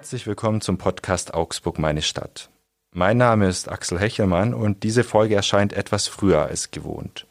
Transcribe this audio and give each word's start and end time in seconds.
Herzlich 0.00 0.26
willkommen 0.26 0.62
zum 0.62 0.78
Podcast 0.78 1.34
Augsburg 1.34 1.78
meine 1.78 2.00
Stadt. 2.00 2.48
Mein 2.90 3.18
Name 3.18 3.46
ist 3.46 3.70
Axel 3.70 4.00
Hechelmann 4.00 4.54
und 4.54 4.82
diese 4.82 5.04
Folge 5.04 5.34
erscheint 5.34 5.74
etwas 5.74 6.08
früher 6.08 6.40
als 6.40 6.70
gewohnt, 6.70 7.26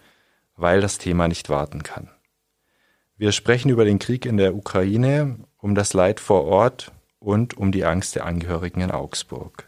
weil 0.56 0.80
das 0.80 1.00
Thema 1.00 1.28
nicht 1.28 1.50
warten 1.50 1.82
kann. 1.82 2.12
Wir 3.18 3.32
sprechen 3.32 3.70
über 3.70 3.86
den 3.86 3.98
Krieg 3.98 4.28
in 4.28 4.38
der 4.38 4.54
Ukraine, 4.54 5.38
um 5.58 5.74
das 5.74 5.94
Leid 5.94 6.20
vor 6.20 6.44
Ort 6.44 6.92
und 7.18 7.58
um 7.58 7.72
die 7.72 7.86
Angst 7.86 8.14
der 8.14 8.28
Angehörigen 8.28 8.82
in 8.82 8.92
Augsburg. 8.92 9.68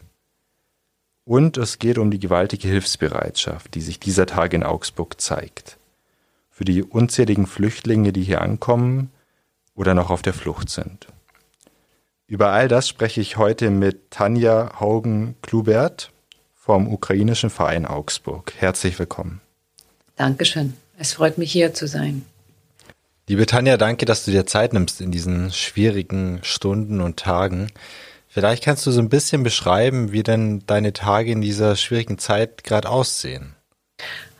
Und 1.24 1.56
es 1.56 1.80
geht 1.80 1.98
um 1.98 2.12
die 2.12 2.20
gewaltige 2.20 2.68
Hilfsbereitschaft, 2.68 3.74
die 3.74 3.80
sich 3.80 3.98
dieser 3.98 4.26
Tage 4.26 4.54
in 4.54 4.62
Augsburg 4.62 5.20
zeigt. 5.20 5.76
Für 6.50 6.64
die 6.64 6.84
unzähligen 6.84 7.48
Flüchtlinge, 7.48 8.12
die 8.12 8.22
hier 8.22 8.42
ankommen 8.42 9.10
oder 9.74 9.92
noch 9.92 10.10
auf 10.10 10.22
der 10.22 10.34
Flucht 10.34 10.70
sind. 10.70 11.08
Über 12.32 12.48
all 12.48 12.66
das 12.66 12.88
spreche 12.88 13.20
ich 13.20 13.36
heute 13.36 13.68
mit 13.68 14.10
Tanja 14.10 14.80
Haugen-Klubert 14.80 16.12
vom 16.54 16.90
ukrainischen 16.90 17.50
Verein 17.50 17.84
Augsburg. 17.84 18.54
Herzlich 18.56 18.98
willkommen. 18.98 19.42
Dankeschön. 20.16 20.72
Es 20.96 21.12
freut 21.12 21.36
mich 21.36 21.52
hier 21.52 21.74
zu 21.74 21.86
sein. 21.86 22.24
Liebe 23.28 23.44
Tanja, 23.44 23.76
danke, 23.76 24.06
dass 24.06 24.24
du 24.24 24.30
dir 24.30 24.46
Zeit 24.46 24.72
nimmst 24.72 25.02
in 25.02 25.10
diesen 25.10 25.52
schwierigen 25.52 26.38
Stunden 26.42 27.02
und 27.02 27.18
Tagen. 27.18 27.70
Vielleicht 28.28 28.64
kannst 28.64 28.86
du 28.86 28.92
so 28.92 29.02
ein 29.02 29.10
bisschen 29.10 29.42
beschreiben, 29.42 30.12
wie 30.12 30.22
denn 30.22 30.62
deine 30.66 30.94
Tage 30.94 31.32
in 31.32 31.42
dieser 31.42 31.76
schwierigen 31.76 32.16
Zeit 32.16 32.64
gerade 32.64 32.88
aussehen. 32.88 33.56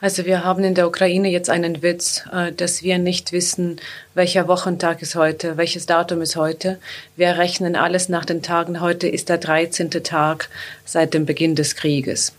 Also 0.03 0.25
wir 0.25 0.43
haben 0.43 0.65
in 0.65 0.75
der 0.75 0.89
Ukraine 0.89 1.29
jetzt 1.29 1.49
einen 1.49 1.81
Witz, 1.81 2.25
äh, 2.33 2.51
dass 2.51 2.83
wir 2.83 2.99
nicht 2.99 3.31
wissen, 3.31 3.81
welcher 4.15 4.49
Wochentag 4.49 5.01
ist 5.01 5.15
heute, 5.15 5.57
welches 5.57 5.87
Datum 5.87 6.23
ist 6.23 6.35
heute. 6.35 6.81
Wir 7.15 7.39
rechnen 7.39 7.77
alles 7.77 8.09
nach 8.09 8.25
den 8.25 8.43
Tagen. 8.43 8.81
Heute 8.81 9.07
ist 9.07 9.29
der 9.29 9.39
13. 9.39 9.91
Tag 9.91 10.49
seit 10.85 11.15
dem 11.15 11.25
Beginn 11.25 11.55
des 11.55 11.77
Krieges. 11.77 12.33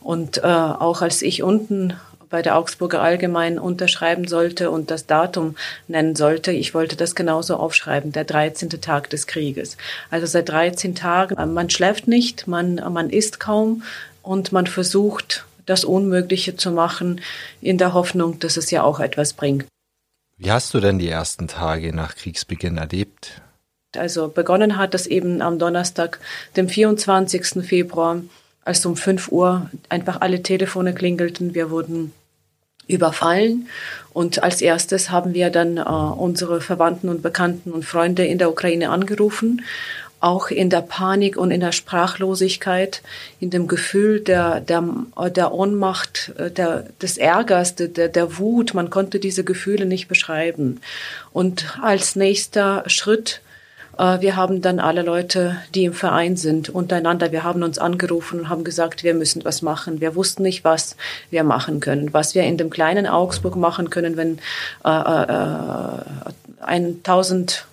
Und 0.00 0.38
äh, 0.38 0.42
auch 0.46 1.02
als 1.02 1.22
ich 1.22 1.42
unten 1.42 1.94
bei 2.30 2.40
der 2.40 2.56
Augsburger 2.56 3.02
Allgemein 3.02 3.58
unterschreiben 3.58 4.28
sollte 4.28 4.70
und 4.70 4.92
das 4.92 5.06
Datum 5.06 5.56
nennen 5.88 6.14
sollte. 6.14 6.52
Ich 6.52 6.72
wollte 6.72 6.94
das 6.94 7.16
genauso 7.16 7.56
aufschreiben, 7.56 8.12
der 8.12 8.26
13. 8.26 8.68
Tag 8.80 9.10
des 9.10 9.26
Krieges. 9.26 9.76
Also 10.12 10.26
seit 10.26 10.48
13 10.50 10.94
Tagen, 10.94 11.52
man 11.52 11.68
schläft 11.68 12.06
nicht, 12.06 12.46
man, 12.46 12.76
man 12.92 13.10
isst 13.10 13.40
kaum 13.40 13.82
und 14.22 14.52
man 14.52 14.68
versucht 14.68 15.46
das 15.68 15.84
Unmögliche 15.84 16.56
zu 16.56 16.70
machen, 16.70 17.20
in 17.60 17.78
der 17.78 17.92
Hoffnung, 17.92 18.38
dass 18.38 18.56
es 18.56 18.70
ja 18.70 18.82
auch 18.82 19.00
etwas 19.00 19.32
bringt. 19.32 19.66
Wie 20.36 20.50
hast 20.50 20.72
du 20.72 20.80
denn 20.80 20.98
die 20.98 21.08
ersten 21.08 21.48
Tage 21.48 21.94
nach 21.94 22.14
Kriegsbeginn 22.14 22.78
erlebt? 22.78 23.42
Also 23.96 24.28
begonnen 24.28 24.76
hat 24.76 24.94
das 24.94 25.06
eben 25.06 25.42
am 25.42 25.58
Donnerstag, 25.58 26.20
dem 26.56 26.68
24. 26.68 27.66
Februar, 27.66 28.22
als 28.64 28.84
um 28.86 28.96
5 28.96 29.32
Uhr 29.32 29.70
einfach 29.88 30.20
alle 30.20 30.42
Telefone 30.42 30.94
klingelten. 30.94 31.54
Wir 31.54 31.70
wurden 31.70 32.12
überfallen. 32.86 33.68
Und 34.12 34.42
als 34.42 34.62
erstes 34.62 35.10
haben 35.10 35.34
wir 35.34 35.50
dann 35.50 35.76
äh, 35.76 35.82
unsere 35.82 36.60
Verwandten 36.60 37.08
und 37.08 37.22
Bekannten 37.22 37.72
und 37.72 37.84
Freunde 37.84 38.24
in 38.24 38.38
der 38.38 38.50
Ukraine 38.50 38.90
angerufen 38.90 39.62
auch 40.20 40.50
in 40.50 40.70
der 40.70 40.82
Panik 40.82 41.36
und 41.36 41.50
in 41.50 41.60
der 41.60 41.72
Sprachlosigkeit, 41.72 43.02
in 43.40 43.50
dem 43.50 43.68
Gefühl 43.68 44.20
der, 44.20 44.60
der, 44.60 44.82
der 45.30 45.52
Ohnmacht, 45.52 46.32
äh, 46.38 46.50
der, 46.50 46.86
des 47.00 47.18
Ärgers, 47.18 47.74
der, 47.76 48.08
der 48.08 48.38
Wut. 48.38 48.74
Man 48.74 48.90
konnte 48.90 49.20
diese 49.20 49.44
Gefühle 49.44 49.86
nicht 49.86 50.08
beschreiben. 50.08 50.80
Und 51.32 51.78
als 51.82 52.16
nächster 52.16 52.82
Schritt, 52.86 53.40
äh, 53.96 54.20
wir 54.20 54.34
haben 54.34 54.60
dann 54.60 54.80
alle 54.80 55.02
Leute, 55.02 55.56
die 55.74 55.84
im 55.84 55.92
Verein 55.92 56.36
sind, 56.36 56.68
untereinander, 56.68 57.30
wir 57.30 57.44
haben 57.44 57.62
uns 57.62 57.78
angerufen 57.78 58.40
und 58.40 58.48
haben 58.48 58.64
gesagt, 58.64 59.04
wir 59.04 59.14
müssen 59.14 59.44
was 59.44 59.62
machen. 59.62 60.00
Wir 60.00 60.16
wussten 60.16 60.42
nicht, 60.42 60.64
was 60.64 60.96
wir 61.30 61.44
machen 61.44 61.78
können, 61.78 62.12
was 62.12 62.34
wir 62.34 62.42
in 62.42 62.56
dem 62.56 62.70
kleinen 62.70 63.06
Augsburg 63.06 63.54
machen 63.54 63.88
können, 63.90 64.16
wenn 64.16 64.38
äh, 64.84 64.90
äh, 64.90 66.02
1000 66.60 67.67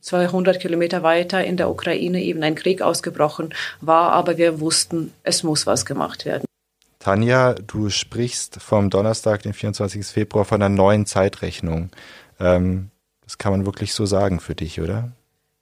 200 0.00 0.60
Kilometer 0.60 1.02
weiter 1.02 1.44
in 1.44 1.56
der 1.56 1.70
Ukraine 1.70 2.22
eben 2.22 2.42
ein 2.42 2.54
Krieg 2.54 2.82
ausgebrochen 2.82 3.54
war, 3.80 4.12
aber 4.12 4.36
wir 4.36 4.60
wussten, 4.60 5.12
es 5.22 5.42
muss 5.42 5.66
was 5.66 5.86
gemacht 5.86 6.24
werden. 6.24 6.44
Tanja, 6.98 7.54
du 7.54 7.90
sprichst 7.90 8.60
vom 8.60 8.90
Donnerstag, 8.90 9.42
den 9.42 9.52
24. 9.52 10.04
Februar, 10.04 10.44
von 10.44 10.60
einer 10.60 10.74
neuen 10.74 11.06
Zeitrechnung. 11.06 11.90
Ähm, 12.40 12.90
das 13.24 13.38
kann 13.38 13.52
man 13.52 13.66
wirklich 13.66 13.94
so 13.94 14.04
sagen 14.04 14.40
für 14.40 14.54
dich, 14.54 14.80
oder? 14.80 15.12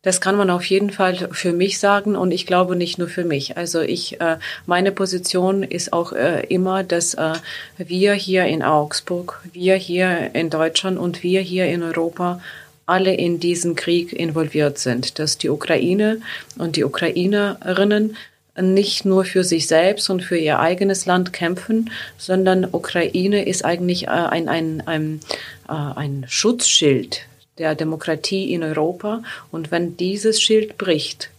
Das 0.02 0.20
kann 0.20 0.36
man 0.36 0.50
auf 0.50 0.64
jeden 0.64 0.90
Fall 0.90 1.28
für 1.32 1.52
mich 1.52 1.80
sagen 1.80 2.14
und 2.14 2.30
ich 2.30 2.46
glaube 2.46 2.76
nicht 2.76 2.96
nur 2.96 3.08
für 3.08 3.24
mich. 3.24 3.56
Also 3.56 3.80
ich, 3.80 4.20
äh, 4.20 4.38
meine 4.64 4.92
Position 4.92 5.64
ist 5.64 5.92
auch 5.92 6.12
äh, 6.12 6.46
immer, 6.46 6.84
dass 6.84 7.14
äh, 7.14 7.32
wir 7.76 8.14
hier 8.14 8.44
in 8.44 8.62
Augsburg, 8.62 9.40
wir 9.52 9.74
hier 9.74 10.32
in 10.32 10.48
Deutschland 10.48 10.96
und 10.96 11.24
wir 11.24 11.40
hier 11.40 11.66
in 11.66 11.82
Europa 11.82 12.40
alle 12.86 13.14
in 13.14 13.40
diesen 13.40 13.74
Krieg 13.74 14.12
involviert 14.12 14.78
sind, 14.78 15.18
dass 15.18 15.38
die 15.38 15.50
Ukraine 15.50 16.20
und 16.56 16.76
die 16.76 16.84
Ukrainerinnen 16.84 18.16
nicht 18.60 19.04
nur 19.04 19.24
für 19.24 19.44
sich 19.44 19.66
selbst 19.66 20.08
und 20.08 20.22
für 20.22 20.38
ihr 20.38 20.60
eigenes 20.60 21.04
Land 21.04 21.32
kämpfen, 21.32 21.90
sondern 22.16 22.64
Ukraine 22.64 23.44
ist 23.44 23.64
eigentlich 23.64 24.04
äh, 24.04 24.10
ein, 24.10 24.48
ein, 24.48 24.82
ein, 24.86 25.20
äh, 25.68 25.72
ein 25.72 26.24
Schutzschild 26.28 27.22
der 27.58 27.74
Demokratie 27.74 28.52
in 28.52 28.62
Europa. 28.62 29.22
Und 29.50 29.70
wenn 29.70 29.96
dieses 29.96 30.40
Schild 30.40 30.78
bricht, 30.78 31.30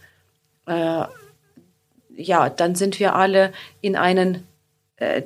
äh, 0.66 1.04
ja, 2.16 2.50
dann 2.50 2.74
sind 2.74 3.00
wir 3.00 3.14
alle 3.14 3.52
in 3.80 3.96
einen 3.96 4.44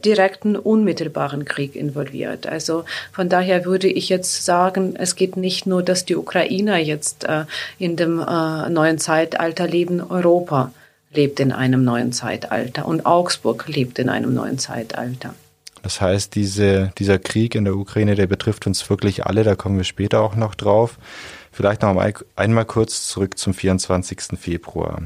direkten, 0.04 0.56
unmittelbaren 0.56 1.44
Krieg 1.44 1.76
involviert. 1.76 2.46
Also 2.46 2.84
von 3.12 3.28
daher 3.28 3.64
würde 3.64 3.88
ich 3.88 4.08
jetzt 4.08 4.44
sagen, 4.44 4.96
es 4.96 5.16
geht 5.16 5.36
nicht 5.36 5.66
nur, 5.66 5.82
dass 5.82 6.04
die 6.04 6.16
Ukrainer 6.16 6.76
jetzt 6.76 7.24
äh, 7.24 7.44
in 7.78 7.96
dem 7.96 8.20
äh, 8.20 8.68
neuen 8.68 8.98
Zeitalter 8.98 9.66
leben, 9.66 10.02
Europa 10.02 10.72
lebt 11.14 11.40
in 11.40 11.52
einem 11.52 11.84
neuen 11.84 12.12
Zeitalter 12.12 12.86
und 12.86 13.06
Augsburg 13.06 13.68
lebt 13.68 13.98
in 13.98 14.08
einem 14.08 14.34
neuen 14.34 14.58
Zeitalter. 14.58 15.34
Das 15.82 16.00
heißt, 16.00 16.34
diese, 16.34 16.92
dieser 16.98 17.18
Krieg 17.18 17.54
in 17.54 17.64
der 17.64 17.74
Ukraine, 17.74 18.14
der 18.14 18.26
betrifft 18.26 18.66
uns 18.66 18.88
wirklich 18.88 19.26
alle, 19.26 19.42
da 19.42 19.56
kommen 19.56 19.76
wir 19.76 19.84
später 19.84 20.20
auch 20.20 20.36
noch 20.36 20.54
drauf. 20.54 20.98
Vielleicht 21.50 21.82
noch 21.82 21.96
einmal 22.36 22.64
kurz 22.64 23.08
zurück 23.08 23.36
zum 23.36 23.52
24. 23.52 24.38
Februar. 24.38 25.02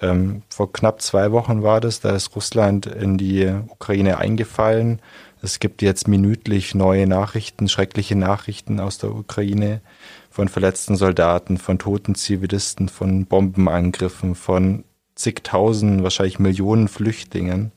Ähm, 0.00 0.42
vor 0.48 0.72
knapp 0.72 1.00
zwei 1.00 1.32
Wochen 1.32 1.62
war 1.62 1.80
das, 1.80 2.00
da 2.00 2.14
ist 2.14 2.36
Russland 2.36 2.86
in 2.86 3.16
die 3.16 3.50
Ukraine 3.68 4.18
eingefallen. 4.18 5.00
Es 5.42 5.58
gibt 5.58 5.82
jetzt 5.82 6.08
minütlich 6.08 6.74
neue 6.74 7.06
Nachrichten, 7.06 7.68
schreckliche 7.68 8.16
Nachrichten 8.16 8.80
aus 8.80 8.98
der 8.98 9.14
Ukraine 9.14 9.80
von 10.30 10.48
verletzten 10.48 10.96
Soldaten, 10.96 11.56
von 11.56 11.78
toten 11.78 12.14
Zivilisten, 12.14 12.88
von 12.88 13.26
Bombenangriffen, 13.26 14.34
von 14.34 14.84
zigtausend, 15.14 16.02
wahrscheinlich 16.02 16.38
Millionen 16.38 16.88
Flüchtlingen. 16.88 17.72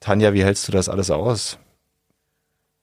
Tanja, 0.00 0.34
wie 0.34 0.44
hältst 0.44 0.68
du 0.68 0.72
das 0.72 0.88
alles 0.88 1.10
aus? 1.10 1.58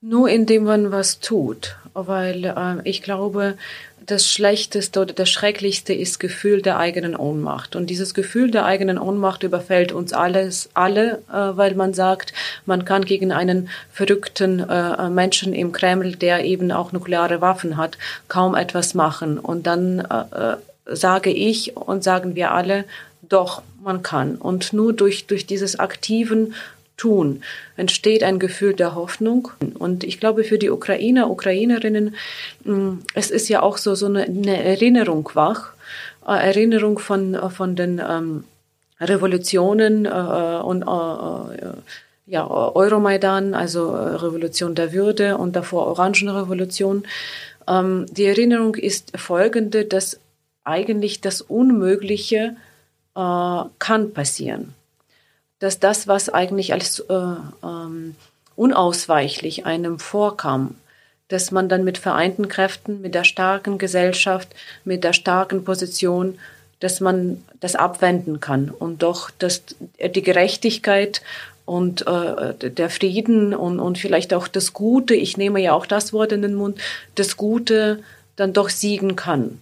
Nur 0.00 0.28
indem 0.28 0.64
man 0.64 0.92
was 0.92 1.20
tut, 1.20 1.76
weil 1.94 2.44
äh, 2.44 2.88
ich 2.88 3.02
glaube, 3.02 3.56
das 4.06 4.30
Schlechteste 4.30 5.00
oder 5.00 5.12
das 5.12 5.28
Schrecklichste 5.28 5.92
ist 5.92 6.20
Gefühl 6.20 6.62
der 6.62 6.78
eigenen 6.78 7.16
Ohnmacht. 7.16 7.74
Und 7.74 7.88
dieses 7.90 8.14
Gefühl 8.14 8.50
der 8.50 8.64
eigenen 8.64 8.98
Ohnmacht 8.98 9.42
überfällt 9.42 9.92
uns 9.92 10.12
alles, 10.12 10.68
alle, 10.74 11.22
äh, 11.28 11.56
weil 11.56 11.74
man 11.74 11.92
sagt, 11.92 12.32
man 12.66 12.84
kann 12.84 13.04
gegen 13.04 13.32
einen 13.32 13.68
verrückten 13.90 14.60
äh, 14.60 15.08
Menschen 15.10 15.52
im 15.52 15.72
Kreml, 15.72 16.14
der 16.14 16.44
eben 16.44 16.70
auch 16.72 16.92
nukleare 16.92 17.40
Waffen 17.40 17.76
hat, 17.76 17.98
kaum 18.28 18.54
etwas 18.54 18.94
machen. 18.94 19.38
Und 19.38 19.66
dann 19.66 20.00
äh, 20.00 20.52
äh 20.52 20.56
sage 20.88 21.30
ich 21.30 21.76
und 21.76 22.04
sagen 22.04 22.36
wir 22.36 22.52
alle, 22.52 22.84
doch, 23.28 23.62
man 23.82 24.02
kann. 24.02 24.36
Und 24.36 24.72
nur 24.72 24.92
durch, 24.92 25.26
durch 25.26 25.46
dieses 25.46 25.80
aktiven 25.80 26.54
tun, 26.96 27.42
entsteht 27.76 28.22
ein 28.22 28.38
Gefühl 28.38 28.74
der 28.74 28.94
Hoffnung. 28.94 29.50
Und 29.78 30.04
ich 30.04 30.18
glaube, 30.18 30.44
für 30.44 30.58
die 30.58 30.70
Ukrainer, 30.70 31.30
Ukrainerinnen, 31.30 32.14
mm, 32.64 32.98
es 33.14 33.30
ist 33.30 33.48
ja 33.48 33.62
auch 33.62 33.76
so, 33.76 33.94
so 33.94 34.06
eine, 34.06 34.24
eine 34.24 34.62
Erinnerung 34.62 35.30
wach, 35.34 35.72
äh, 36.26 36.32
Erinnerung 36.32 36.98
von, 36.98 37.36
von 37.50 37.76
den 37.76 38.00
ähm, 38.06 38.44
Revolutionen 39.00 40.06
äh, 40.06 40.08
und 40.08 40.82
äh, 40.82 41.68
ja, 42.28 42.48
Euromaidan, 42.48 43.54
also 43.54 43.94
Revolution 43.94 44.74
der 44.74 44.92
Würde 44.92 45.36
und 45.36 45.54
davor 45.54 45.86
Orangenrevolution. 45.86 47.04
Ähm, 47.68 48.06
die 48.10 48.24
Erinnerung 48.24 48.74
ist 48.74 49.16
folgende, 49.16 49.84
dass 49.84 50.18
eigentlich 50.64 51.20
das 51.20 51.40
Unmögliche 51.42 52.56
äh, 53.14 53.62
kann 53.78 54.12
passieren 54.12 54.74
dass 55.58 55.78
das, 55.80 56.06
was 56.06 56.28
eigentlich 56.28 56.72
als 56.72 57.00
äh, 57.00 57.14
ähm, 57.62 58.14
unausweichlich 58.56 59.66
einem 59.66 59.98
vorkam, 59.98 60.76
dass 61.28 61.50
man 61.50 61.68
dann 61.68 61.84
mit 61.84 61.98
vereinten 61.98 62.48
Kräften, 62.48 63.00
mit 63.00 63.14
der 63.14 63.24
starken 63.24 63.78
Gesellschaft, 63.78 64.48
mit 64.84 65.02
der 65.02 65.12
starken 65.12 65.64
Position 65.64 66.38
dass 66.80 67.00
man 67.00 67.42
das 67.60 67.74
abwenden 67.74 68.40
kann 68.40 68.70
und 68.70 69.02
doch, 69.02 69.30
dass 69.30 69.62
die 69.98 70.22
Gerechtigkeit 70.22 71.22
und 71.64 72.06
äh, 72.06 72.70
der 72.70 72.90
Frieden 72.90 73.54
und, 73.54 73.80
und 73.80 73.98
vielleicht 73.98 74.34
auch 74.34 74.46
das 74.46 74.72
Gute, 74.72 75.14
ich 75.14 75.36
nehme 75.36 75.60
ja 75.60 75.72
auch 75.72 75.86
das 75.86 76.12
Wort 76.12 76.32
in 76.32 76.42
den 76.42 76.54
Mund, 76.54 76.78
das 77.14 77.36
Gute 77.36 78.02
dann 78.36 78.52
doch 78.52 78.68
siegen 78.68 79.16
kann. 79.16 79.60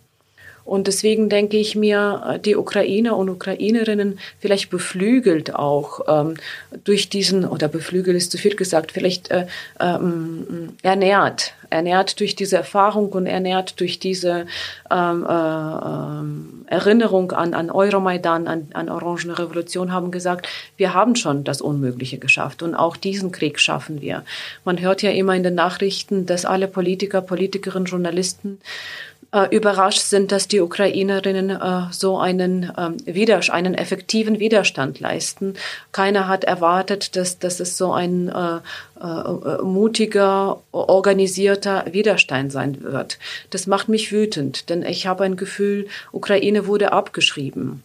Und 0.64 0.86
deswegen 0.86 1.28
denke 1.28 1.58
ich 1.58 1.76
mir, 1.76 2.40
die 2.44 2.56
Ukrainer 2.56 3.16
und 3.16 3.28
Ukrainerinnen 3.28 4.18
vielleicht 4.38 4.70
beflügelt 4.70 5.54
auch 5.54 6.00
ähm, 6.08 6.36
durch 6.84 7.10
diesen, 7.10 7.44
oder 7.44 7.68
beflügelt 7.68 8.16
ist 8.16 8.32
zu 8.32 8.38
viel 8.38 8.56
gesagt, 8.56 8.92
vielleicht 8.92 9.30
äh, 9.30 9.46
ähm, 9.78 10.70
ernährt, 10.82 11.52
ernährt 11.68 12.18
durch 12.20 12.34
diese 12.34 12.56
Erfahrung 12.56 13.10
und 13.10 13.26
ernährt 13.26 13.78
durch 13.80 13.98
diese 13.98 14.46
ähm, 14.90 15.26
äh, 15.28 15.32
ähm, 15.32 16.64
Erinnerung 16.66 17.32
an, 17.32 17.52
an 17.52 17.70
Euromaidan, 17.70 18.48
an, 18.48 18.68
an 18.72 18.88
Orangene 18.88 19.38
Revolution, 19.38 19.92
haben 19.92 20.10
gesagt, 20.10 20.48
wir 20.78 20.94
haben 20.94 21.14
schon 21.14 21.44
das 21.44 21.60
Unmögliche 21.60 22.18
geschafft 22.18 22.62
und 22.62 22.74
auch 22.74 22.96
diesen 22.96 23.32
Krieg 23.32 23.60
schaffen 23.60 24.00
wir. 24.00 24.24
Man 24.64 24.80
hört 24.80 25.02
ja 25.02 25.10
immer 25.10 25.34
in 25.34 25.42
den 25.42 25.54
Nachrichten, 25.54 26.24
dass 26.24 26.46
alle 26.46 26.68
Politiker, 26.68 27.20
Politikerinnen, 27.20 27.86
Journalisten 27.86 28.60
äh, 29.34 29.48
überrascht 29.54 30.00
sind, 30.00 30.30
dass 30.30 30.46
die 30.46 30.60
Ukrainerinnen 30.60 31.50
äh, 31.50 31.82
so 31.90 32.18
einen, 32.18 32.72
ähm, 32.78 32.96
Widerstand, 33.04 33.58
einen 33.58 33.74
effektiven 33.74 34.38
Widerstand 34.38 35.00
leisten. 35.00 35.54
Keiner 35.90 36.28
hat 36.28 36.44
erwartet, 36.44 37.16
dass, 37.16 37.40
dass 37.40 37.58
es 37.58 37.76
so 37.76 37.92
ein 37.92 38.28
äh, 38.28 38.60
äh, 39.00 39.62
mutiger, 39.62 40.62
organisierter 40.70 41.84
Widerstand 41.90 42.52
sein 42.52 42.82
wird. 42.82 43.18
Das 43.50 43.66
macht 43.66 43.88
mich 43.88 44.12
wütend, 44.12 44.70
denn 44.70 44.84
ich 44.84 45.08
habe 45.08 45.24
ein 45.24 45.36
Gefühl, 45.36 45.88
Ukraine 46.12 46.68
wurde 46.68 46.92
abgeschrieben. 46.92 47.82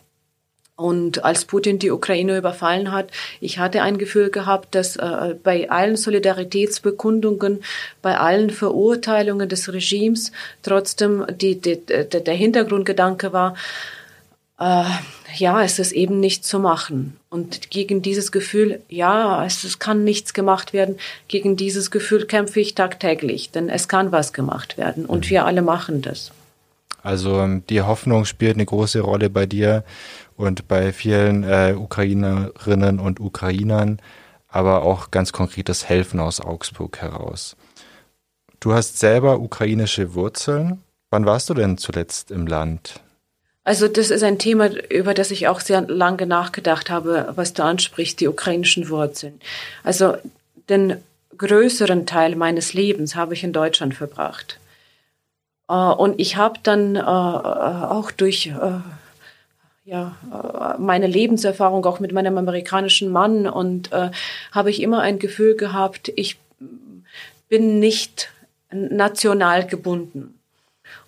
Und 0.79 1.25
als 1.25 1.43
Putin 1.43 1.77
die 1.77 1.91
Ukraine 1.91 2.37
überfallen 2.37 2.93
hat, 2.93 3.11
ich 3.41 3.59
hatte 3.59 3.81
ein 3.81 3.97
Gefühl 3.97 4.29
gehabt, 4.29 4.73
dass 4.75 4.95
äh, 4.95 5.35
bei 5.43 5.69
allen 5.69 5.97
Solidaritätsbekundungen, 5.97 7.59
bei 8.01 8.17
allen 8.17 8.49
Verurteilungen 8.49 9.49
des 9.49 9.73
Regimes 9.73 10.31
trotzdem 10.63 11.25
die, 11.29 11.59
die, 11.59 11.81
die 11.85 12.23
der 12.23 12.33
Hintergrundgedanke 12.33 13.33
war, 13.33 13.55
äh, 14.57 14.85
ja, 15.35 15.61
es 15.61 15.79
ist 15.79 15.91
eben 15.91 16.21
nicht 16.21 16.45
zu 16.45 16.59
machen. 16.59 17.17
Und 17.29 17.71
gegen 17.71 18.01
dieses 18.01 18.31
Gefühl, 18.31 18.79
ja, 18.87 19.45
es, 19.45 19.65
es 19.65 19.79
kann 19.79 20.05
nichts 20.05 20.33
gemacht 20.33 20.71
werden, 20.71 20.95
gegen 21.27 21.57
dieses 21.57 21.91
Gefühl 21.91 22.25
kämpfe 22.25 22.61
ich 22.61 22.73
tagtäglich, 22.73 23.51
denn 23.51 23.67
es 23.67 23.89
kann 23.89 24.13
was 24.13 24.31
gemacht 24.31 24.77
werden 24.77 25.05
und 25.05 25.25
mhm. 25.25 25.29
wir 25.29 25.45
alle 25.45 25.61
machen 25.61 26.01
das. 26.01 26.31
Also 27.03 27.39
ähm, 27.39 27.63
die 27.69 27.81
Hoffnung 27.81 28.25
spielt 28.25 28.55
eine 28.55 28.65
große 28.65 29.01
Rolle 29.01 29.29
bei 29.29 29.45
dir 29.45 29.83
und 30.39 30.69
bei 30.69 30.93
vielen 30.93 31.43
äh, 31.43 31.75
Ukrainerinnen 31.77 32.99
und 32.99 33.19
Ukrainern, 33.19 33.99
aber 34.47 34.83
auch 34.83 35.11
ganz 35.11 35.33
konkretes 35.33 35.89
Helfen 35.89 36.21
aus 36.21 36.39
Augsburg 36.39 37.01
heraus. 37.01 37.57
Du 38.61 38.73
hast 38.73 38.99
selber 38.99 39.41
ukrainische 39.41 40.13
Wurzeln. 40.13 40.81
Wann 41.11 41.25
warst 41.25 41.49
du 41.49 41.53
denn 41.53 41.77
zuletzt 41.77 42.31
im 42.31 42.47
Land? 42.47 43.01
Also 43.65 43.89
das 43.89 44.11
ist 44.11 44.23
ein 44.23 44.39
Thema, 44.39 44.69
über 44.89 45.13
das 45.13 45.29
ich 45.31 45.49
auch 45.49 45.59
sehr 45.59 45.81
lange 45.81 46.25
nachgedacht 46.25 46.89
habe, 46.89 47.33
was 47.35 47.53
du 47.53 47.63
ansprichst, 47.63 48.21
die 48.21 48.29
ukrainischen 48.29 48.87
Wurzeln. 48.87 49.41
Also 49.83 50.15
den 50.69 51.03
größeren 51.37 52.05
Teil 52.05 52.37
meines 52.37 52.73
Lebens 52.73 53.15
habe 53.15 53.33
ich 53.33 53.43
in 53.43 53.51
Deutschland 53.51 53.93
verbracht. 53.93 54.57
Äh, 55.67 55.73
und 55.73 56.17
ich 56.17 56.37
habe 56.37 56.59
dann 56.63 56.95
äh, 56.95 57.01
auch 57.01 58.11
durch 58.11 58.53
ja, 59.89 60.15
äh, 60.31 60.79
meine 60.79 61.07
Lebenserfahrung 61.07 61.83
auch 61.85 61.99
mit 61.99 62.11
meinem 62.11 62.37
amerikanischen 62.37 63.11
Mann 63.11 63.47
und 63.47 63.91
äh, 63.91 64.11
habe 64.51 64.69
ich 64.69 64.83
immer 64.83 65.01
ein 65.01 65.17
Gefühl 65.17 65.55
gehabt, 65.55 66.11
ich 66.15 66.37
bin 67.49 67.79
nicht 67.79 68.29
national 68.71 69.65
gebunden. 69.65 70.35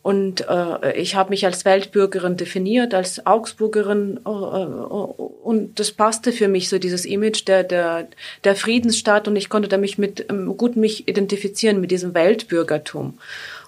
Und 0.02 0.48
äh, 0.50 0.98
ich 0.98 1.14
habe 1.14 1.30
mich 1.30 1.46
als 1.46 1.64
Weltbürgerin 1.64 2.36
definiert, 2.36 2.96
als 2.96 3.24
Augsburgerin 3.28 4.20
äh, 4.26 4.30
äh, 4.30 4.32
und 4.32 5.80
das 5.80 5.92
passte 5.92 6.32
für 6.32 6.48
mich 6.48 6.70
so 6.70 6.80
dieses 6.80 7.06
Image 7.06 7.48
der 7.48 7.64
der 7.64 8.08
der 8.44 8.56
Friedensstadt 8.56 9.28
und 9.28 9.36
ich 9.36 9.50
konnte 9.50 9.70
damit 9.70 10.00
mit 10.00 10.26
ähm, 10.30 10.58
gut 10.58 10.76
mich 10.76 11.08
identifizieren 11.08 11.82
mit 11.82 11.92
diesem 11.92 12.16
Weltbürgertum. 12.16 13.20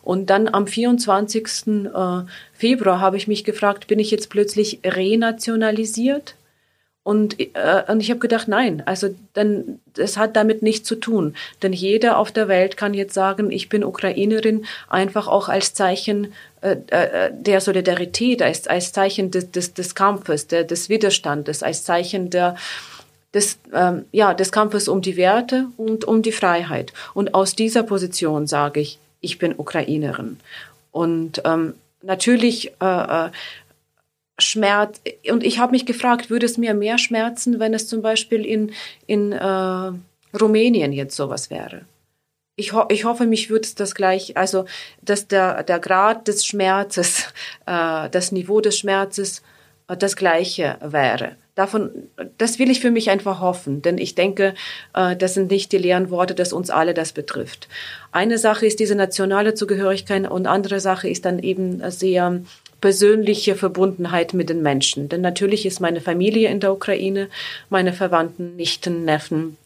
Und 0.04 0.30
dann 0.30 0.50
am 0.50 0.68
24. 0.68 1.46
Äh, 1.68 2.22
Februar 2.54 3.00
habe 3.00 3.18
ich 3.18 3.28
mich 3.28 3.44
gefragt, 3.44 3.88
bin 3.88 4.00
ich 4.00 4.12
jetzt 4.12 4.30
plötzlich 4.30 4.80
renationalisiert? 4.84 6.36
Und, 7.04 7.38
äh, 7.40 7.84
und 7.90 8.00
ich 8.00 8.10
habe 8.10 8.22
gedacht, 8.22 8.48
nein, 8.48 8.82
also 8.86 9.14
dann, 9.34 9.80
das 9.94 10.16
hat 10.16 10.38
damit 10.38 10.62
nichts 10.62 10.88
zu 10.88 10.96
tun. 10.96 11.36
Denn 11.62 11.74
jeder 11.74 12.18
auf 12.18 12.32
der 12.32 12.48
Welt 12.48 12.78
kann 12.78 12.94
jetzt 12.94 13.14
sagen, 13.14 13.52
ich 13.52 13.68
bin 13.68 13.84
Ukrainerin, 13.84 14.66
einfach 14.88 15.28
auch 15.28 15.50
als 15.50 15.74
Zeichen 15.74 16.34
äh, 16.62 16.78
äh 16.88 17.32
der 17.34 17.60
Solidarität, 17.60 18.42
als, 18.42 18.68
als 18.68 18.94
Zeichen 18.94 19.32
des, 19.32 19.52
des, 19.52 19.74
des 19.74 19.96
Kampfes, 19.96 20.48
der, 20.48 20.64
des 20.64 20.88
Widerstandes, 20.88 21.62
als 21.62 21.84
Zeichen 21.84 22.30
der, 22.30 22.56
des, 23.34 23.58
ähm, 23.74 24.06
ja, 24.14 24.34
des 24.34 24.54
Kampfes 24.54 24.88
um 24.88 25.02
die 25.02 25.18
Werte 25.18 25.68
und 25.76 26.06
um 26.06 26.22
die 26.22 26.32
Freiheit. 26.32 26.94
Und 27.14 27.34
aus 27.34 27.54
dieser 27.54 27.84
Position 27.84 28.48
sage 28.48 28.80
ich, 28.80 29.00
ich 29.24 29.40
bin 29.40 29.56
Ukrainerin. 29.58 30.40
Und 30.92 31.42
ähm, 31.46 31.74
natürlich 32.04 32.74
äh, 32.80 33.26
äh, 33.26 33.30
Schmerz. 34.38 35.02
Und 35.30 35.44
ich 35.44 35.58
habe 35.60 35.72
mich 35.72 35.86
gefragt, 35.86 36.30
würde 36.30 36.46
es 36.46 36.58
mir 36.58 36.74
mehr 36.74 36.98
schmerzen, 36.98 37.60
wenn 37.60 37.74
es 37.74 37.88
zum 37.88 38.02
Beispiel 38.02 38.46
in, 38.46 38.72
in 39.08 39.32
äh, 39.32 39.92
Rumänien 40.40 40.94
jetzt 40.94 41.16
sowas 41.16 41.50
wäre? 41.50 41.82
Ich, 42.56 42.74
ho 42.74 42.86
ich 42.90 43.06
hoffe, 43.06 43.26
mich 43.26 43.50
würde 43.50 43.68
das 43.76 43.96
gleich, 43.96 44.38
also 44.38 44.66
dass 45.02 45.28
der, 45.28 45.64
der 45.64 45.80
Grad 45.80 46.28
des 46.28 46.46
Schmerzes, 46.46 47.34
äh, 47.66 48.10
das 48.10 48.32
Niveau 48.32 48.62
des 48.62 48.78
Schmerzes 48.78 49.42
äh, 49.88 49.98
das 49.98 50.16
gleiche 50.16 50.78
wäre. 50.82 51.36
Davon, 51.56 51.92
das 52.40 52.58
will 52.58 52.72
ich 52.72 52.80
für 52.80 52.90
mich 52.90 53.12
einfach 53.12 53.40
hoffen, 53.40 53.84
denn 53.84 54.00
ich 54.00 54.16
denke, 54.16 54.56
äh, 54.96 55.16
das 55.16 55.36
sind 55.36 55.52
nicht 55.52 55.72
die 55.72 55.78
leeren 55.78 56.10
Worte, 56.10 56.34
dass 56.34 56.52
uns 56.52 56.72
alle 56.72 56.96
das 56.96 57.12
betrifft. 57.12 57.68
Eine 58.12 58.40
Sache 58.40 58.66
ist 58.66 58.80
diese 58.80 58.96
nationale 58.96 59.54
Zugehörigkeit 59.54 60.30
und 60.30 60.48
andere 60.48 60.80
Sache 60.80 61.08
ist 61.08 61.26
dann 61.26 61.38
eben 61.38 61.80
sehr 61.92 62.42
persönliche 62.82 63.56
Verbundenheit 63.56 64.34
mit 64.34 64.50
den 64.50 64.64
Menschen. 64.64 65.10
Denn 65.10 65.22
natürlich 65.22 65.68
ist 65.68 65.80
meine 65.80 66.02
Familie 66.02 66.50
in 66.50 66.60
der 66.60 66.74
Ukraine, 66.74 67.30
meine 67.70 67.94
Verwandten, 67.94 68.56
Nichten, 68.56 69.06
Neffen, 69.06 69.58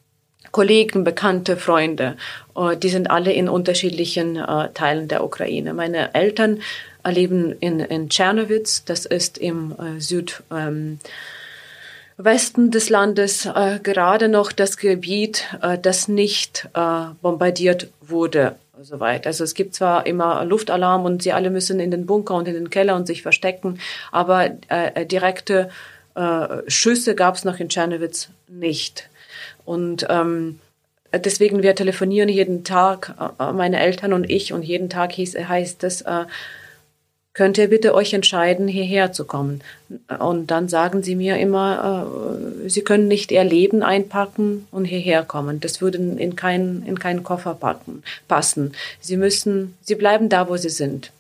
Kollegen, 0.51 1.05
Bekannte, 1.05 1.55
Freunde, 1.55 2.17
äh, 2.57 2.75
die 2.75 2.89
sind 2.89 3.09
alle 3.09 3.31
in 3.31 3.47
unterschiedlichen 3.47 4.35
äh, 4.35 4.69
Teilen 4.73 5.07
der 5.07 5.23
Ukraine. 5.23 5.73
Meine 5.73 6.13
Eltern 6.13 6.59
leben 7.05 7.53
in, 7.62 7.79
in 7.79 8.09
Tschernowitz, 8.09 8.83
das 8.83 9.05
ist 9.05 9.38
im 9.38 9.73
Süd, 9.97 10.43
ähm, 10.51 11.00
Westen 12.17 12.71
des 12.71 12.89
Landes 12.89 13.45
äh, 13.45 13.79
gerade 13.81 14.27
noch 14.27 14.51
das 14.51 14.77
Gebiet, 14.77 15.45
äh, 15.62 15.77
das 15.77 16.07
nicht 16.07 16.67
äh, 16.74 17.05
bombardiert 17.21 17.89
wurde. 18.01 18.55
Soweit. 18.79 19.25
Also 19.25 19.43
es 19.43 19.55
gibt 19.55 19.74
zwar 19.74 20.05
immer 20.05 20.45
Luftalarm 20.45 21.05
und 21.05 21.24
sie 21.24 21.33
alle 21.33 21.50
müssen 21.50 21.79
in 21.79 21.89
den 21.89 22.05
Bunker 22.05 22.36
und 22.36 22.47
in 22.47 22.53
den 22.53 22.69
Keller 22.69 22.95
und 22.95 23.07
sich 23.07 23.24
verstecken, 23.24 23.79
aber 24.12 24.51
äh, 24.67 25.03
direkte 25.05 25.69
äh, 26.13 26.47
Schüsse 26.67 27.15
gab 27.15 27.36
es 27.36 27.43
noch 27.43 27.59
in 27.59 27.69
Tschernowitz 27.69 28.29
nicht. 28.47 29.09
Und 29.65 30.05
ähm, 30.09 30.59
deswegen 31.12 31.63
wir 31.63 31.75
telefonieren 31.75 32.29
jeden 32.29 32.63
Tag, 32.63 33.15
äh, 33.39 33.51
meine 33.51 33.79
Eltern 33.79 34.13
und 34.13 34.29
ich, 34.29 34.53
und 34.53 34.63
jeden 34.63 34.89
Tag 34.89 35.12
hieß, 35.13 35.36
heißt 35.36 35.83
es, 35.83 36.01
äh, 36.03 36.25
könnt 37.38 37.60
ihr 37.60 37.70
bitte 37.70 37.94
euch 37.94 38.15
entscheiden, 38.15 38.67
hierher 38.67 39.13
zu 39.13 39.24
kommen. 39.24 39.62
Und 40.17 40.48
dann 40.48 40.70
sagen 40.70 41.03
sie 41.03 41.15
mir 41.15 41.38
immer, 41.38 42.08
äh, 42.65 42.67
sie 42.67 42.82
können 42.82 43.08
nicht 43.08 43.32
ihr 43.32 43.44
Leben 43.44 43.84
einpacken 43.84 44.67
und 44.72 44.86
hierher 44.86 45.24
kommen. 45.24 45.60
Das 45.60 45.79
würde 45.79 46.00
in 46.00 46.36
keinen, 46.36 46.84
in 46.84 46.98
keinen 46.98 47.24
Koffer 47.24 47.53
packen, 47.53 48.01
passen. 48.27 48.74
Sie 49.00 49.17
müssen, 49.17 49.75
sie 49.82 49.94
bleiben 49.94 50.29
da, 50.29 50.50
wo 50.50 50.58
sie 50.58 50.72
sind. 50.72 51.12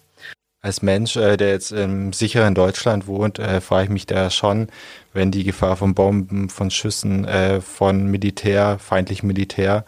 Als 0.59 0.81
Mensch, 0.81 1.15
äh, 1.17 1.37
der 1.37 1.49
jetzt 1.49 1.71
im 1.71 2.11
sicheren 2.13 2.55
Deutschland 2.55 3.05
wohnt, 3.05 3.37
äh, 3.37 3.61
frage 3.61 3.83
ich 3.83 3.89
mich 3.91 4.07
da 4.07 4.31
schon, 4.31 4.69
wenn 5.13 5.29
die 5.29 5.43
Gefahr 5.43 5.77
von 5.77 5.93
Bomben, 5.93 6.49
von 6.49 6.71
Schüssen, 6.71 7.25
äh, 7.25 7.61
von 7.61 8.07
Militär, 8.07 8.79
feindlichem 8.79 9.27
Militär 9.27 9.85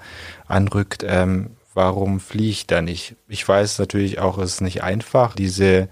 anrückt, 0.48 1.04
ähm, 1.08 1.48
warum 1.74 2.20
fliege 2.20 2.50
ich 2.50 2.68
da 2.68 2.82
nicht? 2.82 3.16
Ich 3.28 3.48
weiß 3.48 3.80
natürlich 3.80 4.20
auch, 4.20 4.38
es 4.38 4.56
ist 4.56 4.62
nicht 4.62 4.84
einfach, 4.84 5.36
diese 5.36 5.90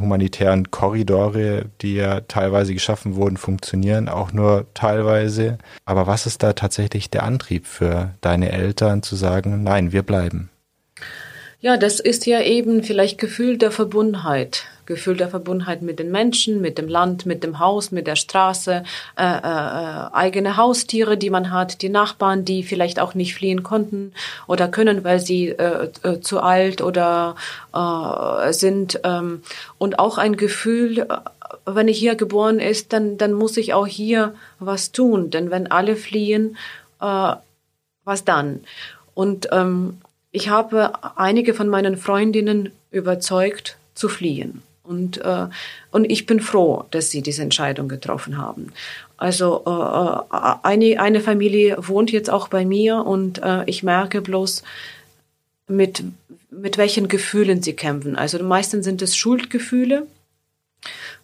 humanitären 0.00 0.70
Korridore, 0.70 1.66
die 1.80 1.96
ja 1.96 2.20
teilweise 2.20 2.72
geschaffen 2.72 3.16
wurden, 3.16 3.36
funktionieren 3.36 4.08
auch 4.08 4.32
nur 4.32 4.66
teilweise. 4.74 5.58
Aber 5.84 6.06
was 6.06 6.26
ist 6.26 6.42
da 6.42 6.52
tatsächlich 6.52 7.10
der 7.10 7.24
Antrieb 7.24 7.66
für 7.66 8.14
deine 8.20 8.52
Eltern 8.52 9.02
zu 9.02 9.16
sagen, 9.16 9.62
nein, 9.62 9.92
wir 9.92 10.02
bleiben? 10.02 10.50
Ja, 11.60 11.76
das 11.76 11.98
ist 11.98 12.26
ja 12.26 12.40
eben 12.40 12.84
vielleicht 12.84 13.18
Gefühl 13.18 13.58
der 13.58 13.72
Verbundenheit. 13.72 14.66
Gefühl 14.88 15.18
der 15.18 15.28
Verbundenheit 15.28 15.82
mit 15.82 15.98
den 15.98 16.10
Menschen, 16.10 16.62
mit 16.62 16.78
dem 16.78 16.88
Land, 16.88 17.26
mit 17.26 17.44
dem 17.44 17.58
Haus, 17.58 17.92
mit 17.92 18.06
der 18.06 18.16
Straße, 18.16 18.84
äh, 19.16 19.22
äh, 19.22 20.14
eigene 20.14 20.56
Haustiere, 20.56 21.18
die 21.18 21.28
man 21.28 21.50
hat, 21.52 21.82
die 21.82 21.90
Nachbarn, 21.90 22.46
die 22.46 22.62
vielleicht 22.62 22.98
auch 22.98 23.14
nicht 23.14 23.34
fliehen 23.34 23.62
konnten 23.62 24.12
oder 24.46 24.66
können, 24.66 25.04
weil 25.04 25.20
sie 25.20 25.50
äh, 25.50 25.90
äh, 26.02 26.20
zu 26.20 26.40
alt 26.40 26.80
oder 26.80 27.36
äh, 27.74 28.52
sind. 28.54 29.00
Ähm, 29.04 29.42
und 29.76 29.98
auch 29.98 30.16
ein 30.16 30.36
Gefühl, 30.36 31.00
äh, 31.00 31.06
wenn 31.66 31.88
ich 31.88 31.98
hier 31.98 32.14
geboren 32.14 32.58
ist, 32.58 32.94
dann, 32.94 33.18
dann 33.18 33.34
muss 33.34 33.58
ich 33.58 33.74
auch 33.74 33.86
hier 33.86 34.34
was 34.58 34.90
tun. 34.90 35.28
Denn 35.28 35.50
wenn 35.50 35.70
alle 35.70 35.96
fliehen, 35.96 36.56
äh, 37.02 37.32
was 38.04 38.24
dann? 38.24 38.60
Und 39.12 39.48
ähm, 39.52 39.98
ich 40.32 40.48
habe 40.48 40.92
einige 41.16 41.52
von 41.52 41.68
meinen 41.68 41.98
Freundinnen 41.98 42.72
überzeugt, 42.90 43.76
zu 43.94 44.08
fliehen. 44.08 44.62
Und, 44.88 45.18
äh, 45.18 45.46
und 45.90 46.04
ich 46.10 46.26
bin 46.26 46.40
froh, 46.40 46.84
dass 46.90 47.10
sie 47.10 47.22
diese 47.22 47.42
Entscheidung 47.42 47.88
getroffen 47.88 48.38
haben. 48.38 48.72
Also 49.16 49.62
äh, 49.66 50.36
äh, 50.36 50.54
eine, 50.62 51.00
eine 51.00 51.20
Familie 51.20 51.76
wohnt 51.78 52.10
jetzt 52.10 52.30
auch 52.30 52.48
bei 52.48 52.64
mir 52.64 53.04
und 53.04 53.42
äh, 53.42 53.64
ich 53.66 53.82
merke 53.82 54.22
bloß, 54.22 54.62
mit, 55.66 56.02
mit 56.50 56.78
welchen 56.78 57.08
Gefühlen 57.08 57.62
sie 57.62 57.74
kämpfen. 57.74 58.16
Also 58.16 58.42
meistens 58.42 58.84
sind 58.84 59.02
es 59.02 59.16
Schuldgefühle 59.16 60.06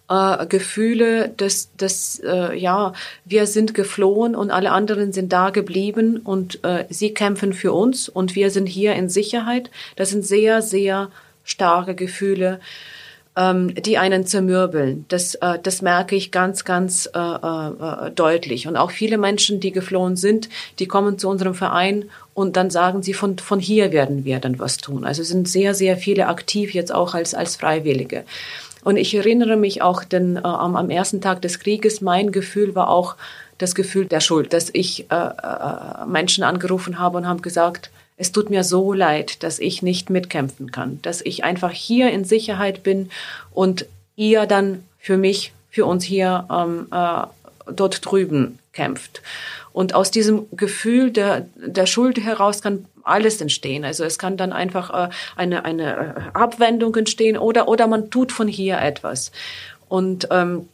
äh, 0.08 0.46
Gefühle, 0.46 1.32
dass, 1.36 1.70
dass 1.76 2.20
äh, 2.24 2.56
ja, 2.58 2.92
wir 3.24 3.46
sind 3.46 3.74
geflohen 3.74 4.34
und 4.34 4.50
alle 4.50 4.70
anderen 4.70 5.12
sind 5.12 5.32
da 5.32 5.50
geblieben 5.50 6.18
und 6.18 6.62
äh, 6.64 6.84
sie 6.90 7.14
kämpfen 7.14 7.52
für 7.52 7.72
uns 7.72 8.08
und 8.08 8.34
wir 8.34 8.50
sind 8.50 8.66
hier 8.66 8.94
in 8.94 9.08
Sicherheit. 9.08 9.70
Das 9.96 10.10
sind 10.10 10.24
sehr, 10.26 10.62
sehr 10.62 11.10
starke 11.44 11.94
Gefühle, 11.94 12.60
ähm, 13.36 13.74
die 13.74 13.98
einen 13.98 14.26
zermürbeln. 14.26 15.04
Das, 15.08 15.34
äh, 15.36 15.58
das 15.62 15.82
merke 15.82 16.14
ich 16.14 16.30
ganz, 16.30 16.64
ganz 16.64 17.08
äh, 17.14 17.18
äh, 17.18 18.10
deutlich. 18.12 18.66
Und 18.66 18.76
auch 18.76 18.90
viele 18.90 19.18
Menschen, 19.18 19.60
die 19.60 19.72
geflohen 19.72 20.16
sind, 20.16 20.48
die 20.78 20.86
kommen 20.86 21.18
zu 21.18 21.28
unserem 21.28 21.54
Verein 21.54 22.04
und 22.32 22.56
dann 22.56 22.70
sagen 22.70 23.02
sie, 23.02 23.14
von, 23.14 23.38
von 23.38 23.60
hier 23.60 23.92
werden 23.92 24.24
wir 24.24 24.38
dann 24.38 24.58
was 24.58 24.76
tun. 24.76 25.04
Also 25.04 25.22
sind 25.22 25.48
sehr, 25.48 25.74
sehr 25.74 25.96
viele 25.96 26.28
aktiv 26.28 26.74
jetzt 26.74 26.94
auch 26.94 27.14
als, 27.14 27.34
als 27.34 27.56
Freiwillige. 27.56 28.24
Und 28.84 28.98
ich 28.98 29.14
erinnere 29.14 29.56
mich 29.56 29.82
auch, 29.82 30.04
denn 30.04 30.36
äh, 30.36 30.40
am, 30.40 30.76
am 30.76 30.90
ersten 30.90 31.20
Tag 31.20 31.42
des 31.42 31.58
Krieges, 31.58 32.00
mein 32.00 32.32
Gefühl 32.32 32.74
war 32.74 32.88
auch 32.88 33.16
das 33.58 33.74
Gefühl 33.74 34.06
der 34.06 34.20
Schuld, 34.20 34.52
dass 34.52 34.68
ich 34.72 35.10
äh, 35.10 35.14
äh, 35.14 36.06
Menschen 36.06 36.44
angerufen 36.44 36.98
habe 36.98 37.18
und 37.18 37.26
habe 37.26 37.40
gesagt, 37.40 37.90
es 38.16 38.32
tut 38.32 38.50
mir 38.50 38.64
so 38.64 38.92
leid, 38.92 39.42
dass 39.42 39.58
ich 39.58 39.82
nicht 39.82 40.10
mitkämpfen 40.10 40.70
kann, 40.70 41.00
dass 41.02 41.20
ich 41.20 41.44
einfach 41.44 41.72
hier 41.72 42.10
in 42.10 42.24
Sicherheit 42.24 42.82
bin 42.82 43.10
und 43.52 43.86
ihr 44.16 44.46
dann 44.46 44.84
für 44.98 45.16
mich, 45.16 45.52
für 45.70 45.84
uns 45.86 46.04
hier 46.04 46.46
ähm, 46.50 46.86
äh, 46.92 47.26
dort 47.72 48.04
drüben 48.06 48.58
kämpft. 48.72 49.22
Und 49.72 49.94
aus 49.94 50.12
diesem 50.12 50.46
Gefühl 50.52 51.10
der, 51.10 51.46
der 51.56 51.86
Schuld 51.86 52.18
heraus 52.18 52.62
kann 52.62 52.86
alles 53.02 53.40
entstehen. 53.40 53.84
Also 53.84 54.04
es 54.04 54.18
kann 54.18 54.36
dann 54.36 54.52
einfach 54.52 55.08
äh, 55.08 55.10
eine, 55.34 55.64
eine 55.64 55.96
äh, 55.96 56.20
Abwendung 56.32 56.94
entstehen 56.94 57.36
oder, 57.36 57.66
oder 57.68 57.88
man 57.88 58.10
tut 58.10 58.30
von 58.30 58.46
hier 58.46 58.78
etwas. 58.78 59.32
Und 59.88 60.28
ähm, 60.30 60.68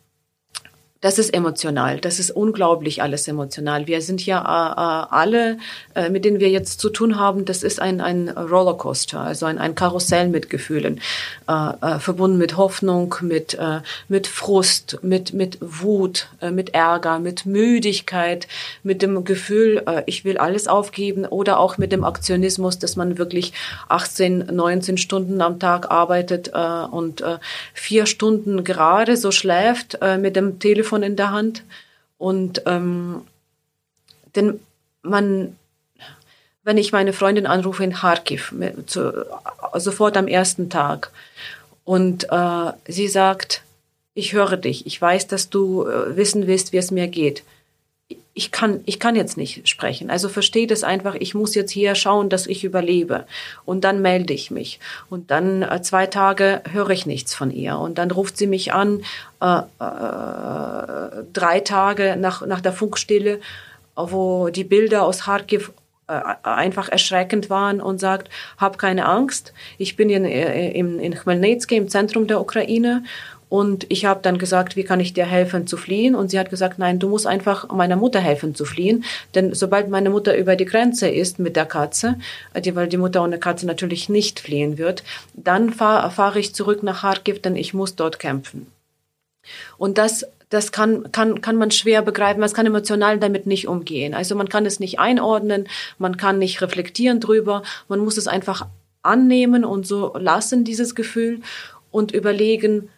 das 1.00 1.18
ist 1.18 1.32
emotional. 1.32 1.98
Das 1.98 2.18
ist 2.18 2.30
unglaublich 2.30 3.02
alles 3.02 3.26
emotional. 3.26 3.86
Wir 3.86 4.02
sind 4.02 4.24
ja 4.26 4.40
äh, 4.40 4.72
äh, 4.72 5.06
alle, 5.10 5.58
äh, 5.94 6.10
mit 6.10 6.26
denen 6.26 6.40
wir 6.40 6.50
jetzt 6.50 6.78
zu 6.78 6.90
tun 6.90 7.18
haben, 7.18 7.46
das 7.46 7.62
ist 7.62 7.80
ein, 7.80 8.02
ein 8.02 8.28
Rollercoaster, 8.28 9.18
also 9.18 9.46
ein, 9.46 9.56
ein 9.56 9.74
Karussell 9.74 10.28
mit 10.28 10.50
Gefühlen, 10.50 11.00
äh, 11.48 11.52
äh, 11.80 11.98
verbunden 12.00 12.36
mit 12.36 12.58
Hoffnung, 12.58 13.14
mit, 13.22 13.54
äh, 13.54 13.80
mit 14.08 14.26
Frust, 14.26 14.98
mit, 15.02 15.32
mit 15.32 15.56
Wut, 15.60 16.28
mit 16.52 16.74
Ärger, 16.74 17.18
mit 17.18 17.46
Müdigkeit, 17.46 18.46
mit 18.82 19.00
dem 19.02 19.24
Gefühl, 19.24 19.82
ich 20.06 20.24
will 20.24 20.38
alles 20.38 20.68
aufgeben 20.68 21.24
oder 21.24 21.58
auch 21.58 21.78
mit 21.78 21.92
dem 21.92 22.04
Aktionismus, 22.04 22.78
dass 22.78 22.96
man 22.96 23.18
wirklich 23.18 23.52
18, 23.88 24.46
19 24.52 24.98
Stunden 24.98 25.40
am 25.40 25.58
Tag 25.58 25.90
arbeitet 25.90 26.52
und 26.90 27.22
vier 27.74 28.06
Stunden 28.06 28.64
gerade 28.64 29.16
so 29.16 29.30
schläft 29.30 29.98
mit 30.18 30.36
dem 30.36 30.58
Telefon 30.58 30.89
Telefon 30.90 31.02
in 31.02 31.16
der 31.16 31.30
Hand. 31.30 31.62
Und 32.18 32.62
ähm, 32.66 33.22
denn 34.34 34.60
man, 35.02 35.56
wenn 36.64 36.78
ich 36.78 36.92
meine 36.92 37.12
Freundin 37.12 37.46
anrufe 37.46 37.84
in 37.84 37.92
Kharkiv, 37.92 38.54
zu, 38.86 39.26
sofort 39.74 40.16
am 40.16 40.28
ersten 40.28 40.68
Tag. 40.68 41.10
Und 41.84 42.30
äh, 42.30 42.72
sie 42.86 43.08
sagt, 43.08 43.62
ich 44.14 44.32
höre 44.32 44.56
dich, 44.56 44.86
ich 44.86 45.00
weiß, 45.00 45.28
dass 45.28 45.48
du 45.50 45.86
äh, 45.86 46.16
wissen 46.16 46.46
willst, 46.46 46.72
wie 46.72 46.78
es 46.78 46.90
mir 46.90 47.08
geht 47.08 47.42
ich 48.40 48.52
kann, 48.52 48.80
ich 48.86 48.98
kann 48.98 49.16
jetzt 49.16 49.36
nicht 49.36 49.68
sprechen. 49.68 50.08
Also 50.08 50.30
versteht 50.30 50.70
es 50.70 50.82
einfach, 50.82 51.14
ich 51.14 51.34
muss 51.34 51.54
jetzt 51.54 51.72
hier 51.72 51.94
schauen, 51.94 52.30
dass 52.30 52.46
ich 52.46 52.64
überlebe. 52.64 53.26
Und 53.66 53.84
dann 53.84 54.00
melde 54.00 54.32
ich 54.32 54.50
mich. 54.50 54.80
Und 55.10 55.30
dann 55.30 55.60
äh, 55.60 55.82
zwei 55.82 56.06
Tage 56.06 56.62
höre 56.72 56.88
ich 56.88 57.04
nichts 57.04 57.34
von 57.34 57.50
ihr. 57.50 57.76
Und 57.76 57.98
dann 57.98 58.10
ruft 58.10 58.38
sie 58.38 58.46
mich 58.46 58.72
an, 58.72 59.02
äh, 59.42 59.58
äh, 59.58 61.22
drei 61.34 61.60
Tage 61.62 62.16
nach, 62.18 62.46
nach 62.46 62.62
der 62.62 62.72
Funkstille, 62.72 63.40
wo 63.94 64.48
die 64.48 64.64
Bilder 64.64 65.02
aus 65.02 65.24
Kharkiv 65.24 65.70
äh, 66.08 66.18
einfach 66.42 66.88
erschreckend 66.88 67.50
waren 67.50 67.82
und 67.82 68.00
sagt, 68.00 68.30
hab 68.56 68.78
keine 68.78 69.04
Angst, 69.04 69.52
ich 69.76 69.96
bin 69.96 70.08
in, 70.08 70.24
äh, 70.24 70.70
in, 70.70 70.98
in 70.98 71.14
Chmelnytsky 71.14 71.76
im 71.76 71.88
Zentrum 71.88 72.26
der 72.26 72.40
Ukraine 72.40 73.04
und 73.50 73.84
ich 73.88 74.04
habe 74.04 74.20
dann 74.22 74.38
gesagt, 74.38 74.76
wie 74.76 74.84
kann 74.84 75.00
ich 75.00 75.12
dir 75.12 75.26
helfen 75.26 75.66
zu 75.66 75.76
fliehen? 75.76 76.14
Und 76.14 76.30
sie 76.30 76.38
hat 76.38 76.50
gesagt, 76.50 76.78
nein, 76.78 77.00
du 77.00 77.08
musst 77.08 77.26
einfach 77.26 77.68
meiner 77.68 77.96
Mutter 77.96 78.20
helfen 78.20 78.54
zu 78.54 78.64
fliehen. 78.64 79.04
Denn 79.34 79.54
sobald 79.54 79.90
meine 79.90 80.08
Mutter 80.08 80.36
über 80.36 80.54
die 80.54 80.64
Grenze 80.64 81.08
ist 81.08 81.40
mit 81.40 81.56
der 81.56 81.66
Katze, 81.66 82.14
äh, 82.54 82.60
die, 82.60 82.76
weil 82.76 82.86
die 82.86 82.96
Mutter 82.96 83.24
ohne 83.24 83.40
Katze 83.40 83.66
natürlich 83.66 84.08
nicht 84.08 84.38
fliehen 84.38 84.78
wird, 84.78 85.02
dann 85.34 85.72
fahre 85.72 86.12
fahr 86.12 86.36
ich 86.36 86.54
zurück 86.54 86.84
nach 86.84 87.00
Kharkiv, 87.00 87.42
denn 87.42 87.56
ich 87.56 87.74
muss 87.74 87.96
dort 87.96 88.20
kämpfen. 88.20 88.68
Und 89.76 89.98
das 89.98 90.24
das 90.48 90.72
kann, 90.72 91.12
kann, 91.12 91.40
kann 91.40 91.56
man 91.56 91.70
schwer 91.70 92.02
begreifen, 92.02 92.40
man 92.40 92.52
kann 92.52 92.66
emotional 92.66 93.20
damit 93.20 93.46
nicht 93.46 93.68
umgehen. 93.68 94.14
Also 94.14 94.34
man 94.34 94.48
kann 94.48 94.66
es 94.66 94.80
nicht 94.80 94.98
einordnen, 94.98 95.68
man 95.98 96.16
kann 96.16 96.38
nicht 96.40 96.60
reflektieren 96.60 97.20
drüber, 97.20 97.62
man 97.88 98.00
muss 98.00 98.16
es 98.16 98.26
einfach 98.26 98.66
annehmen 99.02 99.64
und 99.64 99.86
so 99.86 100.12
lassen, 100.16 100.64
dieses 100.64 100.96
Gefühl, 100.96 101.40
und 101.92 102.10
überlegen, 102.12 102.88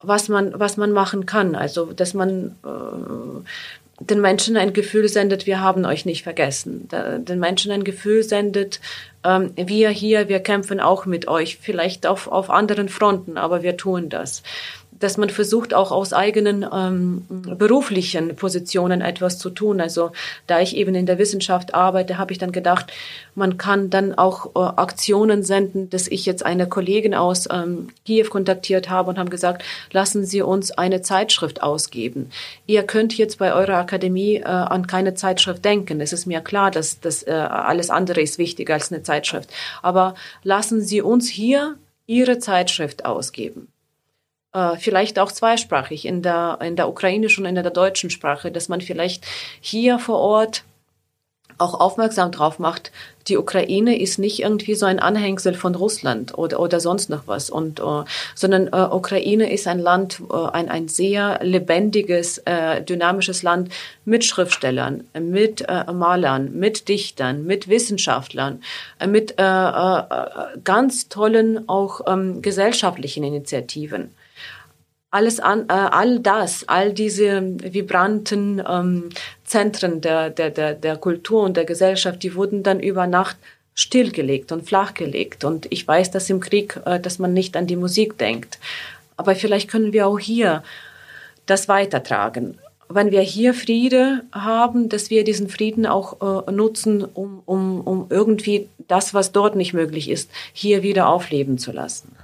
was 0.00 0.28
man, 0.28 0.58
was 0.58 0.76
man 0.76 0.92
machen 0.92 1.26
kann. 1.26 1.54
Also, 1.54 1.92
dass 1.92 2.14
man 2.14 2.56
äh, 2.64 4.04
den 4.04 4.20
Menschen 4.20 4.56
ein 4.56 4.72
Gefühl 4.72 5.08
sendet, 5.08 5.46
wir 5.46 5.60
haben 5.60 5.84
euch 5.84 6.04
nicht 6.04 6.22
vergessen. 6.22 6.86
Da, 6.88 7.18
den 7.18 7.38
Menschen 7.38 7.72
ein 7.72 7.84
Gefühl 7.84 8.22
sendet, 8.22 8.80
ähm, 9.24 9.52
wir 9.56 9.88
hier, 9.90 10.28
wir 10.28 10.40
kämpfen 10.40 10.80
auch 10.80 11.06
mit 11.06 11.28
euch, 11.28 11.58
vielleicht 11.58 12.06
auf, 12.06 12.28
auf 12.28 12.50
anderen 12.50 12.88
Fronten, 12.88 13.38
aber 13.38 13.62
wir 13.62 13.76
tun 13.76 14.08
das 14.08 14.42
dass 14.98 15.16
man 15.16 15.30
versucht, 15.30 15.74
auch 15.74 15.92
aus 15.92 16.12
eigenen 16.12 16.66
ähm, 16.72 17.24
beruflichen 17.28 18.36
Positionen 18.36 19.00
etwas 19.00 19.38
zu 19.38 19.50
tun. 19.50 19.80
Also 19.80 20.12
da 20.46 20.60
ich 20.60 20.76
eben 20.76 20.94
in 20.94 21.06
der 21.06 21.18
Wissenschaft 21.18 21.74
arbeite, 21.74 22.18
habe 22.18 22.32
ich 22.32 22.38
dann 22.38 22.52
gedacht, 22.52 22.92
man 23.34 23.58
kann 23.58 23.90
dann 23.90 24.14
auch 24.14 24.54
äh, 24.54 24.58
Aktionen 24.58 25.42
senden, 25.42 25.90
dass 25.90 26.08
ich 26.08 26.26
jetzt 26.26 26.44
eine 26.44 26.68
Kollegin 26.68 27.14
aus 27.14 27.48
ähm, 27.50 27.88
Kiew 28.04 28.28
kontaktiert 28.28 28.88
habe 28.88 29.10
und 29.10 29.18
haben 29.18 29.30
gesagt, 29.30 29.62
lassen 29.92 30.24
Sie 30.24 30.42
uns 30.42 30.70
eine 30.70 31.02
Zeitschrift 31.02 31.62
ausgeben. 31.62 32.30
Ihr 32.66 32.82
könnt 32.82 33.16
jetzt 33.16 33.38
bei 33.38 33.54
eurer 33.54 33.76
Akademie 33.76 34.36
äh, 34.36 34.44
an 34.44 34.86
keine 34.86 35.14
Zeitschrift 35.14 35.64
denken. 35.64 36.00
Es 36.00 36.12
ist 36.12 36.26
mir 36.26 36.40
klar, 36.40 36.70
dass 36.70 37.00
das 37.00 37.22
äh, 37.22 37.30
alles 37.30 37.90
andere 37.90 38.20
ist 38.20 38.38
wichtiger 38.38 38.74
als 38.74 38.92
eine 38.92 39.02
Zeitschrift. 39.02 39.50
Aber 39.82 40.14
lassen 40.42 40.80
Sie 40.80 41.02
uns 41.02 41.28
hier 41.28 41.76
Ihre 42.06 42.38
Zeitschrift 42.38 43.04
ausgeben. 43.04 43.68
Äh, 44.52 44.76
vielleicht 44.78 45.18
auch 45.18 45.32
zweisprachig 45.32 46.06
in 46.06 46.22
der, 46.22 46.58
in 46.62 46.76
der 46.76 46.88
ukrainischen 46.88 47.44
und 47.44 47.56
in 47.56 47.62
der 47.62 47.70
deutschen 47.70 48.10
Sprache, 48.10 48.50
dass 48.50 48.68
man 48.68 48.80
vielleicht 48.80 49.24
hier 49.60 49.98
vor 49.98 50.18
Ort 50.18 50.64
auch 51.58 51.78
aufmerksam 51.80 52.32
drauf 52.32 52.58
macht, 52.58 52.92
die 53.28 53.38
Ukraine 53.38 53.98
ist 53.98 54.18
nicht 54.18 54.40
irgendwie 54.40 54.74
so 54.74 54.84
ein 54.86 55.00
Anhängsel 55.00 55.54
von 55.54 55.74
Russland 55.74 56.36
oder, 56.36 56.60
oder 56.60 56.80
sonst 56.80 57.08
noch 57.08 57.22
was, 57.26 57.48
und, 57.48 57.80
uh, 57.80 58.04
sondern 58.34 58.68
uh, 58.68 58.94
Ukraine 58.94 59.50
ist 59.50 59.66
ein 59.66 59.78
Land, 59.78 60.20
uh, 60.20 60.46
ein, 60.52 60.68
ein 60.68 60.88
sehr 60.88 61.40
lebendiges, 61.42 62.42
dynamisches 62.88 63.42
Land 63.42 63.72
mit 64.04 64.24
Schriftstellern, 64.24 65.04
mit 65.18 65.66
Malern, 65.92 66.52
mit 66.58 66.88
Dichtern, 66.88 67.44
mit 67.44 67.68
Wissenschaftlern, 67.68 68.62
mit 69.06 69.36
ganz 69.36 71.08
tollen 71.08 71.68
auch 71.68 72.00
um, 72.00 72.06
ähm, 72.12 72.42
gesellschaftlichen 72.42 73.24
Initiativen 73.24 74.10
alles 75.10 75.40
an, 75.40 75.66
äh, 75.68 75.72
all 75.72 76.20
das, 76.20 76.68
all 76.68 76.92
diese 76.92 77.40
vibranten 77.72 78.62
ähm, 78.68 79.08
Zentren 79.44 80.00
der, 80.00 80.30
der, 80.30 80.50
der, 80.50 80.74
der 80.74 80.96
Kultur 80.96 81.42
und 81.42 81.56
der 81.56 81.64
Gesellschaft, 81.64 82.22
die 82.22 82.34
wurden 82.34 82.62
dann 82.62 82.80
über 82.80 83.06
Nacht 83.06 83.36
stillgelegt 83.74 84.52
und 84.52 84.66
flachgelegt. 84.66 85.44
Und 85.44 85.66
ich 85.70 85.86
weiß, 85.86 86.10
dass 86.10 86.28
im 86.30 86.40
Krieg, 86.40 86.80
äh, 86.84 86.98
dass 86.98 87.18
man 87.18 87.32
nicht 87.32 87.56
an 87.56 87.66
die 87.66 87.76
Musik 87.76 88.18
denkt. 88.18 88.58
Aber 89.16 89.34
vielleicht 89.34 89.70
können 89.70 89.92
wir 89.92 90.06
auch 90.06 90.18
hier 90.18 90.62
das 91.46 91.68
weitertragen. 91.68 92.58
Wenn 92.88 93.10
wir 93.10 93.20
hier 93.20 93.54
Friede 93.54 94.22
haben, 94.32 94.88
dass 94.88 95.10
wir 95.10 95.24
diesen 95.24 95.48
Frieden 95.48 95.86
auch 95.86 96.46
äh, 96.46 96.52
nutzen, 96.52 97.04
um, 97.04 97.42
um, 97.44 97.80
um 97.80 98.06
irgendwie 98.10 98.68
das, 98.88 99.14
was 99.14 99.32
dort 99.32 99.56
nicht 99.56 99.72
möglich 99.72 100.08
ist, 100.08 100.30
hier 100.52 100.82
wieder 100.82 101.08
aufleben 101.08 101.58
zu 101.58 101.72
lassen. 101.72 102.16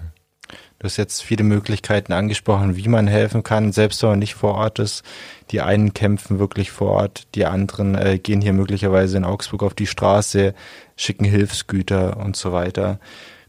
Du 0.82 0.86
hast 0.86 0.96
jetzt 0.96 1.22
viele 1.22 1.44
Möglichkeiten 1.44 2.12
angesprochen, 2.12 2.76
wie 2.76 2.88
man 2.88 3.06
helfen 3.06 3.44
kann, 3.44 3.70
selbst 3.70 4.02
wenn 4.02 4.10
man 4.10 4.18
nicht 4.18 4.34
vor 4.34 4.56
Ort 4.56 4.80
ist. 4.80 5.04
Die 5.52 5.60
einen 5.60 5.94
kämpfen 5.94 6.40
wirklich 6.40 6.72
vor 6.72 6.90
Ort, 6.90 7.28
die 7.36 7.46
anderen 7.46 7.94
äh, 7.94 8.18
gehen 8.18 8.40
hier 8.40 8.52
möglicherweise 8.52 9.16
in 9.16 9.24
Augsburg 9.24 9.62
auf 9.62 9.74
die 9.74 9.86
Straße, 9.86 10.54
schicken 10.96 11.24
Hilfsgüter 11.24 12.16
und 12.16 12.34
so 12.34 12.52
weiter. 12.52 12.98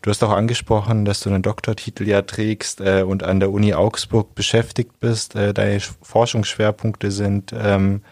Du 0.04 0.12
hast 0.12 0.24
auch 0.24 0.30
angesprochen, 0.30 1.06
dass 1.06 1.22
du 1.22 1.32
einen 1.32 1.42
Doktortitel 1.42 2.08
ja 2.08 2.22
trägst 2.22 2.82
äh, 2.82 3.02
und 3.02 3.24
an 3.24 3.40
der 3.40 3.50
Uni 3.50 3.74
Augsburg 3.74 4.36
beschäftigt 4.36 5.00
bist. 5.00 5.36
Äh, 5.36 5.56
deine 5.56 5.80
Forschungsschwerpunkte 5.80 7.10
sind 7.10 7.52
ähm, 7.58 8.04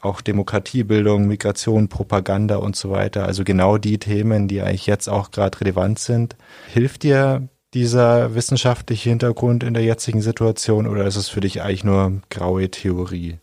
auch 0.00 0.20
Demokratiebildung, 0.20 1.28
Migration, 1.28 1.86
Propaganda 1.88 2.56
und 2.56 2.74
so 2.74 2.90
weiter. 2.90 3.24
Also 3.24 3.44
genau 3.44 3.78
die 3.78 3.98
Themen, 3.98 4.48
die 4.48 4.62
eigentlich 4.62 4.88
jetzt 4.88 5.06
auch 5.06 5.30
gerade 5.30 5.60
relevant 5.60 6.00
sind. 6.00 6.34
Hilft 6.72 7.04
dir 7.04 7.48
dieser 7.74 8.34
wissenschaftliche 8.34 9.10
Hintergrund 9.10 9.62
in 9.62 9.74
der 9.74 9.82
jetzigen 9.82 10.22
Situation 10.22 10.86
oder 10.86 11.06
ist 11.06 11.16
es 11.16 11.28
für 11.28 11.40
dich 11.40 11.62
eigentlich 11.62 11.84
nur 11.84 12.22
graue 12.30 12.70
Theorie? 12.70 13.38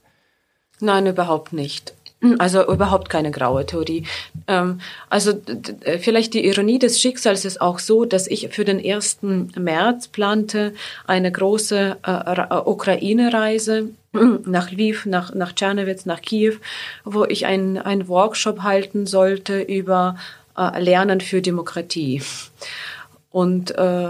Nein, 0.79 1.05
überhaupt 1.05 1.53
nicht. 1.53 1.93
Also 2.37 2.71
überhaupt 2.71 3.09
keine 3.09 3.31
graue 3.31 3.65
Theorie. 3.65 4.05
Ähm, 4.47 4.79
also 5.09 5.33
vielleicht 6.01 6.35
die 6.35 6.45
Ironie 6.45 6.77
des 6.77 7.01
Schicksals 7.01 7.45
ist 7.45 7.59
auch 7.59 7.79
so, 7.79 8.05
dass 8.05 8.27
ich 8.27 8.49
für 8.51 8.63
den 8.63 8.79
1. 8.79 9.19
März 9.57 10.07
plante 10.07 10.73
eine 11.07 11.31
große 11.31 11.97
äh, 12.03 12.55
Ukraine-Reise 12.65 13.89
nach 14.45 14.71
Lviv, 14.71 15.07
nach, 15.07 15.33
nach 15.33 15.53
Tschernowitz, 15.53 16.05
nach 16.05 16.21
Kiew, 16.21 16.57
wo 17.05 17.25
ich 17.25 17.47
einen 17.47 18.07
Workshop 18.07 18.61
halten 18.61 19.07
sollte 19.07 19.59
über 19.59 20.15
äh, 20.55 20.79
Lernen 20.79 21.21
für 21.21 21.41
Demokratie. 21.41 22.21
Und 23.31 23.71
äh, 23.71 24.07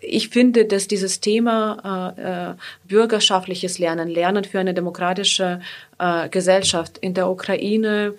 ich 0.00 0.30
finde, 0.30 0.64
dass 0.64 0.88
dieses 0.88 1.20
Thema 1.20 2.14
äh, 2.16 2.50
äh, 2.50 2.54
bürgerschaftliches 2.88 3.78
Lernen, 3.78 4.08
Lernen 4.08 4.44
für 4.44 4.58
eine 4.58 4.74
demokratische 4.74 5.60
äh, 5.98 6.28
Gesellschaft 6.28 6.98
in 6.98 7.14
der 7.14 7.28
Ukraine 7.28 8.14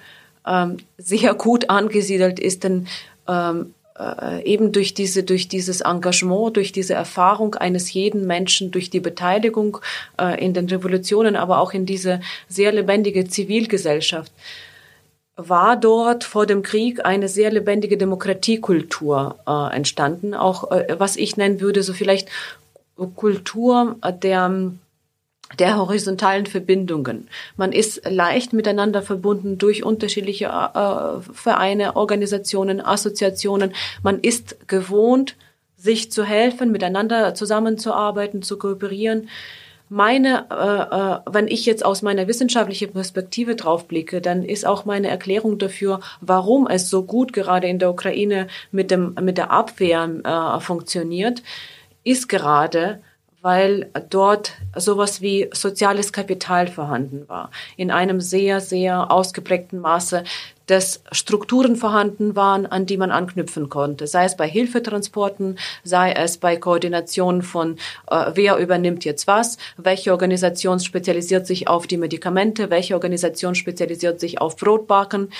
äh, 0.45 0.67
sehr 0.97 1.33
gut 1.33 1.69
angesiedelt 1.69 2.39
ist, 2.39 2.63
denn 2.63 2.87
ähm, 3.27 3.73
äh, 3.99 4.43
eben 4.43 4.71
durch 4.71 4.93
diese, 4.93 5.23
durch 5.23 5.47
dieses 5.47 5.81
Engagement, 5.81 6.55
durch 6.55 6.71
diese 6.71 6.93
Erfahrung 6.93 7.55
eines 7.55 7.91
jeden 7.93 8.25
Menschen, 8.27 8.71
durch 8.71 8.89
die 8.89 8.99
Beteiligung 8.99 9.79
äh, 10.19 10.43
in 10.43 10.53
den 10.53 10.67
Revolutionen, 10.67 11.35
aber 11.35 11.59
auch 11.59 11.73
in 11.73 11.85
diese 11.85 12.21
sehr 12.47 12.71
lebendige 12.71 13.27
Zivilgesellschaft 13.27 14.31
war 15.49 15.77
dort 15.77 16.23
vor 16.23 16.45
dem 16.45 16.63
Krieg 16.63 17.05
eine 17.05 17.27
sehr 17.27 17.51
lebendige 17.51 17.97
Demokratiekultur 17.97 19.39
äh, 19.47 19.75
entstanden, 19.75 20.33
auch 20.33 20.71
äh, 20.71 20.95
was 20.97 21.15
ich 21.15 21.37
nennen 21.37 21.61
würde, 21.61 21.83
so 21.83 21.93
vielleicht 21.93 22.29
Kultur 23.15 23.97
der 24.21 24.71
der 25.59 25.77
horizontalen 25.77 26.45
Verbindungen. 26.45 27.27
Man 27.57 27.71
ist 27.71 28.09
leicht 28.09 28.53
miteinander 28.53 29.01
verbunden 29.01 29.57
durch 29.57 29.83
unterschiedliche 29.83 30.45
äh, 30.45 31.33
Vereine, 31.33 31.95
Organisationen, 31.95 32.79
Assoziationen. 32.79 33.73
Man 34.01 34.19
ist 34.19 34.67
gewohnt, 34.69 35.35
sich 35.77 36.11
zu 36.11 36.23
helfen, 36.23 36.71
miteinander 36.71 37.33
zusammenzuarbeiten, 37.33 38.43
zu 38.43 38.57
kooperieren 38.57 39.29
meine, 39.91 40.45
äh, 40.49 40.95
äh, 40.95 41.33
wenn 41.33 41.49
ich 41.49 41.65
jetzt 41.65 41.83
aus 41.83 42.01
meiner 42.01 42.25
wissenschaftlichen 42.29 42.93
Perspektive 42.93 43.57
drauf 43.57 43.89
blicke, 43.89 44.21
dann 44.21 44.43
ist 44.43 44.65
auch 44.65 44.85
meine 44.85 45.09
Erklärung 45.09 45.57
dafür, 45.57 45.99
warum 46.21 46.65
es 46.67 46.89
so 46.89 47.03
gut 47.03 47.33
gerade 47.33 47.67
in 47.67 47.77
der 47.77 47.91
Ukraine 47.91 48.47
mit 48.71 48.89
dem 48.89 49.15
mit 49.21 49.37
der 49.37 49.51
Abwehr 49.51 50.09
äh, 50.23 50.61
funktioniert, 50.61 51.43
ist 52.05 52.29
gerade 52.29 53.01
weil 53.43 53.89
dort 54.11 54.53
sowas 54.75 55.19
wie 55.21 55.49
soziales 55.51 56.13
Kapital 56.13 56.67
vorhanden 56.67 57.27
war. 57.27 57.49
In 57.75 57.89
einem 57.89 58.21
sehr, 58.21 58.61
sehr 58.61 59.09
ausgeprägten 59.09 59.79
Maße 59.79 60.23
dass 60.71 61.03
Strukturen 61.11 61.75
vorhanden 61.75 62.37
waren, 62.37 62.65
an 62.65 62.85
die 62.85 62.95
man 62.95 63.11
anknüpfen 63.11 63.67
konnte, 63.67 64.07
sei 64.07 64.23
es 64.23 64.37
bei 64.37 64.47
Hilfetransporten, 64.47 65.59
sei 65.83 66.13
es 66.13 66.37
bei 66.37 66.55
Koordination 66.55 67.41
von, 67.41 67.75
äh, 68.09 68.31
wer 68.35 68.55
übernimmt 68.55 69.03
jetzt 69.03 69.27
was, 69.27 69.57
welche 69.75 70.13
Organisation 70.13 70.79
spezialisiert 70.79 71.45
sich 71.45 71.67
auf 71.67 71.87
die 71.87 71.97
Medikamente, 71.97 72.69
welche 72.69 72.93
Organisation 72.93 73.53
spezialisiert 73.53 74.21
sich 74.21 74.39
auf 74.39 74.55
Brotbacken 74.55 75.33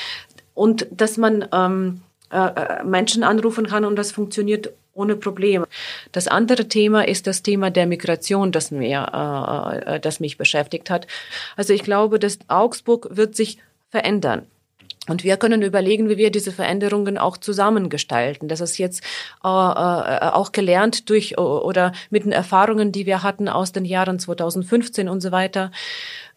und 0.54 0.86
dass 0.91 1.15
man 1.15 1.48
ähm, 1.54 2.02
äh, 2.30 2.48
äh 2.48 2.84
Menschen 2.84 3.24
anrufen 3.24 3.67
kann 3.67 3.86
und 3.86 3.96
das 3.96 4.12
funktioniert 4.12 4.74
ohne 4.94 5.15
Probleme. 5.15 5.65
Das 6.12 6.28
andere 6.28 6.67
Thema 6.67 7.08
ist 7.08 7.26
das 7.26 7.41
Thema 7.41 7.72
der 7.72 7.88
Migration, 7.88 8.52
das 8.52 8.70
mir, 8.72 9.08
äh, 9.13 9.96
äh 9.96 10.00
das 10.02 10.20
mich 10.20 10.38
beschäftigt 10.38 10.89
hat. 10.89 11.08
Also 11.56 11.72
ich 11.72 11.84
glaube, 11.84 12.20
dass 12.20 12.38
Augsburg 12.50 13.08
wird 13.12 13.38
sich 13.38 13.60
verändern. 13.91 14.50
Und 15.07 15.23
wir 15.23 15.37
können 15.37 15.63
überlegen, 15.63 16.09
wie 16.09 16.17
wir 16.17 16.29
diese 16.29 16.51
Veränderungen 16.51 17.17
auch 17.17 17.37
zusammengestalten. 17.37 18.47
Das 18.47 18.61
ist 18.61 18.77
jetzt 18.77 19.03
äh, 19.43 19.47
äh, 19.47 20.29
auch 20.29 20.51
gelernt 20.51 21.09
durch 21.09 21.39
oder 21.39 21.91
mit 22.11 22.23
den 22.23 22.31
Erfahrungen, 22.31 22.91
die 22.91 23.07
wir 23.07 23.23
hatten 23.23 23.49
aus 23.49 23.71
den 23.71 23.85
Jahren 23.85 24.19
2015 24.19 25.09
und 25.09 25.21
so 25.21 25.31
weiter. 25.31 25.71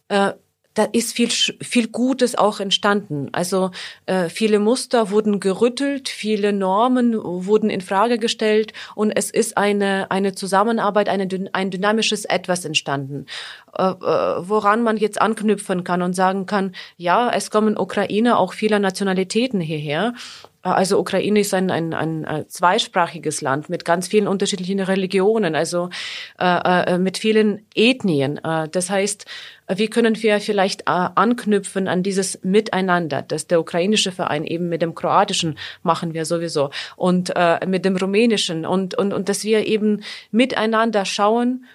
Äh, 0.07 0.33
da 0.75 0.83
ist 0.83 1.13
viel, 1.13 1.29
viel 1.29 1.87
Gutes 1.87 2.35
auch 2.35 2.59
entstanden. 2.59 3.29
Also 3.31 3.71
äh, 4.05 4.29
viele 4.29 4.59
Muster 4.59 5.09
wurden 5.09 5.39
gerüttelt, 5.39 6.09
viele 6.09 6.53
Normen 6.53 7.15
wurden 7.15 7.69
in 7.69 7.81
Frage 7.81 8.19
gestellt 8.19 8.73
und 8.93 9.11
es 9.11 9.31
ist 9.31 9.57
eine, 9.57 10.11
eine 10.11 10.35
Zusammenarbeit, 10.35 11.09
eine, 11.09 11.27
ein 11.53 11.71
dynamisches 11.71 12.25
Etwas 12.25 12.65
entstanden, 12.65 13.25
äh, 13.77 13.83
äh, 13.83 13.93
woran 14.47 14.83
man 14.83 14.97
jetzt 14.97 15.21
anknüpfen 15.21 15.83
kann 15.83 16.01
und 16.01 16.13
sagen 16.13 16.45
kann, 16.45 16.75
ja, 16.97 17.31
es 17.31 17.49
kommen 17.49 17.77
Ukrainer 17.77 18.37
auch 18.37 18.53
vieler 18.53 18.79
Nationalitäten 18.79 19.61
hierher 19.61 20.13
also 20.69 20.99
Ukraine 20.99 21.39
ist 21.39 21.53
ein, 21.53 21.69
ein, 21.69 21.93
ein, 21.93 22.45
zweisprachiges 22.47 23.41
Land 23.41 23.69
mit 23.69 23.85
ganz 23.85 24.07
vielen 24.07 24.27
unterschiedlichen 24.27 24.79
Religionen, 24.79 25.55
also 25.55 25.89
äh, 26.39 26.93
äh, 26.93 26.97
mit 26.97 27.19
vielen 27.19 27.65
Ethnien. 27.75 28.43
Äh, 28.43 28.67
das 28.69 28.89
heißt, 28.89 29.25
wie 29.67 29.87
können 29.87 30.21
wir 30.21 30.39
vielleicht 30.39 30.81
äh, 30.81 30.85
anknüpfen 30.85 31.87
an 31.87 32.01
dieses 32.01 32.43
Miteinander, 32.43 33.21
das 33.21 33.47
der 33.47 33.59
ukrainische 33.59 34.11
Verein 34.11 34.43
eben 34.43 34.67
mit 34.69 34.81
dem 34.81 34.95
kroatischen 34.95 35.57
machen 35.83 36.13
wir 36.13 36.25
sowieso 36.25 36.71
und 36.95 37.31
äh, 37.35 37.65
mit 37.67 37.85
dem 37.85 37.95
rumänischen 37.95 38.65
und, 38.65 38.95
und, 38.95 39.13
und 39.13 39.29
dass 39.29 39.43
wir 39.43 39.67
eben 39.67 40.01
miteinander 40.31 41.05
schauen, 41.05 41.65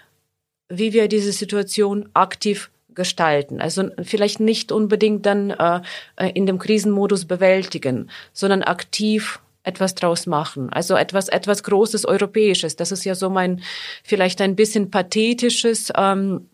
wie 0.69 0.93
wir 0.93 1.09
diese 1.09 1.33
Situation 1.33 2.09
aktiv 2.15 2.71
gestalten. 2.95 3.61
Also 3.61 3.91
vielleicht 4.03 4.41
nicht 4.41 4.73
unbedingt 4.73 5.27
dann 5.27 5.51
äh, 5.51 5.81
äh, 6.17 6.31
in 6.31 6.47
dem 6.47 6.59
Krisenmodus 6.59 7.25
bewältigen, 7.25 8.11
sondern 8.33 8.63
aktiv 8.63 9.41
etwas 9.63 9.95
draus 9.95 10.27
machen. 10.27 10.71
Also 10.73 10.95
etwas, 10.97 11.29
etwas 11.29 11.63
Großes 11.63 12.07
Europäisches. 12.07 12.77
Das 12.77 12.93
ist 12.93 13.05
ja 13.05 13.15
so 13.15 13.31
mein 13.31 13.63
vielleicht 14.03 14.41
ein 14.41 14.57
bisschen 14.57 14.91
pathetisches 14.91 15.93
ähm, 15.97 16.49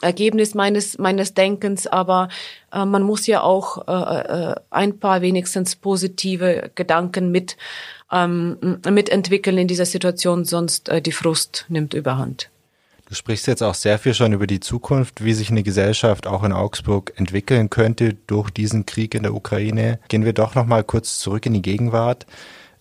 Ergebnis 0.00 0.54
meines 0.54 0.96
meines 0.96 1.34
Denkens, 1.34 1.88
aber 1.88 2.28
äh, 2.72 2.84
man 2.84 3.02
muss 3.02 3.26
ja 3.26 3.42
auch 3.42 3.88
äh, 3.88 4.50
äh, 4.50 4.54
ein 4.70 5.00
paar 5.00 5.22
wenigstens 5.22 5.74
positive 5.74 6.70
Gedanken 6.76 7.32
mit 7.32 7.56
ähm, 8.12 8.58
mitentwickeln 8.88 9.58
in 9.58 9.66
dieser 9.66 9.86
Situation, 9.86 10.44
sonst 10.44 10.88
äh, 10.88 11.02
die 11.02 11.10
Frust 11.10 11.66
nimmt 11.68 11.94
überhand. 11.94 12.48
Du 13.08 13.14
sprichst 13.14 13.46
jetzt 13.46 13.62
auch 13.62 13.74
sehr 13.74 14.00
viel 14.00 14.14
schon 14.14 14.32
über 14.32 14.48
die 14.48 14.58
Zukunft, 14.58 15.22
wie 15.24 15.32
sich 15.32 15.50
eine 15.50 15.62
Gesellschaft 15.62 16.26
auch 16.26 16.42
in 16.42 16.52
Augsburg 16.52 17.12
entwickeln 17.14 17.70
könnte 17.70 18.14
durch 18.26 18.50
diesen 18.50 18.84
Krieg 18.84 19.14
in 19.14 19.22
der 19.22 19.32
Ukraine. 19.32 20.00
Gehen 20.08 20.24
wir 20.24 20.32
doch 20.32 20.56
noch 20.56 20.66
mal 20.66 20.82
kurz 20.82 21.20
zurück 21.20 21.46
in 21.46 21.54
die 21.54 21.62
Gegenwart 21.62 22.26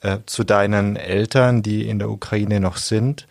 äh, 0.02 0.18
zu 0.26 0.44
deinen 0.44 0.96
Eltern, 0.96 1.62
die 1.62 1.88
in 1.88 2.00
der 2.00 2.10
Ukraine 2.10 2.60
noch 2.60 2.78
sind. 2.78 3.28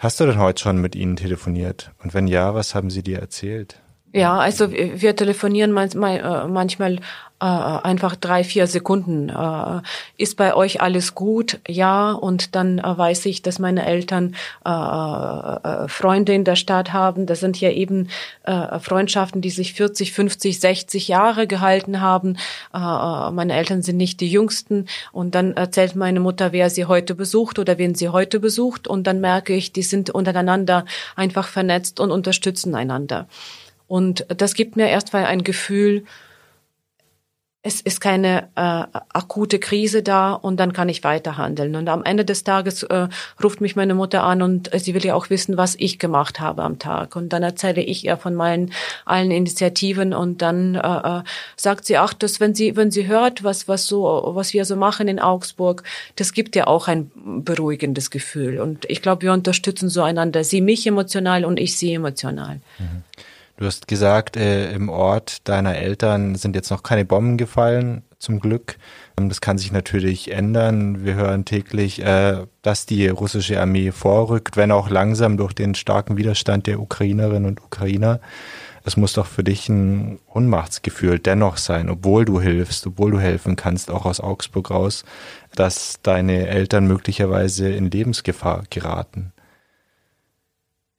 Hast 0.00 0.18
du 0.18 0.26
denn 0.26 0.38
heute 0.38 0.60
schon 0.60 0.80
mit 0.80 0.96
ihnen 0.96 1.14
telefoniert? 1.14 1.92
Und 2.02 2.14
wenn 2.14 2.26
ja, 2.26 2.52
was 2.52 2.74
haben 2.74 2.90
sie 2.90 3.04
dir 3.04 3.20
erzählt? 3.20 3.80
Ja, 4.12 4.38
also 4.38 4.72
wir 4.72 5.16
telefonieren 5.16 5.72
manchmal, 5.72 6.48
manchmal 6.48 6.98
äh, 7.40 7.44
einfach 7.44 8.16
drei, 8.16 8.42
vier 8.42 8.66
Sekunden. 8.66 9.28
Äh, 9.28 9.80
ist 10.16 10.36
bei 10.36 10.54
euch 10.54 10.80
alles 10.80 11.14
gut? 11.14 11.60
Ja. 11.68 12.12
Und 12.12 12.56
dann 12.56 12.78
äh, 12.78 12.82
weiß 12.98 13.26
ich, 13.26 13.42
dass 13.42 13.58
meine 13.58 13.86
Eltern 13.86 14.34
äh, 14.64 14.70
äh, 14.70 15.88
Freunde 15.88 16.34
in 16.34 16.44
der 16.44 16.56
Stadt 16.56 16.92
haben. 16.92 17.26
Das 17.26 17.40
sind 17.40 17.60
ja 17.60 17.70
eben 17.70 18.08
äh, 18.42 18.80
Freundschaften, 18.80 19.40
die 19.40 19.50
sich 19.50 19.74
40, 19.74 20.12
50, 20.12 20.58
60 20.58 21.08
Jahre 21.08 21.46
gehalten 21.46 22.00
haben. 22.00 22.36
Äh, 22.74 22.78
äh, 22.78 23.30
meine 23.30 23.54
Eltern 23.54 23.82
sind 23.82 23.98
nicht 23.98 24.20
die 24.20 24.30
jüngsten. 24.30 24.86
Und 25.12 25.36
dann 25.36 25.52
erzählt 25.52 25.94
meine 25.94 26.20
Mutter, 26.20 26.52
wer 26.52 26.70
sie 26.70 26.86
heute 26.86 27.14
besucht 27.14 27.60
oder 27.60 27.78
wen 27.78 27.94
sie 27.94 28.08
heute 28.08 28.40
besucht. 28.40 28.88
Und 28.88 29.06
dann 29.06 29.20
merke 29.20 29.54
ich, 29.54 29.72
die 29.72 29.82
sind 29.82 30.10
untereinander 30.10 30.84
einfach 31.14 31.46
vernetzt 31.46 32.00
und 32.00 32.10
unterstützen 32.10 32.74
einander. 32.74 33.28
Und 33.88 34.26
das 34.28 34.54
gibt 34.54 34.76
mir 34.76 34.88
erstmal 34.88 35.24
ein 35.24 35.42
Gefühl, 35.42 36.04
es 37.62 37.80
ist 37.80 38.00
keine 38.00 38.48
äh, 38.54 38.84
akute 39.12 39.58
Krise 39.58 40.02
da 40.04 40.32
und 40.32 40.60
dann 40.60 40.72
kann 40.72 40.88
ich 40.88 41.02
weiter 41.02 41.36
handeln. 41.36 41.74
Und 41.74 41.88
am 41.88 42.04
Ende 42.04 42.24
des 42.24 42.44
Tages 42.44 42.84
äh, 42.84 43.08
ruft 43.42 43.60
mich 43.60 43.74
meine 43.74 43.94
Mutter 43.94 44.22
an 44.22 44.42
und 44.42 44.72
äh, 44.72 44.78
sie 44.78 44.94
will 44.94 45.04
ja 45.04 45.14
auch 45.14 45.28
wissen, 45.28 45.56
was 45.56 45.74
ich 45.76 45.98
gemacht 45.98 46.38
habe 46.38 46.62
am 46.62 46.78
Tag. 46.78 47.16
Und 47.16 47.32
dann 47.32 47.42
erzähle 47.42 47.82
ich 47.82 48.04
ihr 48.04 48.16
von 48.16 48.36
meinen 48.36 48.72
allen 49.04 49.32
Initiativen 49.32 50.14
und 50.14 50.40
dann 50.40 50.76
äh, 50.76 51.18
äh, 51.18 51.22
sagt 51.56 51.84
sie, 51.84 51.96
ach, 51.96 52.14
das, 52.14 52.38
wenn 52.38 52.54
sie, 52.54 52.76
wenn 52.76 52.92
sie 52.92 53.08
hört, 53.08 53.42
was, 53.42 53.66
was 53.66 53.86
so, 53.86 54.30
was 54.34 54.52
wir 54.52 54.64
so 54.64 54.76
machen 54.76 55.08
in 55.08 55.18
Augsburg, 55.18 55.82
das 56.14 56.32
gibt 56.32 56.54
ja 56.54 56.68
auch 56.68 56.86
ein 56.86 57.10
beruhigendes 57.14 58.10
Gefühl. 58.10 58.60
Und 58.60 58.88
ich 58.88 59.02
glaube, 59.02 59.22
wir 59.22 59.32
unterstützen 59.32 59.88
so 59.88 60.02
einander. 60.02 60.44
Sie 60.44 60.60
mich 60.60 60.86
emotional 60.86 61.44
und 61.44 61.58
ich 61.58 61.76
sie 61.76 61.92
emotional. 61.92 62.60
Mhm. 62.78 63.02
Du 63.58 63.66
hast 63.66 63.88
gesagt, 63.88 64.36
äh, 64.36 64.70
im 64.70 64.88
Ort 64.88 65.48
deiner 65.48 65.74
Eltern 65.74 66.36
sind 66.36 66.54
jetzt 66.54 66.70
noch 66.70 66.84
keine 66.84 67.04
Bomben 67.04 67.36
gefallen, 67.36 68.04
zum 68.20 68.38
Glück. 68.38 68.76
Ähm, 69.18 69.28
das 69.28 69.40
kann 69.40 69.58
sich 69.58 69.72
natürlich 69.72 70.30
ändern. 70.30 71.04
Wir 71.04 71.14
hören 71.14 71.44
täglich, 71.44 72.00
äh, 72.00 72.46
dass 72.62 72.86
die 72.86 73.08
russische 73.08 73.60
Armee 73.60 73.90
vorrückt, 73.90 74.56
wenn 74.56 74.70
auch 74.70 74.90
langsam 74.90 75.36
durch 75.36 75.54
den 75.54 75.74
starken 75.74 76.16
Widerstand 76.16 76.68
der 76.68 76.78
Ukrainerinnen 76.78 77.46
und 77.46 77.60
Ukrainer. 77.60 78.20
Es 78.84 78.96
muss 78.96 79.14
doch 79.14 79.26
für 79.26 79.42
dich 79.42 79.68
ein 79.68 80.20
Ohnmachtsgefühl 80.32 81.18
dennoch 81.18 81.56
sein, 81.56 81.90
obwohl 81.90 82.24
du 82.24 82.40
hilfst, 82.40 82.86
obwohl 82.86 83.10
du 83.10 83.18
helfen 83.18 83.56
kannst, 83.56 83.90
auch 83.90 84.06
aus 84.06 84.20
Augsburg 84.20 84.70
raus, 84.70 85.04
dass 85.56 85.98
deine 86.04 86.46
Eltern 86.46 86.86
möglicherweise 86.86 87.68
in 87.68 87.90
Lebensgefahr 87.90 88.62
geraten. 88.70 89.32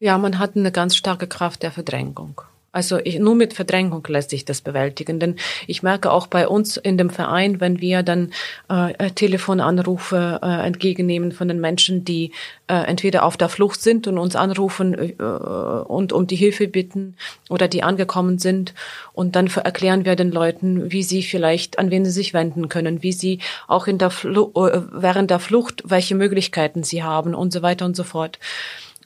Ja, 0.02 0.18
man 0.18 0.40
hat 0.40 0.56
eine 0.56 0.72
ganz 0.72 0.96
starke 0.96 1.28
Kraft 1.28 1.62
der 1.62 1.72
Verdrängung. 1.72 2.42
Also 2.72 3.00
ich, 3.00 3.18
nur 3.18 3.34
mit 3.34 3.54
Verdrängung 3.54 4.06
lässt 4.08 4.30
sich 4.30 4.46
das 4.46 4.62
bewältigen. 4.62 5.20
Denn 5.20 5.36
ich 5.68 5.84
merke 5.84 6.12
auch 6.12 6.28
bei 6.28 6.48
uns 6.48 6.78
in 6.78 6.98
dem 6.98 7.10
Verein, 7.10 7.60
wenn 7.60 7.82
wir 7.82 8.04
dann 8.04 8.32
äh, 8.70 9.10
Telefonanrufe 9.10 10.40
äh, 10.42 10.68
entgegennehmen 10.68 11.32
von 11.32 11.48
den 11.48 11.60
Menschen, 11.60 12.06
die 12.06 12.32
äh, 12.68 12.76
entweder 12.76 13.24
auf 13.24 13.38
der 13.38 13.50
Flucht 13.50 13.82
sind 13.82 14.08
und 14.08 14.20
uns 14.20 14.36
anrufen 14.36 14.94
äh, 14.94 15.24
und 15.24 16.14
um 16.14 16.28
die 16.28 16.36
Hilfe 16.36 16.68
bitten 16.68 17.16
oder 17.50 17.68
die 17.68 17.82
angekommen 17.82 18.38
sind. 18.38 18.76
Und 19.14 19.36
dann 19.36 19.48
erklären 19.48 20.06
wir 20.06 20.16
den 20.16 20.32
Leuten, 20.32 20.92
wie 20.92 21.04
sie 21.04 21.24
vielleicht, 21.24 21.80
an 21.80 21.90
wen 21.90 22.06
sie 22.06 22.12
sich 22.12 22.34
wenden 22.34 22.70
können, 22.70 23.02
wie 23.02 23.14
sie 23.14 23.40
auch 23.68 23.88
in 23.88 23.98
der 23.98 24.12
Fl 24.12 24.38
äh, 24.38 24.82
während 24.92 25.32
der 25.32 25.40
Flucht, 25.40 25.84
welche 25.86 26.14
Möglichkeiten 26.14 26.84
sie 26.84 27.04
haben 27.04 27.34
und 27.34 27.52
so 27.52 27.64
weiter 27.64 27.86
und 27.86 27.96
so 27.96 28.04
fort. 28.04 28.38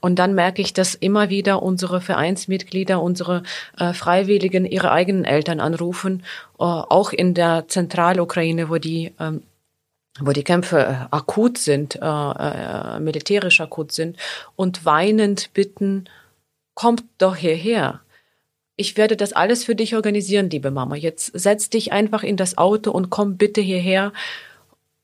Und 0.04 0.20
dann 0.20 0.36
merke 0.36 0.62
ich, 0.62 0.74
dass 0.74 0.96
immer 0.96 1.30
wieder 1.30 1.64
unsere 1.64 2.02
Vereinsmitglieder, 2.02 3.02
unsere 3.02 3.42
äh, 3.80 3.94
Freiwilligen 3.94 4.66
ihre 4.66 4.92
eigenen 4.92 5.24
Eltern 5.24 5.62
anrufen, 5.62 6.24
äh, 6.60 6.64
auch 6.66 7.14
in 7.14 7.34
der 7.34 7.70
Zentralukraine, 7.70 8.68
wo 8.68 8.80
die 8.80 9.14
ähm, 9.18 9.44
wo 10.20 10.34
die 10.34 10.44
Kämpfe 10.44 10.80
äh, 10.80 11.16
akut 11.16 11.58
sind, 11.58 11.96
äh, 11.96 12.00
äh, 12.02 13.00
militärisch 13.00 13.62
akut 13.62 13.94
sind, 13.94 14.18
und 14.58 14.84
weinend 14.84 15.54
bitten, 15.54 16.10
kommt 16.74 17.06
doch 17.18 17.38
hierher. 17.38 18.02
Ich 18.76 18.98
werde 18.98 19.16
das 19.16 19.32
alles 19.32 19.64
für 19.64 19.74
dich 19.74 19.96
organisieren, 19.96 20.50
liebe 20.50 20.70
Mama. 20.70 20.98
Jetzt 20.98 21.32
setz 21.34 21.70
dich 21.70 21.94
einfach 21.94 22.24
in 22.24 22.36
das 22.36 22.58
Auto 22.58 22.92
und 22.92 23.10
komm 23.10 23.38
bitte 23.38 23.62
hierher 23.62 24.12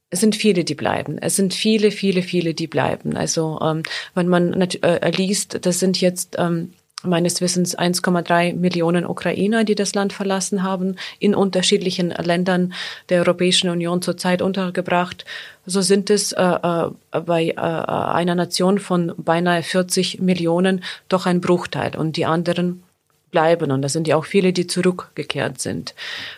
es 0.10 0.20
sind 0.20 0.36
viele, 0.36 0.64
die 0.64 0.76
bleiben. 0.76 1.18
Es 1.20 1.36
sind 1.36 1.54
viele, 1.54 1.92
viele, 1.92 2.22
viele, 2.24 2.54
die 2.54 2.68
bleiben. 2.68 3.16
Also 3.16 3.60
ähm, 3.62 3.84
wenn 4.16 4.28
man 4.28 4.54
äh, 4.62 5.12
liest, 5.12 5.66
das 5.66 5.80
sind 5.80 6.02
jetzt 6.02 6.36
ähm, 6.40 6.74
meines 7.04 7.40
Wissens 7.40 7.78
1,3 7.78 8.56
Millionen 8.56 9.06
Ukrainer, 9.06 9.64
die 9.64 9.76
das 9.76 9.94
Land 9.96 10.12
verlassen 10.12 10.64
haben, 10.64 10.96
in 11.20 11.34
unterschiedlichen 11.34 12.10
Ländern 12.10 12.74
der 13.08 13.20
Europäischen 13.20 13.70
Union 13.70 14.02
zurzeit 14.02 14.42
untergebracht. 14.42 15.24
So 15.66 15.82
sind 15.82 16.10
es 16.10 16.34
äh, 16.34 16.42
äh, 16.44 16.90
bei 17.22 17.50
äh, 17.50 17.56
einer 17.56 18.36
Nation 18.36 18.80
von 18.80 19.14
beinahe 19.18 19.64
40 19.64 20.20
Millionen 20.20 20.84
doch 21.08 21.26
ein 21.26 21.40
Bruchteil. 21.40 21.96
Und 21.96 22.18
die 22.18 22.26
anderen 22.26 22.84
bleiben. 23.32 23.72
Und 23.72 23.82
das 23.82 23.94
sind 23.94 24.08
ja 24.08 24.16
auch 24.16 24.26
viele, 24.26 24.54
die 24.54 24.68
zurückgekehrt 24.68 25.60
sind. 25.60 25.96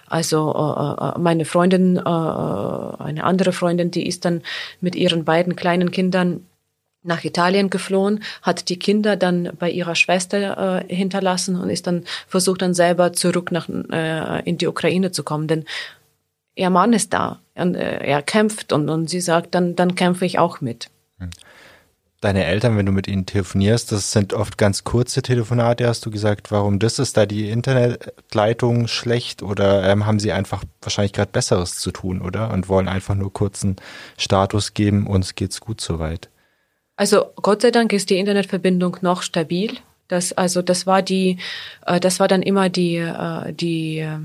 Also 0.07 0.53
äh, 0.53 1.05
äh, 1.05 1.19
meine 1.19 1.45
Freundin, 1.45 1.97
äh, 1.97 2.01
eine 2.01 3.23
andere 3.23 3.53
Freundin, 3.53 3.91
die 3.91 4.07
ist 4.07 4.25
dann 4.25 4.41
mit 4.79 4.95
ihren 4.95 5.25
beiden 5.25 5.55
kleinen 5.55 5.91
Kindern 5.91 6.45
nach 7.03 7.23
Italien 7.23 7.69
geflohen, 7.69 8.21
hat 8.41 8.69
die 8.69 8.77
Kinder 8.77 9.15
dann 9.15 9.51
bei 9.57 9.71
ihrer 9.71 9.95
Schwester 9.95 10.85
äh, 10.87 10.93
hinterlassen 10.93 11.55
und 11.55 11.69
ist 11.69 11.87
dann 11.87 12.03
versucht 12.27 12.61
dann 12.61 12.75
selber 12.75 13.11
zurück 13.13 13.51
nach 13.51 13.67
äh, 13.69 14.47
in 14.47 14.57
die 14.57 14.67
Ukraine 14.67 15.11
zu 15.11 15.23
kommen, 15.23 15.47
denn 15.47 15.65
ihr 16.53 16.69
Mann 16.69 16.93
ist 16.93 17.11
da 17.11 17.39
und 17.55 17.73
äh, 17.73 18.05
er 18.05 18.21
kämpft 18.21 18.71
und 18.71 18.87
und 18.89 19.09
sie 19.09 19.21
sagt 19.21 19.55
dann 19.55 19.75
dann 19.75 19.95
kämpfe 19.95 20.25
ich 20.25 20.37
auch 20.37 20.61
mit. 20.61 20.89
Hm 21.17 21.31
deine 22.21 22.45
Eltern, 22.45 22.77
wenn 22.77 22.85
du 22.85 22.91
mit 22.91 23.07
ihnen 23.07 23.25
telefonierst, 23.25 23.91
das 23.91 24.11
sind 24.11 24.33
oft 24.33 24.57
ganz 24.57 24.83
kurze 24.83 25.21
Telefonate, 25.21 25.87
hast 25.87 26.05
du 26.05 26.11
gesagt. 26.11 26.51
Warum 26.51 26.79
das? 26.79 26.99
Ist 26.99 27.17
da 27.17 27.25
die 27.25 27.49
Internetleitung 27.49 28.87
schlecht 28.87 29.41
oder 29.43 29.83
ähm, 29.89 30.05
haben 30.05 30.19
sie 30.19 30.31
einfach 30.31 30.63
wahrscheinlich 30.81 31.13
gerade 31.13 31.31
Besseres 31.31 31.77
zu 31.77 31.91
tun, 31.91 32.21
oder? 32.21 32.51
Und 32.51 32.69
wollen 32.69 32.87
einfach 32.87 33.15
nur 33.15 33.33
kurzen 33.33 33.75
Status 34.17 34.73
geben, 34.73 35.07
uns 35.07 35.35
geht's 35.35 35.59
gut 35.59 35.81
soweit. 35.81 36.29
Also 36.95 37.25
Gott 37.41 37.63
sei 37.63 37.71
Dank 37.71 37.91
ist 37.93 38.11
die 38.11 38.17
Internetverbindung 38.19 38.97
noch 39.01 39.23
stabil. 39.23 39.77
Das, 40.07 40.33
also 40.33 40.61
das 40.61 40.85
war 40.85 41.01
die, 41.01 41.39
äh, 41.85 41.99
das 41.99 42.19
war 42.19 42.27
dann 42.27 42.43
immer 42.43 42.69
die, 42.69 42.97
äh, 42.97 43.51
die 43.53 43.99
äh, 43.99 44.19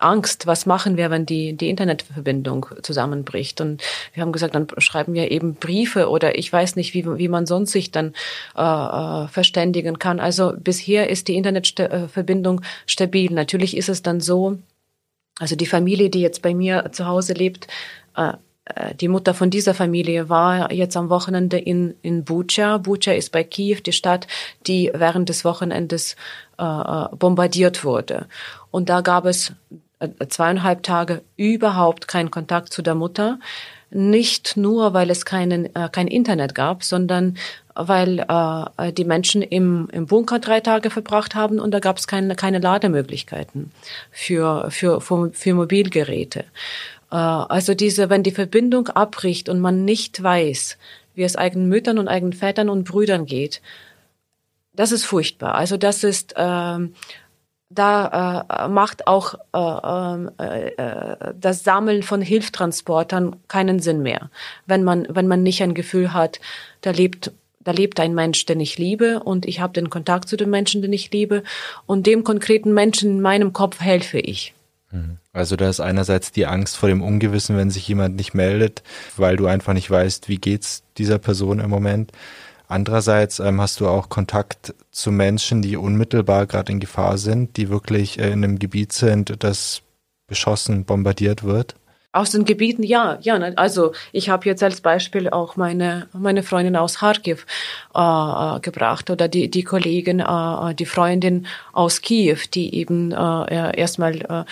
Angst, 0.00 0.46
was 0.46 0.66
machen 0.66 0.96
wir, 0.96 1.10
wenn 1.10 1.26
die, 1.26 1.52
die 1.52 1.68
Internetverbindung 1.68 2.66
zusammenbricht. 2.82 3.60
Und 3.60 3.82
wir 4.14 4.22
haben 4.22 4.32
gesagt, 4.32 4.54
dann 4.54 4.66
schreiben 4.78 5.14
wir 5.14 5.30
eben 5.30 5.54
Briefe 5.54 6.08
oder 6.08 6.38
ich 6.38 6.52
weiß 6.52 6.76
nicht, 6.76 6.94
wie, 6.94 7.06
wie 7.18 7.28
man 7.28 7.46
sonst 7.46 7.72
sich 7.72 7.90
dann 7.90 8.14
äh, 8.56 8.62
äh 8.62 9.28
verständigen 9.28 9.98
kann. 9.98 10.18
Also 10.18 10.54
bisher 10.56 11.10
ist 11.10 11.28
die 11.28 11.36
Internetverbindung 11.36 12.62
stabil. 12.86 13.32
Natürlich 13.32 13.76
ist 13.76 13.88
es 13.88 14.02
dann 14.02 14.20
so, 14.20 14.58
also 15.38 15.54
die 15.54 15.66
Familie, 15.66 16.10
die 16.10 16.20
jetzt 16.20 16.42
bei 16.42 16.54
mir 16.54 16.90
zu 16.92 17.06
Hause 17.06 17.34
lebt, 17.34 17.66
äh, 18.16 18.32
äh 18.64 18.94
die 18.94 19.08
Mutter 19.08 19.34
von 19.34 19.50
dieser 19.50 19.74
Familie 19.74 20.30
war 20.30 20.72
jetzt 20.72 20.96
am 20.96 21.10
Wochenende 21.10 21.58
in, 21.58 21.94
in 22.00 22.24
Bucha. 22.24 22.78
Bucha 22.78 23.12
ist 23.12 23.32
bei 23.32 23.44
Kiew 23.44 23.80
die 23.84 23.92
Stadt, 23.92 24.26
die 24.66 24.90
während 24.94 25.28
des 25.28 25.44
Wochenendes 25.44 26.16
äh, 26.58 26.64
äh 26.64 27.08
bombardiert 27.16 27.84
wurde. 27.84 28.26
Und 28.70 28.88
da 28.88 29.02
gab 29.02 29.26
es 29.26 29.52
zweieinhalb 30.28 30.82
Tage 30.82 31.22
überhaupt 31.36 32.08
keinen 32.08 32.30
Kontakt 32.30 32.72
zu 32.72 32.82
der 32.82 32.94
Mutter. 32.94 33.38
Nicht 33.90 34.56
nur, 34.56 34.94
weil 34.94 35.10
es 35.10 35.24
keinen, 35.24 35.74
äh, 35.74 35.88
kein 35.90 36.06
Internet 36.06 36.54
gab, 36.54 36.84
sondern 36.84 37.36
weil 37.74 38.20
äh, 38.20 38.92
die 38.92 39.04
Menschen 39.04 39.42
im, 39.42 39.88
im 39.92 40.06
Bunker 40.06 40.38
drei 40.38 40.60
Tage 40.60 40.90
verbracht 40.90 41.34
haben 41.34 41.58
und 41.58 41.72
da 41.72 41.80
gab 41.80 41.98
es 41.98 42.06
keine, 42.06 42.34
keine 42.36 42.58
Lademöglichkeiten 42.58 43.72
für, 44.10 44.70
für, 44.70 45.00
für, 45.00 45.30
für 45.32 45.54
Mobilgeräte. 45.54 46.44
Äh, 47.10 47.16
also 47.16 47.74
diese, 47.74 48.10
wenn 48.10 48.22
die 48.22 48.30
Verbindung 48.30 48.88
abbricht 48.88 49.48
und 49.48 49.60
man 49.60 49.84
nicht 49.84 50.22
weiß, 50.22 50.78
wie 51.14 51.22
es 51.22 51.36
eigenen 51.36 51.68
Müttern 51.68 51.98
und 51.98 52.08
eigenen 52.08 52.32
Vätern 52.32 52.68
und 52.68 52.84
Brüdern 52.84 53.26
geht, 53.26 53.60
das 54.74 54.92
ist 54.92 55.04
furchtbar. 55.04 55.56
Also 55.56 55.76
das 55.76 56.04
ist 56.04 56.34
äh, 56.36 56.78
da 57.70 58.46
äh, 58.48 58.68
macht 58.68 59.06
auch 59.06 59.34
äh, 59.54 59.58
ähm, 59.58 60.30
äh, 60.38 60.70
äh, 60.70 61.34
das 61.40 61.62
Sammeln 61.62 62.02
von 62.02 62.20
Hilftransportern 62.20 63.36
keinen 63.46 63.78
Sinn 63.78 64.02
mehr, 64.02 64.28
wenn 64.66 64.82
man 64.82 65.06
wenn 65.08 65.28
man 65.28 65.42
nicht 65.42 65.62
ein 65.62 65.74
Gefühl 65.74 66.12
hat, 66.12 66.40
da 66.80 66.90
lebt 66.90 67.32
da 67.60 67.72
lebt 67.72 68.00
ein 68.00 68.14
Mensch, 68.14 68.44
den 68.46 68.58
ich 68.58 68.76
liebe 68.78 69.20
und 69.22 69.46
ich 69.46 69.60
habe 69.60 69.72
den 69.72 69.88
Kontakt 69.88 70.28
zu 70.28 70.36
dem 70.36 70.50
Menschen, 70.50 70.82
den 70.82 70.92
ich 70.92 71.12
liebe 71.12 71.44
und 71.86 72.06
dem 72.06 72.24
konkreten 72.24 72.74
Menschen 72.74 73.10
in 73.10 73.20
meinem 73.20 73.52
Kopf 73.52 73.80
helfe 73.80 74.18
ich. 74.18 74.54
Mhm. 74.90 75.18
Also 75.32 75.54
da 75.54 75.68
ist 75.68 75.78
einerseits 75.78 76.32
die 76.32 76.46
Angst 76.46 76.76
vor 76.76 76.88
dem 76.88 77.02
Ungewissen, 77.02 77.56
wenn 77.56 77.70
sich 77.70 77.86
jemand 77.86 78.16
nicht 78.16 78.34
meldet, 78.34 78.82
weil 79.16 79.36
du 79.36 79.46
einfach 79.46 79.74
nicht 79.74 79.88
weißt, 79.88 80.28
wie 80.28 80.38
geht's 80.38 80.82
dieser 80.98 81.18
Person 81.18 81.60
im 81.60 81.70
Moment. 81.70 82.10
Andererseits 82.70 83.40
ähm, 83.40 83.60
hast 83.60 83.80
du 83.80 83.88
auch 83.88 84.08
Kontakt 84.08 84.74
zu 84.92 85.10
Menschen, 85.10 85.60
die 85.60 85.76
unmittelbar 85.76 86.46
gerade 86.46 86.70
in 86.70 86.78
Gefahr 86.78 87.18
sind, 87.18 87.56
die 87.56 87.68
wirklich 87.68 88.20
äh, 88.20 88.28
in 88.30 88.44
einem 88.44 88.60
Gebiet 88.60 88.92
sind, 88.92 89.42
das 89.42 89.82
beschossen, 90.28 90.84
bombardiert 90.84 91.42
wird. 91.42 91.74
Aus 92.12 92.30
den 92.30 92.44
Gebieten, 92.44 92.84
ja, 92.84 93.18
ja. 93.22 93.34
Also 93.56 93.92
ich 94.12 94.30
habe 94.30 94.46
jetzt 94.46 94.62
als 94.62 94.80
Beispiel 94.82 95.28
auch 95.30 95.56
meine 95.56 96.06
meine 96.12 96.44
Freundin 96.44 96.76
aus 96.76 96.98
Kharkiv 96.98 97.44
äh, 97.92 97.98
äh 97.98 98.60
gebracht 98.60 99.10
oder 99.10 99.26
die 99.26 99.50
die 99.50 99.64
Kollegin, 99.64 100.20
äh, 100.20 100.74
die 100.76 100.86
Freundin 100.86 101.48
aus 101.72 102.02
Kiew, 102.02 102.38
die 102.54 102.72
eben 102.76 103.10
äh, 103.10 103.76
erstmal 103.76 104.46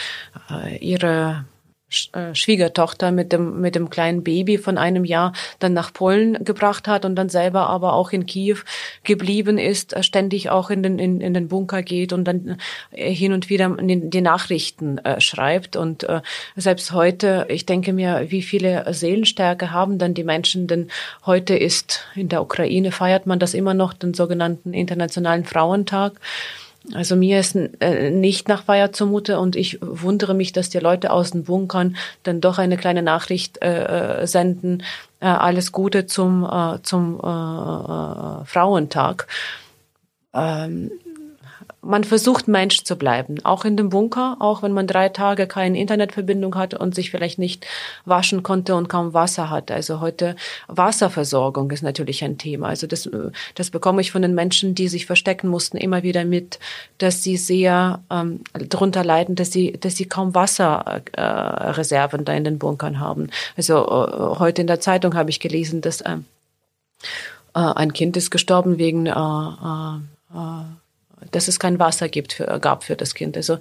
äh, 0.51 0.77
ihre 0.79 1.45
äh, 1.45 1.58
Schwiegertochter 1.91 3.11
mit 3.13 3.33
dem, 3.33 3.61
mit 3.61 3.75
dem 3.75 3.89
kleinen 3.89 4.23
Baby 4.23 4.59
von 4.59 4.77
einem 4.77 5.05
Jahr 5.05 5.33
dann 5.59 5.73
nach 5.73 5.93
Polen 5.93 6.45
gebracht 6.45 6.87
hat 6.87 7.05
und 7.05 7.17
dann 7.17 7.31
selber 7.31 7.69
aber 7.69 7.95
auch 7.95 8.13
in 8.13 8.27
Kiew 8.27 8.59
geblieben 9.05 9.57
ist, 9.57 9.95
äh, 9.95 10.03
ständig 10.03 10.51
auch 10.51 10.69
in 10.71 10.83
den, 10.83 10.99
in, 10.99 11.21
in 11.21 11.33
den 11.33 11.49
Bunker 11.49 11.83
geht 11.83 12.13
und 12.13 12.25
dann 12.25 12.59
äh, 12.91 13.11
hin 13.11 13.33
und 13.33 13.49
wieder 13.49 13.75
die 13.79 14.21
Nachrichten 14.21 14.99
äh, 14.99 15.21
schreibt. 15.21 15.77
Und 15.77 16.05
äh, 16.05 16.21
selbst 16.57 16.93
heute, 16.93 17.47
ich 17.49 17.65
denke 17.65 17.93
mir, 17.93 18.27
wie 18.29 18.43
viele 18.43 18.93
Seelenstärke 18.93 19.73
haben 19.73 19.99
dann 19.99 20.13
die 20.13 20.25
Menschen, 20.25 20.67
denn 20.67 20.89
heute 21.25 21.57
ist 21.57 22.07
in 22.15 22.29
der 22.29 22.43
Ukraine 22.43 22.93
feiert 22.93 23.27
man 23.27 23.39
das 23.39 23.55
immer 23.55 23.75
noch, 23.75 23.95
den 23.95 24.13
sogenannten 24.13 24.75
Internationalen 24.75 25.45
Frauentag. 25.45 26.21
Also 26.95 27.17
mir 27.17 27.41
ist 27.41 27.55
äh, 27.55 28.11
nicht 28.11 28.49
nach 28.49 28.65
Feier 28.65 28.93
zumute 28.93 29.39
und 29.41 29.57
ich 29.57 29.79
wundere 29.83 30.35
mich, 30.35 30.53
dass 30.53 30.71
die 30.71 30.79
Leute 30.79 31.11
aus 31.11 31.33
den 31.33 31.45
Bunkern 31.45 31.97
dann 32.23 32.41
doch 32.41 32.59
eine 32.59 32.77
kleine 32.77 33.03
Nachricht 33.03 33.61
äh, 33.63 34.23
äh 34.23 34.27
senden. 34.27 34.83
Äh, 35.21 35.27
alles 35.27 35.73
Gute 35.73 36.07
zum, 36.07 36.45
äh, 36.45 36.81
zum 36.83 37.19
Frauentag. 37.21 39.27
Ähm, 40.33 40.91
man 41.89 42.05
versucht 42.05 42.49
Mensch 42.49 42.85
zu 42.85 42.97
bleiben, 42.97 43.37
auch 43.45 43.65
in 43.65 43.79
dem 43.79 43.89
Bunker, 43.89 44.37
auch 44.41 44.63
wenn 44.63 44.73
man 44.73 44.87
drei 44.87 45.09
Tage 45.09 45.47
keine 45.47 45.81
Internetverbindung 45.81 46.55
hat 46.55 46.75
und 46.75 46.95
sich 46.95 47.11
vielleicht 47.11 47.39
nicht 47.39 47.67
waschen 48.05 48.43
konnte 48.43 48.75
und 48.75 48.91
kaum 48.91 49.15
Wasser 49.15 49.49
hat. 49.49 49.71
Also 49.71 50.01
heute 50.01 50.37
Wasserversorgung 50.67 51.71
ist 51.71 51.83
natürlich 51.83 52.23
ein 52.23 52.37
Thema. 52.37 52.69
Also 52.69 52.87
das, 52.87 53.09
das 53.55 53.71
bekomme 53.71 54.03
ich 54.03 54.13
von 54.13 54.21
den 54.21 54.35
Menschen, 54.35 54.75
die 54.75 54.89
sich 54.89 55.07
verstecken 55.07 55.49
mussten, 55.49 55.79
immer 55.79 56.03
wieder 56.03 56.27
mit, 56.27 56.59
dass 56.99 57.23
sie 57.23 57.39
sehr 57.39 58.01
ähm, 58.11 58.41
darunter 58.53 59.03
leiden, 59.03 59.35
dass 59.35 59.51
sie, 59.51 59.73
dass 59.73 59.97
sie 59.97 60.05
kaum 60.05 60.35
Wasserreserven 60.35 62.21
äh, 62.21 62.25
da 62.25 62.35
in 62.35 62.45
den 62.45 62.59
Bunkern 62.59 63.01
haben. 63.01 63.31
Also 63.57 63.87
äh, 63.87 64.39
heute 64.39 64.61
in 64.61 64.67
der 64.67 64.81
Zeitung 64.81 65.15
habe 65.15 65.31
ich 65.31 65.41
gelesen, 65.41 65.81
dass 65.81 66.03
äh, 66.03 66.19
äh 67.55 67.59
ein 67.59 67.95
Kind 67.95 68.19
ist 68.19 68.31
gestorben 68.31 68.77
wegen 68.77 69.07
äh, 69.07 69.11
äh, 69.11 69.97
äh 70.35 70.65
dass 71.31 71.49
es 71.49 71.59
kein 71.59 71.79
Wasser 71.79 72.09
gibt 72.09 72.33
für, 72.33 72.59
gab 72.61 72.85
für 72.85 72.97
das 72.97 73.15
Kind. 73.15 73.37
Also 73.37 73.59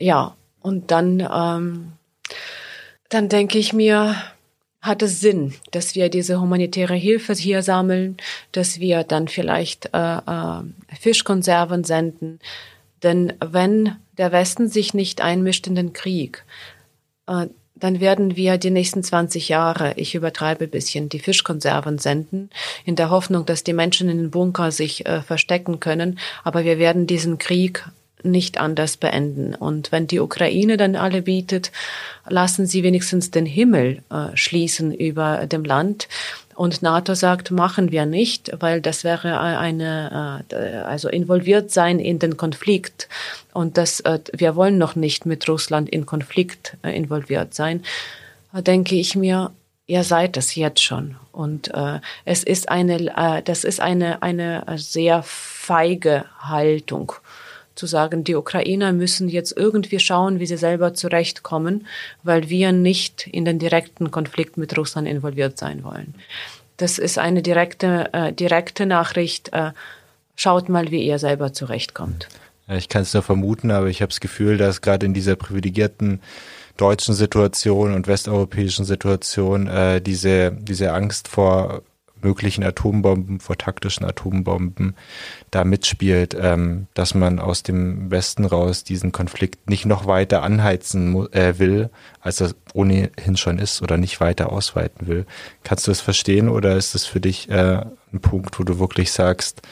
ja, 0.00 0.34
und 0.60 0.90
dann, 0.90 1.20
ähm, 1.20 1.92
dann 3.08 3.28
denke 3.28 3.58
ich 3.58 3.72
mir, 3.72 4.16
hat 4.80 5.02
es 5.02 5.20
Sinn, 5.20 5.54
dass 5.72 5.94
wir 5.94 6.08
diese 6.08 6.40
humanitäre 6.40 6.94
Hilfe 6.94 7.34
hier 7.34 7.62
sammeln, 7.62 8.16
dass 8.52 8.80
wir 8.80 9.04
dann 9.04 9.28
vielleicht 9.28 9.90
äh, 9.92 10.16
äh, 10.16 10.62
Fischkonserven 10.98 11.84
senden. 11.84 12.40
Denn 13.02 13.34
wenn 13.40 13.96
der 14.16 14.32
Westen 14.32 14.68
sich 14.68 14.94
nicht 14.94 15.20
einmischt 15.20 15.66
in 15.66 15.74
den 15.74 15.92
Krieg, 15.92 16.44
äh, 17.26 17.46
dann 17.74 18.00
werden 18.00 18.36
wir 18.36 18.58
die 18.58 18.70
nächsten 18.70 19.02
20 19.02 19.48
Jahre, 19.48 19.94
ich 19.96 20.14
übertreibe 20.14 20.68
bisschen, 20.68 21.08
die 21.08 21.18
Fischkonserven 21.18 21.98
senden, 21.98 22.50
in 22.84 22.96
der 22.96 23.10
Hoffnung, 23.10 23.46
dass 23.46 23.64
die 23.64 23.72
Menschen 23.72 24.08
in 24.08 24.18
den 24.18 24.30
Bunker 24.30 24.70
sich 24.70 25.06
äh, 25.06 25.22
verstecken 25.22 25.80
können. 25.80 26.18
Aber 26.44 26.64
wir 26.64 26.78
werden 26.78 27.06
diesen 27.06 27.38
Krieg 27.38 27.84
nicht 28.22 28.58
anders 28.58 28.96
beenden. 28.96 29.54
Und 29.54 29.92
wenn 29.92 30.06
die 30.06 30.20
Ukraine 30.20 30.76
dann 30.76 30.96
alle 30.96 31.22
bietet, 31.22 31.72
lassen 32.28 32.66
sie 32.66 32.82
wenigstens 32.82 33.30
den 33.30 33.46
Himmel 33.46 34.02
äh, 34.10 34.36
schließen 34.36 34.92
über 34.92 35.46
dem 35.46 35.64
Land. 35.64 36.08
Und 36.60 36.82
NATO 36.82 37.14
sagt, 37.14 37.50
machen 37.50 37.90
wir 37.90 38.04
nicht, 38.04 38.52
weil 38.60 38.82
das 38.82 39.02
wäre 39.02 39.40
eine, 39.40 40.44
also 40.84 41.08
involviert 41.08 41.70
sein 41.70 41.98
in 41.98 42.18
den 42.18 42.36
Konflikt. 42.36 43.08
Und 43.54 43.78
das, 43.78 44.00
äh, 44.00 44.18
wir 44.34 44.56
wollen 44.56 44.76
noch 44.76 44.94
nicht 44.94 45.24
mit 45.24 45.48
Russland 45.48 45.88
in 45.88 46.04
Konflikt 46.04 46.76
äh, 46.82 46.94
involviert 46.94 47.54
sein. 47.54 47.82
Da 48.52 48.60
denke 48.60 48.94
ich 48.96 49.16
mir, 49.16 49.52
ihr 49.86 50.04
seid 50.04 50.36
es 50.36 50.54
jetzt 50.54 50.82
schon. 50.82 51.16
Und 51.32 51.72
äh, 51.72 52.00
es 52.26 52.44
ist 52.44 52.68
eine, 52.68 53.42
das 53.42 53.64
ist 53.64 53.80
eine, 53.80 54.22
eine 54.22 54.62
sehr 54.76 55.22
feige 55.22 56.26
Haltung 56.40 57.14
zu 57.80 57.86
sagen, 57.86 58.24
die 58.24 58.34
Ukrainer 58.34 58.92
müssen 58.92 59.30
jetzt 59.30 59.56
irgendwie 59.56 59.98
schauen, 59.98 60.38
wie 60.38 60.44
sie 60.44 60.58
selber 60.58 60.92
zurechtkommen, 60.92 61.86
weil 62.22 62.50
wir 62.50 62.72
nicht 62.72 63.26
in 63.26 63.46
den 63.46 63.58
direkten 63.58 64.10
Konflikt 64.10 64.58
mit 64.58 64.76
Russland 64.76 65.08
involviert 65.08 65.56
sein 65.56 65.82
wollen. 65.82 66.14
Das 66.76 66.98
ist 66.98 67.18
eine 67.18 67.40
direkte, 67.40 68.10
äh, 68.12 68.32
direkte 68.34 68.84
Nachricht. 68.84 69.54
Äh, 69.54 69.72
schaut 70.36 70.68
mal, 70.68 70.90
wie 70.90 71.02
ihr 71.06 71.18
selber 71.18 71.54
zurechtkommt. 71.54 72.28
Ich 72.68 72.90
kann 72.90 73.02
es 73.02 73.14
nur 73.14 73.22
vermuten, 73.22 73.70
aber 73.70 73.86
ich 73.86 74.02
habe 74.02 74.10
das 74.10 74.20
Gefühl, 74.20 74.58
dass 74.58 74.82
gerade 74.82 75.06
in 75.06 75.14
dieser 75.14 75.36
privilegierten 75.36 76.20
deutschen 76.76 77.14
Situation 77.14 77.94
und 77.94 78.06
westeuropäischen 78.06 78.84
Situation 78.84 79.68
äh, 79.68 80.02
diese, 80.02 80.52
diese 80.52 80.92
Angst 80.92 81.28
vor 81.28 81.82
möglichen 82.22 82.64
Atombomben, 82.64 83.40
vor 83.40 83.56
taktischen 83.56 84.04
Atombomben 84.04 84.94
da 85.50 85.64
mitspielt, 85.64 86.36
ähm, 86.38 86.86
dass 86.94 87.14
man 87.14 87.38
aus 87.38 87.62
dem 87.62 88.10
Westen 88.10 88.44
raus 88.44 88.84
diesen 88.84 89.12
Konflikt 89.12 89.68
nicht 89.68 89.86
noch 89.86 90.06
weiter 90.06 90.42
anheizen 90.42 91.32
äh, 91.32 91.58
will, 91.58 91.90
als 92.20 92.40
er 92.40 92.52
ohnehin 92.74 93.36
schon 93.36 93.58
ist 93.58 93.82
oder 93.82 93.96
nicht 93.96 94.20
weiter 94.20 94.52
ausweiten 94.52 95.06
will. 95.06 95.26
Kannst 95.64 95.86
du 95.86 95.90
das 95.90 96.00
verstehen 96.00 96.48
oder 96.48 96.76
ist 96.76 96.94
das 96.94 97.06
für 97.06 97.20
dich 97.20 97.48
äh, 97.50 97.84
ein 98.12 98.20
Punkt, 98.20 98.58
wo 98.58 98.64
du 98.64 98.78
wirklich 98.78 99.12
sagst, 99.12 99.62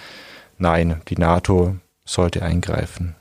nein, 0.58 1.00
die 1.08 1.16
NATO 1.16 1.76
sollte 2.04 2.42
eingreifen? 2.42 3.17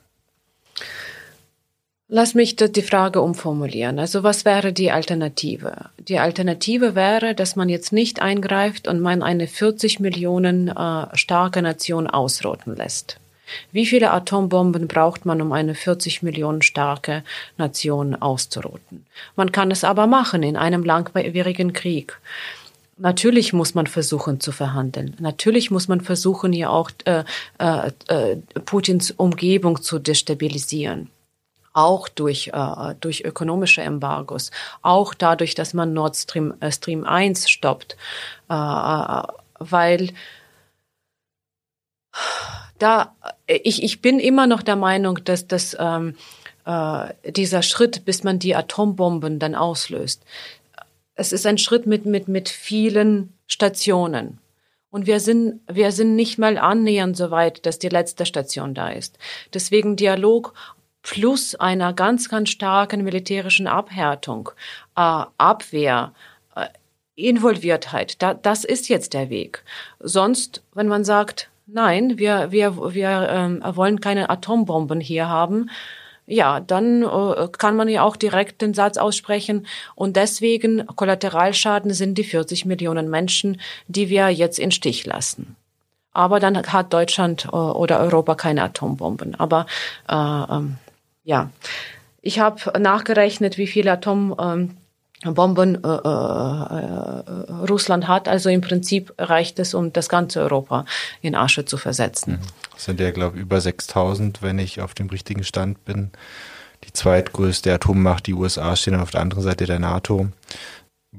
Lass 2.10 2.36
mich 2.36 2.56
die 2.56 2.82
Frage 2.84 3.20
umformulieren. 3.20 4.00
Also 4.00 4.24
was 4.24 4.46
wäre 4.46 4.72
die 4.72 4.92
Alternative? 4.92 5.90
Die 6.00 6.20
Alternative 6.20 6.96
wäre, 6.96 7.36
dass 7.36 7.58
man 7.58 7.68
jetzt 7.68 7.92
nicht 7.92 8.22
eingreift 8.22 8.88
und 8.88 9.02
man 9.02 9.22
eine 9.22 9.46
40 9.46 10.00
Millionen 10.00 10.70
äh, 10.70 11.08
starke 11.18 11.62
Nation 11.62 12.08
ausrotten 12.08 12.78
lässt. 12.78 13.20
Wie 13.74 13.86
viele 13.86 14.12
Atombomben 14.12 14.88
braucht 14.88 15.26
man, 15.26 15.42
um 15.42 15.52
eine 15.52 15.76
40 15.76 16.24
Millionen 16.24 16.62
starke 16.62 17.24
Nation 17.58 18.16
auszurotten? 18.16 19.06
Man 19.36 19.52
kann 19.52 19.70
es 19.70 19.84
aber 19.84 20.08
machen 20.08 20.44
in 20.44 20.56
einem 20.56 20.86
langwierigen 20.86 21.74
Krieg. 21.74 22.18
Natürlich 22.98 23.52
muss 23.52 23.76
man 23.76 23.86
versuchen 23.86 24.40
zu 24.40 24.54
verhandeln. 24.54 25.14
Natürlich 25.20 25.72
muss 25.72 25.90
man 25.90 26.00
versuchen, 26.00 26.54
hier 26.54 26.72
auch 26.72 26.90
äh, 27.04 27.26
äh, 27.60 27.92
äh 28.08 28.38
Putins 28.64 29.12
Umgebung 29.12 29.82
zu 29.82 30.00
destabilisieren 30.00 31.10
auch 31.78 32.10
durch, 32.10 32.50
äh, 32.54 32.96
durch 33.00 33.24
ökonomische 33.24 33.82
Embargos, 33.82 34.50
auch 34.82 35.14
dadurch, 35.14 35.54
dass 35.54 35.76
man 35.76 35.94
Nord 35.94 36.16
Stream, 36.16 36.56
äh, 36.60 36.72
Stream 36.72 37.06
1 37.06 37.50
stoppt, 37.50 37.96
äh, 38.50 38.54
äh, 38.54 39.24
weil 39.60 40.10
da 42.80 43.16
ich, 43.46 43.84
ich 43.84 44.02
bin 44.02 44.20
immer 44.20 44.48
noch 44.48 44.64
der 44.64 44.76
Meinung, 44.76 45.24
dass 45.24 45.48
das 45.48 45.78
ähm, 45.80 46.16
äh, 46.66 47.14
dieser 47.32 47.62
Schritt, 47.62 48.06
bis 48.06 48.24
man 48.24 48.40
die 48.40 48.56
Atombomben 48.56 49.38
dann 49.38 49.54
auslöst, 49.54 50.24
es 51.14 51.32
ist 51.32 51.46
ein 51.46 51.60
Schritt 51.60 51.86
mit 51.86 52.08
mit 52.08 52.28
mit 52.28 52.50
vielen 52.50 53.34
Stationen. 53.46 54.40
Und 54.90 55.06
wir 55.06 55.20
sind, 55.20 55.60
wir 55.70 55.92
sind 55.92 56.16
nicht 56.16 56.40
mal 56.40 56.58
annähernd 56.58 57.18
so 57.18 57.30
weit, 57.30 57.66
dass 57.66 57.78
die 57.78 57.90
letzte 57.90 58.26
Station 58.26 58.74
da 58.74 58.90
ist. 58.90 59.20
Deswegen 59.54 59.98
Dialog 59.98 60.54
plus 61.08 61.56
einer 61.56 61.94
ganz, 61.94 62.28
ganz 62.28 62.50
starken 62.50 63.04
militärischen 63.04 63.66
Abhärtung, 63.66 64.50
äh, 64.98 65.24
Abwehr, 65.38 66.12
äh, 66.54 66.66
Involviertheit, 67.16 68.22
da, 68.22 68.34
das 68.34 68.66
ist 68.66 68.90
jetzt 68.90 69.14
der 69.14 69.30
Weg. 69.30 69.64
Sonst, 70.02 70.64
wenn 70.74 70.90
man 70.90 71.06
sagt, 71.06 71.50
nein, 71.66 72.18
wir, 72.18 72.52
wir, 72.52 72.94
wir 72.94 73.30
ähm, 73.32 73.64
wollen 73.66 74.02
keine 74.02 74.30
Atombomben 74.30 75.00
hier 75.00 75.30
haben, 75.30 75.70
ja, 76.26 76.60
dann 76.60 77.04
äh, 77.04 77.48
kann 77.58 77.78
man 77.78 77.88
ja 77.88 78.04
auch 78.04 78.18
direkt 78.18 78.62
den 78.62 78.74
Satz 78.74 78.98
aussprechen. 78.98 79.66
Und 79.96 80.18
deswegen 80.18 80.86
Kollateralschaden 80.88 81.94
sind 81.94 82.18
die 82.18 82.26
40 82.26 82.66
Millionen 82.66 83.10
Menschen, 83.10 83.62
die 83.88 84.10
wir 84.10 84.28
jetzt 84.28 84.60
in 84.60 84.72
Stich 84.72 85.06
lassen. 85.06 85.56
Aber 86.12 86.42
dann 86.42 86.62
hat 86.62 86.92
Deutschland 86.92 87.46
äh, 87.46 87.56
oder 87.56 88.02
Europa 88.02 88.36
keine 88.36 88.64
Atombomben. 88.64 89.36
Aber 89.36 89.68
äh, 90.10 90.14
ähm, 90.14 90.78
ja, 91.28 91.52
ich 92.22 92.40
habe 92.40 92.80
nachgerechnet, 92.80 93.58
wie 93.58 93.68
viele 93.68 93.92
Atombomben 93.92 94.78
Bomben 95.26 95.84
äh, 95.84 95.88
äh, 95.88 97.22
Russland 97.68 98.08
hat. 98.08 98.28
Also 98.28 98.50
im 98.50 98.62
Prinzip 98.62 99.14
reicht 99.18 99.60
es, 99.60 99.74
um 99.74 99.92
das 99.92 100.10
ganze 100.10 100.40
Europa 100.42 100.86
in 101.22 101.36
Asche 101.36 101.66
zu 101.66 101.78
versetzen. 101.78 102.34
Mhm. 102.34 102.40
Das 102.74 102.86
sind 102.86 103.00
ja, 103.00 103.12
glaube 103.12 103.38
ich, 103.38 103.42
über 103.42 103.60
6000, 103.60 104.42
wenn 104.42 104.58
ich 104.58 104.80
auf 104.80 104.94
dem 104.94 105.10
richtigen 105.10 105.44
Stand 105.44 105.84
bin. 105.86 106.12
Die 106.84 106.94
zweitgrößte 106.94 107.74
Atommacht, 107.74 108.28
die 108.28 108.34
USA, 108.34 108.76
stehen 108.76 108.96
auf 108.96 109.12
der 109.12 109.22
anderen 109.22 109.44
Seite 109.44 109.66
der 109.66 109.80
NATO. 109.80 110.30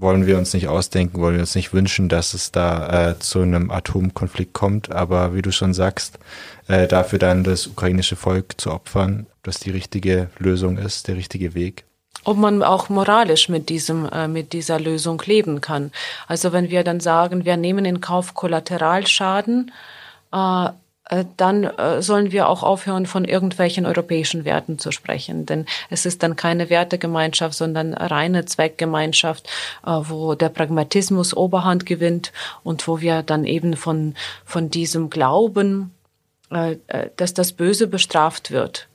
Wollen 0.00 0.26
wir 0.26 0.38
uns 0.38 0.54
nicht 0.54 0.68
ausdenken, 0.68 1.20
wollen 1.20 1.34
wir 1.34 1.40
uns 1.40 1.54
nicht 1.54 1.72
wünschen, 1.72 2.08
dass 2.08 2.34
es 2.34 2.52
da 2.52 3.10
äh, 3.10 3.18
zu 3.18 3.40
einem 3.40 3.70
Atomkonflikt 3.70 4.52
kommt. 4.52 4.92
Aber 4.92 5.34
wie 5.34 5.42
du 5.42 5.50
schon 5.50 5.74
sagst, 5.74 6.18
äh, 6.68 6.86
dafür 6.86 7.18
dann 7.18 7.44
das 7.44 7.66
ukrainische 7.66 8.16
Volk 8.16 8.60
zu 8.60 8.70
opfern, 8.70 9.26
das 9.42 9.58
die 9.58 9.70
richtige 9.70 10.30
Lösung 10.38 10.78
ist, 10.78 11.08
der 11.08 11.16
richtige 11.16 11.54
Weg 11.54 11.84
ob 12.24 12.36
man 12.36 12.62
auch 12.62 12.88
moralisch 12.90 13.48
mit 13.48 13.68
diesem 13.68 14.06
äh, 14.06 14.28
mit 14.28 14.52
dieser 14.52 14.78
Lösung 14.78 15.22
leben 15.24 15.60
kann. 15.60 15.92
Also 16.26 16.52
wenn 16.52 16.68
wir 16.68 16.84
dann 16.84 17.00
sagen, 17.00 17.44
wir 17.44 17.56
nehmen 17.56 17.84
in 17.84 18.00
Kauf 18.00 18.34
Kollateralschaden, 18.34 19.72
äh, 20.32 20.68
dann 21.36 21.64
äh, 21.64 22.02
sollen 22.02 22.32
wir 22.32 22.48
auch 22.48 22.62
aufhören, 22.62 23.06
von 23.06 23.24
irgendwelchen 23.24 23.86
europäischen 23.86 24.44
Werten 24.44 24.78
zu 24.78 24.90
sprechen. 24.92 25.46
Denn 25.46 25.66
es 25.90 26.06
ist 26.06 26.22
dann 26.22 26.36
keine 26.36 26.70
Wertegemeinschaft, 26.70 27.54
sondern 27.54 27.94
reine 27.94 28.44
Zweckgemeinschaft, 28.44 29.48
äh, 29.86 29.90
wo 29.90 30.34
der 30.34 30.48
Pragmatismus 30.48 31.36
Oberhand 31.36 31.86
gewinnt 31.86 32.32
und 32.62 32.86
wo 32.86 33.00
wir 33.00 33.22
dann 33.22 33.44
eben 33.44 33.76
von, 33.76 34.14
von 34.44 34.70
diesem 34.70 35.10
Glauben, 35.10 35.92
dass 37.16 37.34
das 37.34 37.52
Böse 37.52 37.88
bestraft 37.88 38.50
wird, 38.50 38.88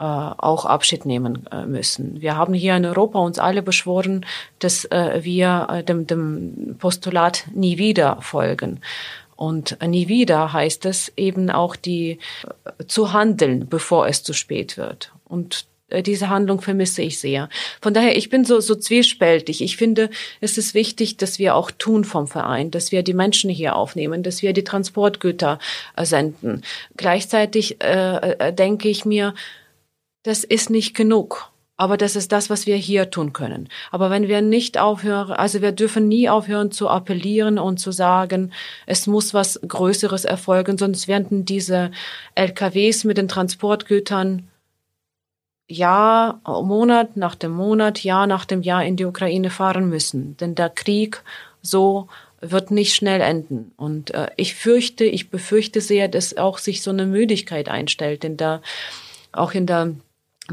äh, 0.00 0.04
auch 0.04 0.64
Abschied 0.64 1.06
nehmen 1.06 1.48
äh, 1.50 1.66
müssen. 1.66 2.20
Wir 2.20 2.36
haben 2.36 2.54
hier 2.54 2.76
in 2.76 2.84
Europa 2.86 3.18
uns 3.18 3.40
alle 3.40 3.62
beschworen, 3.62 4.24
dass 4.60 4.84
äh, 4.84 5.24
wir 5.24 5.82
dem, 5.88 6.06
dem 6.06 6.76
Postulat 6.78 7.46
nie 7.52 7.78
wieder 7.78 8.18
folgen. 8.20 8.80
Und 9.38 9.78
nie 9.86 10.08
wieder 10.08 10.52
heißt 10.52 10.84
es 10.84 11.12
eben 11.16 11.48
auch 11.48 11.76
die 11.76 12.18
zu 12.88 13.12
handeln, 13.12 13.68
bevor 13.68 14.08
es 14.08 14.24
zu 14.24 14.32
spät 14.32 14.76
wird. 14.76 15.12
Und 15.24 15.66
diese 16.04 16.28
Handlung 16.28 16.60
vermisse 16.60 17.02
ich 17.02 17.20
sehr. 17.20 17.48
Von 17.80 17.94
daher, 17.94 18.16
ich 18.16 18.30
bin 18.30 18.44
so, 18.44 18.58
so 18.58 18.74
zwiespältig. 18.74 19.62
Ich 19.62 19.76
finde, 19.76 20.10
es 20.40 20.58
ist 20.58 20.74
wichtig, 20.74 21.18
dass 21.18 21.38
wir 21.38 21.54
auch 21.54 21.70
tun 21.70 22.02
vom 22.02 22.26
Verein, 22.26 22.72
dass 22.72 22.90
wir 22.90 23.04
die 23.04 23.14
Menschen 23.14 23.48
hier 23.48 23.76
aufnehmen, 23.76 24.24
dass 24.24 24.42
wir 24.42 24.52
die 24.52 24.64
Transportgüter 24.64 25.60
senden. 25.96 26.62
Gleichzeitig 26.96 27.80
äh, 27.80 28.52
denke 28.52 28.88
ich 28.88 29.04
mir, 29.04 29.34
das 30.24 30.42
ist 30.42 30.68
nicht 30.68 30.96
genug. 30.96 31.52
Aber 31.80 31.96
das 31.96 32.16
ist 32.16 32.32
das, 32.32 32.50
was 32.50 32.66
wir 32.66 32.74
hier 32.74 33.10
tun 33.10 33.32
können. 33.32 33.68
Aber 33.92 34.10
wenn 34.10 34.26
wir 34.26 34.42
nicht 34.42 34.78
aufhören, 34.78 35.30
also 35.32 35.62
wir 35.62 35.70
dürfen 35.70 36.08
nie 36.08 36.28
aufhören 36.28 36.72
zu 36.72 36.88
appellieren 36.88 37.58
und 37.58 37.78
zu 37.78 37.92
sagen, 37.92 38.52
es 38.84 39.06
muss 39.06 39.32
was 39.32 39.60
Größeres 39.66 40.24
erfolgen, 40.24 40.76
sonst 40.76 41.06
werden 41.06 41.44
diese 41.44 41.92
LKWs 42.34 43.04
mit 43.04 43.16
den 43.16 43.28
Transportgütern 43.28 44.48
Jahr, 45.68 46.40
Monat 46.44 47.16
nach 47.16 47.36
dem 47.36 47.52
Monat, 47.52 48.02
Jahr 48.02 48.26
nach 48.26 48.44
dem 48.44 48.62
Jahr 48.62 48.84
in 48.84 48.96
die 48.96 49.04
Ukraine 49.04 49.50
fahren 49.50 49.88
müssen. 49.88 50.36
Denn 50.38 50.56
der 50.56 50.70
Krieg 50.70 51.22
so 51.62 52.08
wird 52.40 52.72
nicht 52.72 52.94
schnell 52.94 53.20
enden. 53.20 53.70
Und 53.76 54.12
äh, 54.14 54.30
ich 54.36 54.56
fürchte, 54.56 55.04
ich 55.04 55.30
befürchte 55.30 55.80
sehr, 55.80 56.08
dass 56.08 56.36
auch 56.36 56.58
sich 56.58 56.82
so 56.82 56.90
eine 56.90 57.06
Müdigkeit 57.06 57.68
einstellt 57.68 58.24
in 58.24 58.36
der, 58.36 58.62
auch 59.30 59.52
in 59.52 59.66
der 59.66 59.94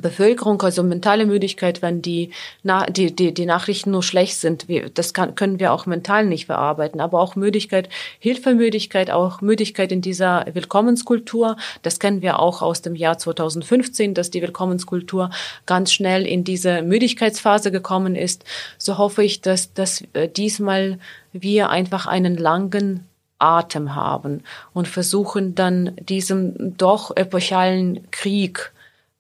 Bevölkerung, 0.02 0.62
also 0.62 0.84
mentale 0.84 1.26
Müdigkeit, 1.26 1.82
wenn 1.82 2.02
die, 2.02 2.32
na, 2.64 2.86
die, 2.86 3.16
die, 3.16 3.34
die 3.34 3.46
Nachrichten 3.46 3.92
nur 3.92 4.04
schlecht 4.04 4.38
sind, 4.38 4.68
wir, 4.68 4.90
das 4.90 5.14
kann, 5.14 5.36
können 5.36 5.60
wir 5.60 5.72
auch 5.72 5.86
mental 5.86 6.26
nicht 6.26 6.48
verarbeiten, 6.48 7.00
aber 7.00 7.22
auch 7.22 7.36
Müdigkeit, 7.36 7.88
Hilfemüdigkeit, 8.20 9.10
auch 9.10 9.40
Müdigkeit 9.40 9.92
in 9.92 10.02
dieser 10.02 10.46
Willkommenskultur, 10.52 11.56
das 11.82 12.00
kennen 12.00 12.22
wir 12.22 12.40
auch 12.40 12.62
aus 12.62 12.82
dem 12.82 12.96
Jahr 12.96 13.18
2015, 13.18 14.14
dass 14.14 14.32
die 14.32 14.42
Willkommenskultur 14.42 15.30
ganz 15.66 15.94
schnell 15.94 16.28
in 16.28 16.44
diese 16.44 16.82
Müdigkeitsphase 16.82 17.72
gekommen 17.72 18.16
ist. 18.16 18.44
So 18.78 18.98
hoffe 18.98 19.24
ich, 19.24 19.40
dass, 19.42 19.74
dass 19.74 20.04
äh, 20.14 20.28
diesmal 20.28 21.00
wir 21.32 21.70
einfach 21.70 22.06
einen 22.06 22.36
langen 22.36 23.08
Atem 23.40 23.96
haben 23.96 24.44
und 24.74 24.88
versuchen 24.88 25.56
dann 25.56 25.96
diesem 25.98 26.78
doch 26.78 27.16
epochalen 27.16 28.10
Krieg 28.12 28.72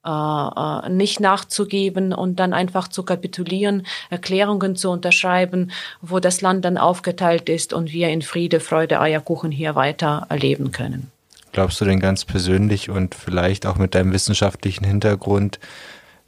äh, 0.05 0.09
äh, 0.09 0.89
nicht 0.89 1.19
nachzugeben 1.19 2.13
und 2.13 2.39
dann 2.39 2.53
einfach 2.53 2.87
zu 2.87 3.03
kapitulieren, 3.03 3.85
Erklärungen 4.09 4.75
zu 4.75 4.91
unterschreiben, 4.91 5.71
wo 6.01 6.19
das 6.19 6.41
Land 6.41 6.63
dann 6.65 6.77
aufgeteilt 6.77 7.49
ist 7.49 7.73
und 7.73 7.91
wir 7.91 8.09
in 8.09 8.21
Friede, 8.21 8.59
Freude, 8.59 8.99
Eierkuchen 8.99 9.51
hier 9.51 9.75
weiter 9.75 10.27
erleben 10.29 10.71
können. 10.71 11.11
Glaubst 11.51 11.79
du 11.79 11.85
denn 11.85 11.99
ganz 11.99 12.25
persönlich 12.25 12.89
und 12.89 13.15
vielleicht 13.15 13.65
auch 13.65 13.77
mit 13.77 13.95
deinem 13.95 14.11
wissenschaftlichen 14.11 14.83
Hintergrund, 14.83 15.59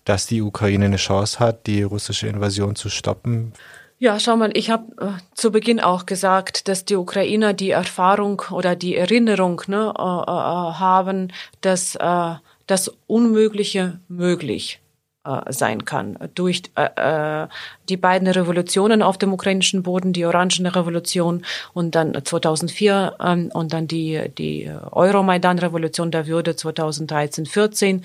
dass 0.06 0.26
die 0.26 0.42
Ukraine 0.42 0.86
eine 0.86 0.96
Chance 0.96 1.40
hat, 1.40 1.68
die 1.68 1.84
russische 1.84 2.28
Invasion 2.28 2.76
zu 2.76 2.90
stoppen? 2.90 3.52
Ja, 4.00 4.20
schau 4.20 4.38
mal, 4.38 4.52
ich 4.54 4.70
habe 4.70 4.86
äh, 5.02 5.20
zu 5.34 5.52
Beginn 5.52 5.80
auch 5.80 6.06
gesagt, 6.06 6.68
dass 6.68 6.86
die 6.86 6.96
Ukrainer 6.96 7.54
die 7.54 7.72
Erfahrung 7.72 8.44
oder 8.52 8.76
die 8.76 8.96
Erinnerung 8.96 9.62
ne, 9.68 9.92
äh, 9.98 10.02
äh, 10.02 10.34
haben, 10.80 11.34
dass 11.62 11.96
äh, 11.96 12.36
das 12.68 12.92
Unmögliche 13.08 14.00
möglich 14.08 14.80
äh, 15.28 15.52
sein 15.52 15.84
kann. 15.84 16.18
Durch 16.36 16.64
äh, 16.76 17.44
äh, 17.44 17.48
die 17.90 17.98
beiden 17.98 18.30
Revolutionen 18.30 19.02
auf 19.02 19.18
dem 19.18 19.34
ukrainischen 19.34 19.84
Boden, 19.84 20.14
die 20.14 20.26
Orangene 20.26 20.74
Revolution 20.74 21.44
und 21.74 21.96
dann 21.96 22.18
2004 22.24 23.16
ähm, 23.20 23.52
und 23.54 23.74
dann 23.74 23.88
die, 23.88 24.30
die 24.38 24.72
Euromaidan-Revolution 24.92 26.12
der 26.12 26.28
Würde 26.28 26.52
2013-14 26.52 28.04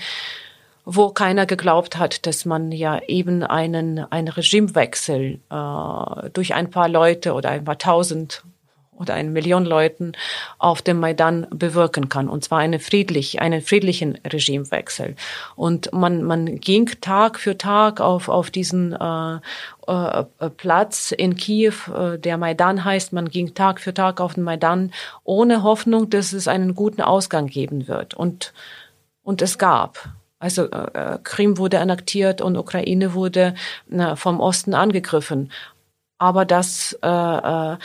wo 0.85 1.11
keiner 1.11 1.47
geglaubt 1.47 1.97
hat, 1.97 2.27
dass 2.27 2.45
man 2.45 2.73
ja 2.73 3.01
eben 3.07 3.45
einen, 3.45 4.01
einen 4.11 4.27
Regimewechsel 4.27 5.39
durch 6.33 6.55
ein 6.55 6.71
paar 6.71 6.89
Leute 6.89 7.35
oder 7.35 7.51
ein 7.51 7.63
paar 7.63 7.79
tausend 7.79 8.43
oder 8.97 9.15
eine 9.15 9.31
Million 9.31 9.65
Leuten 9.65 10.13
auf 10.59 10.83
dem 10.83 11.01
Maidan 11.01 11.47
bewirken 11.51 12.09
kann. 12.09 12.29
Und 12.29 12.45
zwar 12.45 12.59
eine 12.59 12.79
friedlich, 12.79 13.41
einen 13.41 13.63
friedlichen 13.63 14.19
Regimewechsel. 14.25 15.17
Und 15.57 15.93
man, 15.93 16.23
man 16.23 16.61
ging 16.61 16.87
Tag 17.01 17.39
für 17.39 17.57
Tag 17.57 18.01
auf, 18.01 18.29
auf 18.29 18.51
diesen 18.51 18.93
äh, 18.93 19.39
äh, 19.87 20.25
Platz 20.57 21.13
in 21.13 21.37
Kiew, 21.37 21.75
äh, 21.95 22.19
der 22.19 22.37
Maidan 22.37 22.85
heißt. 22.85 23.13
Man 23.13 23.29
ging 23.29 23.55
Tag 23.55 23.81
für 23.81 23.95
Tag 23.95 24.21
auf 24.21 24.35
den 24.35 24.45
Maidan 24.45 24.93
ohne 25.25 25.63
Hoffnung, 25.63 26.11
dass 26.11 26.33
es 26.33 26.47
einen 26.47 26.75
guten 26.75 27.01
Ausgang 27.01 27.47
geben 27.47 27.89
wird. 27.89 28.15
Und, 28.15 28.53
und 29.23 29.43
es 29.43 29.59
gab. 29.59 30.11
Also 30.39 30.69
äh, 30.71 31.19
Krim 31.23 31.57
wurde 31.57 31.79
annektiert 31.79 32.41
und 32.41 32.57
Ukraine 32.57 33.15
wurde 33.15 33.55
na, 33.87 34.17
vom 34.17 34.41
Osten 34.41 34.75
angegriffen. 34.75 35.53
Aber 36.19 36.45
das 36.45 36.99
äh, 37.03 37.09
äh, 37.09 37.73
äh, 37.73 37.77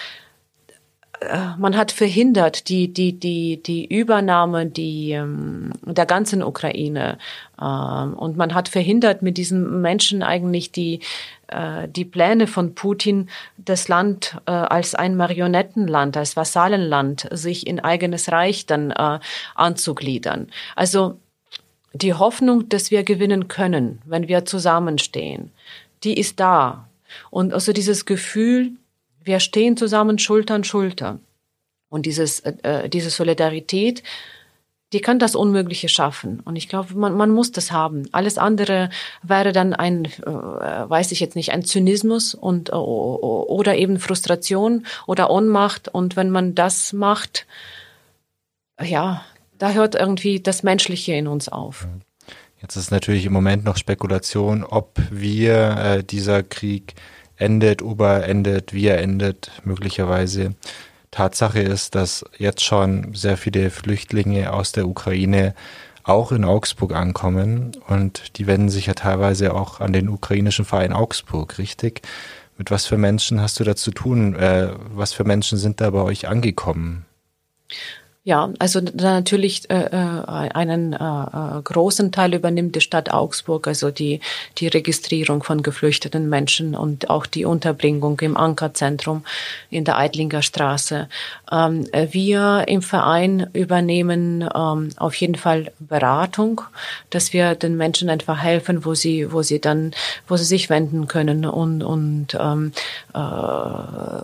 man 1.57 1.75
hat 1.75 1.91
verhindert 1.91 2.69
die 2.69 2.93
die 2.93 3.19
die 3.19 3.61
die 3.61 3.85
Übernahme 3.85 4.67
die 4.67 5.11
ähm, 5.11 5.73
der 5.83 6.05
ganzen 6.05 6.43
Ukraine. 6.43 7.17
Ähm, 7.59 8.13
und 8.13 8.37
man 8.37 8.53
hat 8.53 8.69
verhindert 8.69 9.21
mit 9.21 9.37
diesen 9.37 9.81
Menschen 9.81 10.21
eigentlich 10.21 10.71
die 10.71 10.99
äh, 11.47 11.87
die 11.87 12.05
Pläne 12.05 12.45
von 12.45 12.75
Putin 12.75 13.29
das 13.57 13.87
Land 13.87 14.37
äh, 14.45 14.51
als 14.51 14.93
ein 14.93 15.15
Marionettenland 15.15 16.15
als 16.17 16.35
Vassallenland 16.35 17.27
sich 17.31 17.65
in 17.65 17.79
eigenes 17.79 18.31
Reich 18.31 18.65
dann 18.65 18.91
anzugliedern. 19.55 20.47
Also 20.75 21.19
die 21.93 22.13
Hoffnung 22.13 22.69
dass 22.69 22.91
wir 22.91 23.03
gewinnen 23.03 23.47
können 23.47 24.01
wenn 24.05 24.27
wir 24.27 24.45
zusammenstehen 24.45 25.51
die 26.03 26.17
ist 26.17 26.39
da. 26.39 26.87
Und 27.29 27.53
also 27.53 27.73
dieses 27.73 28.05
Gefühl 28.05 28.73
wir 29.27 29.39
stehen 29.39 29.77
zusammen 29.77 30.17
Schulter 30.17 30.55
an 30.55 30.63
Schulter. 30.63 31.19
Und 31.89 32.05
dieses, 32.05 32.39
äh, 32.41 32.53
äh, 32.63 32.89
diese 32.89 33.09
Solidarität, 33.09 34.03
die 34.93 35.01
kann 35.01 35.19
das 35.19 35.35
Unmögliche 35.35 35.89
schaffen. 35.89 36.39
Und 36.39 36.55
ich 36.55 36.69
glaube, 36.69 36.95
man, 36.95 37.15
man 37.15 37.29
muss 37.31 37.51
das 37.51 37.71
haben. 37.71 38.07
Alles 38.13 38.37
andere 38.37 38.89
wäre 39.21 39.51
dann 39.51 39.73
ein, 39.73 40.05
äh, 40.05 40.09
weiß 40.29 41.11
ich 41.11 41.19
jetzt 41.19 41.35
nicht, 41.35 41.51
ein 41.51 41.63
Zynismus 41.63 42.33
und, 42.33 42.69
äh, 42.69 42.73
oder 42.73 43.75
eben 43.75 43.99
Frustration 43.99 44.85
oder 45.05 45.29
Ohnmacht. 45.29 45.89
Und 45.89 46.15
wenn 46.15 46.29
man 46.29 46.55
das 46.55 46.93
macht, 46.93 47.45
ja, 48.81 49.23
da 49.57 49.71
hört 49.71 49.95
irgendwie 49.95 50.39
das 50.39 50.63
Menschliche 50.63 51.13
in 51.13 51.27
uns 51.27 51.49
auf. 51.49 51.87
Jetzt 52.61 52.75
ist 52.75 52.91
natürlich 52.91 53.25
im 53.25 53.33
Moment 53.33 53.65
noch 53.65 53.77
Spekulation, 53.77 54.63
ob 54.63 54.99
wir 55.11 55.77
äh, 55.77 56.03
dieser 56.03 56.43
Krieg 56.43 56.95
endet, 57.37 57.81
ob 57.81 58.01
er 58.01 58.27
endet, 58.27 58.73
wie 58.73 58.87
er 58.87 58.99
endet, 58.99 59.51
möglicherweise. 59.63 60.55
Tatsache 61.11 61.61
ist, 61.61 61.95
dass 61.95 62.25
jetzt 62.37 62.63
schon 62.63 63.13
sehr 63.13 63.37
viele 63.37 63.69
Flüchtlinge 63.69 64.53
aus 64.53 64.71
der 64.71 64.87
Ukraine 64.87 65.55
auch 66.03 66.31
in 66.31 66.45
Augsburg 66.45 66.93
ankommen 66.93 67.71
und 67.87 68.37
die 68.37 68.47
wenden 68.47 68.69
sich 68.69 68.85
ja 68.85 68.93
teilweise 68.93 69.53
auch 69.53 69.81
an 69.81 69.93
den 69.93 70.09
ukrainischen 70.09 70.65
Verein 70.65 70.93
Augsburg, 70.93 71.57
richtig? 71.57 72.01
Mit 72.57 72.71
was 72.71 72.85
für 72.85 72.97
Menschen 72.97 73.41
hast 73.41 73.59
du 73.59 73.63
da 73.63 73.75
zu 73.75 73.91
tun? 73.91 74.35
Äh, 74.35 74.69
was 74.93 75.13
für 75.13 75.23
Menschen 75.23 75.57
sind 75.57 75.79
da 75.79 75.91
bei 75.91 76.01
euch 76.01 76.27
angekommen? 76.27 77.05
Ja, 78.27 78.49
also 78.59 78.81
natürlich 78.81 79.69
äh, 79.69 79.85
äh, 79.85 80.49
einen 80.53 80.91
äh, 80.91 80.97
äh, 80.97 81.61
großen 81.63 82.11
Teil 82.11 82.33
übernimmt 82.33 82.75
die 82.75 82.81
Stadt 82.81 83.09
Augsburg, 83.09 83.69
also 83.69 83.89
die, 83.89 84.19
die 84.57 84.67
Registrierung 84.67 85.43
von 85.43 85.63
geflüchteten 85.63 86.27
Menschen 86.27 86.75
und 86.75 87.09
auch 87.09 87.25
die 87.25 87.45
Unterbringung 87.45 88.19
im 88.19 88.35
Ankerzentrum 88.35 89.23
in 89.69 89.85
der 89.85 89.97
Eidlinger 89.97 90.41
Straße. 90.41 91.07
Ähm, 91.49 91.87
wir 91.93 92.65
im 92.67 92.81
Verein 92.81 93.47
übernehmen 93.53 94.41
ähm, 94.53 94.89
auf 94.97 95.15
jeden 95.15 95.35
Fall 95.35 95.71
Beratung, 95.79 96.59
dass 97.09 97.31
wir 97.31 97.55
den 97.55 97.77
Menschen 97.77 98.09
einfach 98.09 98.43
helfen, 98.43 98.83
wo 98.83 98.93
sie, 98.93 99.31
wo 99.31 99.41
sie 99.41 99.61
dann, 99.61 99.93
wo 100.27 100.35
sie 100.35 100.43
sich 100.43 100.69
wenden 100.69 101.07
können 101.07 101.45
und, 101.45 101.81
und 101.81 102.37
ähm, 102.37 102.73
äh, 103.13 103.19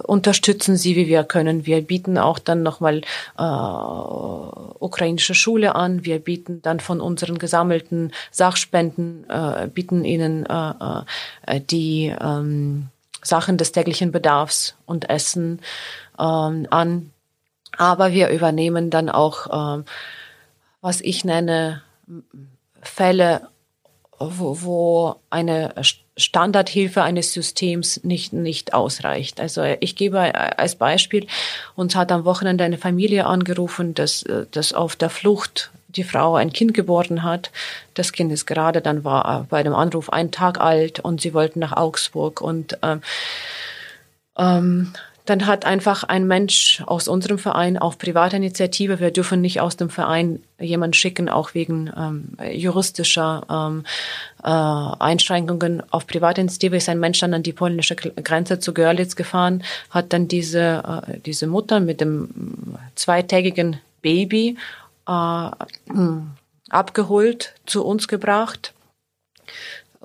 unterstützen 0.03 0.75
sie, 0.75 0.97
wie 0.97 1.07
wir 1.07 1.23
können. 1.23 1.65
Wir 1.65 1.81
bieten 1.81 2.17
auch 2.17 2.37
dann 2.37 2.63
nochmal 2.63 2.97
äh, 3.37 3.92
ukrainische 3.93 5.35
Schule 5.35 5.75
an. 5.75 6.05
Wir 6.05 6.19
bieten 6.19 6.61
dann 6.61 6.79
von 6.79 7.01
unseren 7.01 7.37
gesammelten 7.37 8.11
Sachspenden, 8.31 9.29
äh, 9.29 9.67
bieten 9.67 10.05
ihnen 10.05 10.45
äh, 10.45 10.73
äh, 11.47 11.61
die 11.61 12.13
ähm, 12.19 12.87
Sachen 13.21 13.57
des 13.57 13.71
täglichen 13.71 14.11
Bedarfs 14.11 14.75
und 14.85 15.09
Essen 15.09 15.59
ähm, 16.19 16.67
an. 16.69 17.11
Aber 17.77 18.11
wir 18.11 18.29
übernehmen 18.29 18.89
dann 18.89 19.09
auch, 19.09 19.79
äh, 19.79 19.83
was 20.81 21.01
ich 21.01 21.25
nenne, 21.25 21.81
Fälle, 22.81 23.47
wo, 24.31 24.61
wo 24.61 25.15
eine 25.29 25.73
Standardhilfe 26.15 27.01
eines 27.01 27.33
Systems 27.33 28.03
nicht, 28.03 28.33
nicht 28.33 28.73
ausreicht. 28.73 29.39
Also 29.39 29.63
ich 29.79 29.95
gebe 29.95 30.19
als 30.57 30.75
Beispiel, 30.75 31.27
uns 31.75 31.95
hat 31.95 32.11
am 32.11 32.25
Wochenende 32.25 32.63
eine 32.63 32.77
Familie 32.77 33.25
angerufen, 33.25 33.93
dass, 33.95 34.23
dass 34.51 34.73
auf 34.73 34.95
der 34.95 35.09
Flucht 35.09 35.71
die 35.87 36.03
Frau 36.03 36.35
ein 36.35 36.53
Kind 36.53 36.73
geboren 36.73 37.23
hat. 37.23 37.51
Das 37.93 38.11
Kind 38.11 38.31
ist 38.31 38.45
gerade, 38.45 38.81
dann 38.81 39.03
war 39.03 39.45
bei 39.49 39.63
dem 39.63 39.73
Anruf 39.73 40.11
ein 40.11 40.31
Tag 40.31 40.59
alt 40.59 40.99
und 40.99 41.21
sie 41.21 41.33
wollten 41.33 41.59
nach 41.59 41.75
Augsburg 41.75 42.41
und 42.41 42.77
ähm, 42.81 43.01
ähm, 44.37 44.93
dann 45.25 45.47
hat 45.47 45.65
einfach 45.65 46.03
ein 46.03 46.27
Mensch 46.27 46.83
aus 46.85 47.07
unserem 47.07 47.39
Verein 47.39 47.77
auf 47.77 47.97
private 47.97 48.35
Initiative, 48.35 48.99
wir 48.99 49.11
dürfen 49.11 49.39
nicht 49.39 49.61
aus 49.61 49.77
dem 49.77 49.89
Verein 49.89 50.43
jemanden 50.59 50.93
schicken, 50.93 51.29
auch 51.29 51.53
wegen 51.53 51.91
ähm, 51.95 52.37
juristischer 52.51 53.45
ähm, 53.49 53.85
äh, 54.43 54.47
Einschränkungen. 54.47 55.81
Auf 55.91 56.07
private 56.07 56.41
Initiative 56.41 56.75
ist 56.75 56.89
ein 56.89 56.99
Mensch 56.99 57.19
dann 57.19 57.33
an 57.33 57.43
die 57.43 57.53
polnische 57.53 57.95
Grenze 57.95 58.59
zu 58.59 58.73
Görlitz 58.73 59.15
gefahren, 59.15 59.63
hat 59.89 60.11
dann 60.11 60.27
diese, 60.27 61.05
äh, 61.07 61.19
diese 61.19 61.47
Mutter 61.47 61.79
mit 61.79 62.01
dem 62.01 62.75
zweitägigen 62.95 63.79
Baby 64.01 64.57
äh, 65.07 65.49
abgeholt, 66.69 67.53
zu 67.65 67.85
uns 67.85 68.07
gebracht 68.07 68.73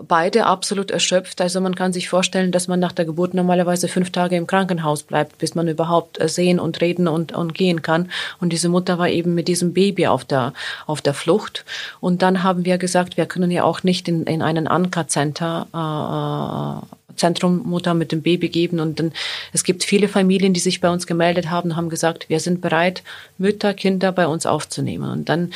beide 0.07 0.47
absolut 0.47 0.91
erschöpft. 0.91 1.41
Also 1.41 1.61
man 1.61 1.75
kann 1.75 1.93
sich 1.93 2.09
vorstellen, 2.09 2.53
dass 2.53 2.69
man 2.69 2.79
nach 2.79 2.93
der 2.93 3.05
Geburt 3.05 3.35
normalerweise 3.35 3.89
fünf 3.89 4.11
Tage 4.11 4.37
im 4.37 4.47
Krankenhaus 4.47 5.03
bleibt, 5.03 5.39
bis 5.39 5.55
man 5.55 5.67
überhaupt 5.67 6.21
äh, 6.21 6.29
sehen 6.29 6.61
und 6.61 6.81
reden 6.81 7.09
und, 7.09 7.33
und 7.33 7.55
gehen 7.55 7.83
kann. 7.83 8.11
Und 8.41 8.53
diese 8.53 8.69
Mutter 8.69 8.99
war 8.99 9.09
eben 9.09 9.35
mit 9.35 9.49
diesem 9.49 9.73
Baby 9.73 10.07
auf 10.07 10.25
der, 10.25 10.53
auf 10.87 11.01
der 11.01 11.15
Flucht. 11.15 11.65
Und 12.01 12.23
dann 12.23 12.43
haben 12.43 12.65
wir 12.65 12.79
gesagt, 12.79 13.17
wir 13.17 13.27
können 13.27 13.51
ja 13.51 13.65
auch 13.65 13.83
nicht 13.83 14.09
in, 14.09 14.25
in 14.25 14.43
einen 14.43 14.69
Anker-Center 14.69 15.67
äh, 15.75 16.95
äh 16.95 16.99
Zentrum 17.19 17.65
Mutter 17.65 17.95
mit 17.95 18.13
dem 18.13 18.23
Baby 18.23 18.49
geben. 18.49 18.79
Und 18.79 19.01
dann, 19.01 19.13
es 19.53 19.65
gibt 19.65 19.83
viele 19.83 20.07
Familien, 20.07 20.55
die 20.55 20.61
sich 20.61 20.81
bei 20.81 20.89
uns 20.89 21.05
gemeldet 21.07 21.51
haben, 21.51 21.75
haben 21.75 21.89
gesagt, 21.89 22.29
wir 22.29 22.39
sind 22.39 22.61
bereit, 22.61 23.03
Mütter, 23.39 23.75
Kinder 23.75 24.13
bei 24.13 24.29
uns 24.29 24.47
aufzunehmen. 24.47 25.11
Und 25.11 25.29
dann 25.29 25.53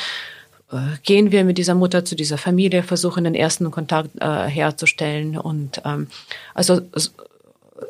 gehen 1.03 1.31
wir 1.31 1.43
mit 1.43 1.57
dieser 1.57 1.75
Mutter 1.75 2.05
zu 2.05 2.15
dieser 2.15 2.37
Familie, 2.37 2.83
versuchen 2.83 3.23
den 3.23 3.35
ersten 3.35 3.69
Kontakt 3.71 4.09
äh, 4.19 4.45
herzustellen. 4.45 5.37
Und 5.37 5.81
ähm, 5.85 6.07
also 6.53 6.81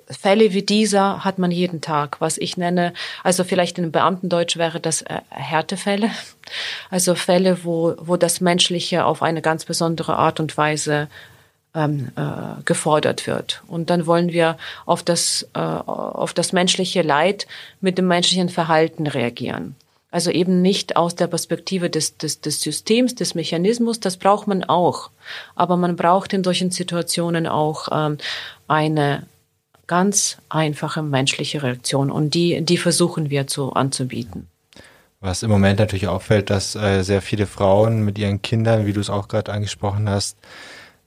Fälle 0.10 0.54
wie 0.54 0.64
dieser 0.64 1.24
hat 1.24 1.40
man 1.40 1.52
jeden 1.52 1.82
Tag, 1.82 2.20
was 2.20 2.38
ich 2.38 2.58
nenne, 2.58 2.94
also 3.24 3.44
vielleicht 3.44 3.78
in 3.78 3.92
Beamtendeutsch 3.92 4.58
wäre 4.58 4.80
das 4.80 5.02
äh, 5.02 5.20
Härtefälle, 5.30 6.12
also 6.90 7.16
Fälle, 7.16 7.64
wo, 7.64 7.96
wo 7.98 8.18
das 8.18 8.42
Menschliche 8.42 9.06
auf 9.06 9.22
eine 9.22 9.42
ganz 9.42 9.66
besondere 9.66 10.16
Art 10.18 10.40
und 10.40 10.58
Weise 10.58 11.08
ähm, 11.76 12.12
äh, 12.16 12.62
gefordert 12.66 13.28
wird. 13.28 13.64
Und 13.68 13.90
dann 13.90 14.06
wollen 14.06 14.32
wir 14.32 14.58
auf 14.86 15.04
das, 15.04 15.48
äh, 15.54 15.60
auf 15.60 16.34
das 16.34 16.54
menschliche 16.54 17.02
Leid 17.02 17.48
mit 17.82 17.98
dem 17.98 18.08
menschlichen 18.08 18.50
Verhalten 18.50 19.08
reagieren. 19.08 19.76
Also 20.14 20.30
eben 20.30 20.62
nicht 20.62 20.96
aus 20.96 21.16
der 21.16 21.26
Perspektive 21.26 21.90
des, 21.90 22.18
des, 22.18 22.40
des 22.40 22.62
Systems, 22.62 23.16
des 23.16 23.34
Mechanismus, 23.34 24.00
das 24.00 24.18
braucht 24.18 24.46
man 24.46 24.64
auch. 24.64 25.10
Aber 25.56 25.76
man 25.76 25.96
braucht 25.96 26.34
in 26.34 26.44
solchen 26.44 26.70
Situationen 26.70 27.48
auch 27.48 27.88
ähm, 27.92 28.20
eine 28.68 29.24
ganz 29.88 30.38
einfache 30.50 31.02
menschliche 31.02 31.64
Reaktion 31.64 32.12
und 32.12 32.36
die, 32.36 32.62
die 32.62 32.78
versuchen 32.78 33.32
wir 33.32 33.48
zu 33.48 33.74
anzubieten. 33.74 34.46
Was 35.20 35.42
im 35.42 35.50
Moment 35.50 35.80
natürlich 35.80 36.08
auffällt, 36.08 36.52
dass 36.52 36.76
äh, 36.76 37.02
sehr 37.02 37.24
viele 37.24 37.48
Frauen 37.48 38.06
mit 38.06 38.20
ihren 38.20 38.40
Kindern, 38.44 38.86
wie 38.86 38.94
du 38.94 39.00
es 39.00 39.10
auch 39.10 39.28
gerade 39.28 39.52
angesprochen 39.52 40.08
hast, 40.08 40.38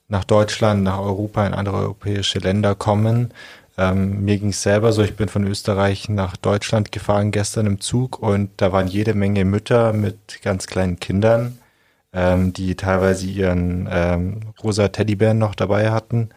nach 0.08 0.24
Deutschland, 0.24 0.82
nach 0.82 0.98
Europa, 0.98 1.46
in 1.46 1.54
andere 1.54 1.76
europäische 1.76 2.40
Länder 2.40 2.74
kommen 2.74 3.32
ähm, 3.78 4.24
mir 4.24 4.38
ging 4.38 4.50
es 4.50 4.62
selber 4.62 4.92
so, 4.92 5.02
ich 5.02 5.16
bin 5.16 5.28
von 5.28 5.46
Österreich 5.46 6.08
nach 6.08 6.36
Deutschland 6.36 6.92
gefahren 6.92 7.30
gestern 7.30 7.66
im 7.66 7.80
Zug 7.80 8.18
und 8.18 8.50
da 8.56 8.72
waren 8.72 8.88
jede 8.88 9.14
Menge 9.14 9.44
Mütter 9.44 9.92
mit 9.92 10.40
ganz 10.42 10.66
kleinen 10.66 10.98
Kindern, 10.98 11.58
ähm, 12.12 12.54
die 12.54 12.74
teilweise 12.74 13.26
ihren 13.26 13.86
ähm, 13.90 14.40
rosa 14.62 14.88
Teddybären 14.88 15.38
noch 15.38 15.54
dabei 15.54 15.90
hatten. 15.90 16.30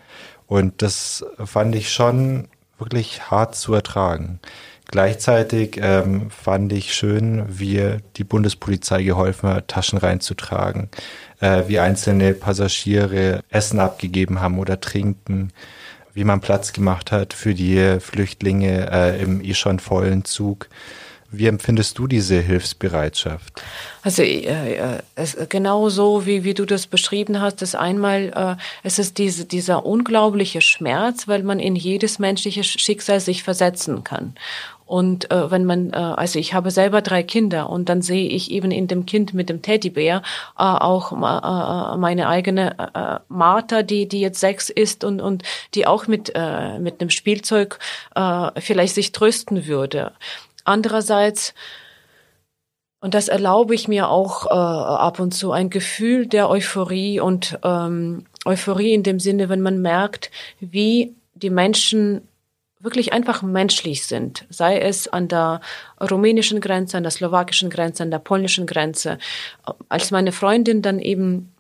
Und 0.48 0.82
das 0.82 1.26
fand 1.46 1.76
ich 1.76 1.94
schon 1.94 2.50
wirklich 2.78 3.30
hart 3.30 3.56
zu 3.56 3.74
ertragen. 3.74 4.40
Gleichzeitig 4.88 5.80
ähm, 5.82 6.32
fand 6.32 6.74
ich 6.74 6.96
schön, 6.96 7.46
wie 7.48 7.98
die 8.18 8.24
Bundespolizei 8.24 9.04
geholfen 9.04 9.50
hat, 9.50 9.68
Taschen 9.68 10.00
reinzutragen, 10.00 10.90
äh, 11.40 11.66
wie 11.68 11.80
einzelne 11.80 12.34
Passagiere 12.34 13.44
Essen 13.50 13.80
abgegeben 13.80 14.42
haben 14.42 14.58
oder 14.58 14.82
trinken 14.82 15.54
wie 16.20 16.26
man 16.26 16.42
Platz 16.42 16.74
gemacht 16.74 17.14
hat 17.14 17.34
für 17.34 17.54
die 17.54 17.98
Flüchtlinge 18.02 18.92
äh, 18.92 19.24
im 19.24 19.42
eh 19.42 19.54
schon 19.54 19.80
vollen 19.80 20.26
Zug. 20.26 20.68
Wie 21.32 21.48
empfindest 21.48 21.98
du 21.98 22.08
diese 22.08 22.42
Hilfsbereitschaft? 22.42 23.64
Also 24.02 24.24
äh, 24.24 24.74
äh 24.74 24.98
es, 25.16 25.38
genau 25.48 25.88
so, 25.88 26.26
wie, 26.26 26.44
wie 26.44 26.54
du 26.54 26.66
das 26.66 26.88
beschrieben 26.88 27.40
hast, 27.40 27.62
ist 27.62 27.76
einmal, 27.76 28.34
äh, 28.36 28.62
es 28.84 29.00
ist 29.00 29.18
diese, 29.18 29.46
dieser 29.46 29.86
unglaubliche 29.86 30.60
Schmerz, 30.60 31.30
weil 31.30 31.44
man 31.44 31.60
in 31.60 31.78
jedes 31.78 32.20
menschliche 32.20 32.66
Schicksal 32.66 33.22
sich 33.22 33.44
versetzen 33.44 34.04
kann. 34.04 34.36
Und 34.90 35.30
äh, 35.30 35.52
wenn 35.52 35.66
man, 35.66 35.94
äh, 35.94 35.98
also 35.98 36.40
ich 36.40 36.56
habe 36.56 36.72
selber 36.72 37.04
drei 37.04 37.22
Kinder 37.22 37.70
und 37.70 37.90
dann 37.90 38.02
sehe 38.02 38.28
ich 38.28 38.50
eben 38.50 38.72
in 38.72 38.88
dem 38.88 39.06
Kind 39.06 39.36
mit 39.36 39.48
dem 39.48 39.62
Teddybär 39.62 40.24
äh, 40.58 40.64
auch 40.64 41.12
äh, 41.12 41.98
meine 41.98 42.28
eigene 42.28 42.76
äh, 42.96 43.20
Martha, 43.28 43.84
die 43.84 44.08
die 44.08 44.20
jetzt 44.20 44.40
sechs 44.40 44.72
ist 44.72 45.04
und 45.04 45.22
und 45.22 45.44
die 45.76 45.86
auch 45.86 46.08
mit 46.08 46.32
äh, 46.34 46.80
mit 46.80 47.02
einem 47.02 47.12
Spielzeug 47.12 47.78
äh, 48.16 48.50
vielleicht 48.60 48.96
sich 48.96 49.12
trösten 49.12 49.68
würde. 49.68 50.14
Andererseits 50.64 51.54
und 53.00 53.14
das 53.14 53.28
erlaube 53.28 53.76
ich 53.76 53.88
mir 53.88 54.10
auch 54.10 54.48
äh, 54.48 54.50
ab 54.50 55.20
und 55.20 55.36
zu 55.36 55.52
ein 55.52 55.70
Gefühl 55.70 56.26
der 56.26 56.50
Euphorie 56.50 57.20
und 57.20 57.60
ähm, 57.64 58.26
Euphorie 58.44 58.96
in 58.96 59.04
dem 59.04 59.20
Sinne, 59.20 59.50
wenn 59.50 59.62
man 59.62 59.84
merkt, 59.84 60.32
wie 60.60 61.14
die 61.36 61.52
Menschen 61.52 62.28
wirklich 62.80 63.12
einfach 63.12 63.42
menschlich 63.42 64.06
sind, 64.06 64.46
sei 64.50 64.80
es 64.80 65.08
an 65.08 65.28
der 65.28 65.60
rumänischen 66.00 66.62
Grenze, 66.62 66.98
an 66.98 67.04
der 67.04 67.12
slowakischen 67.12 67.70
Grenze, 67.70 68.04
an 68.04 68.12
der 68.12 68.20
polnischen 68.20 68.66
Grenze. 68.66 69.18
Als 69.90 70.12
meine 70.12 70.32
Freundin 70.32 70.82
dann 70.82 71.00
eben 71.00 71.52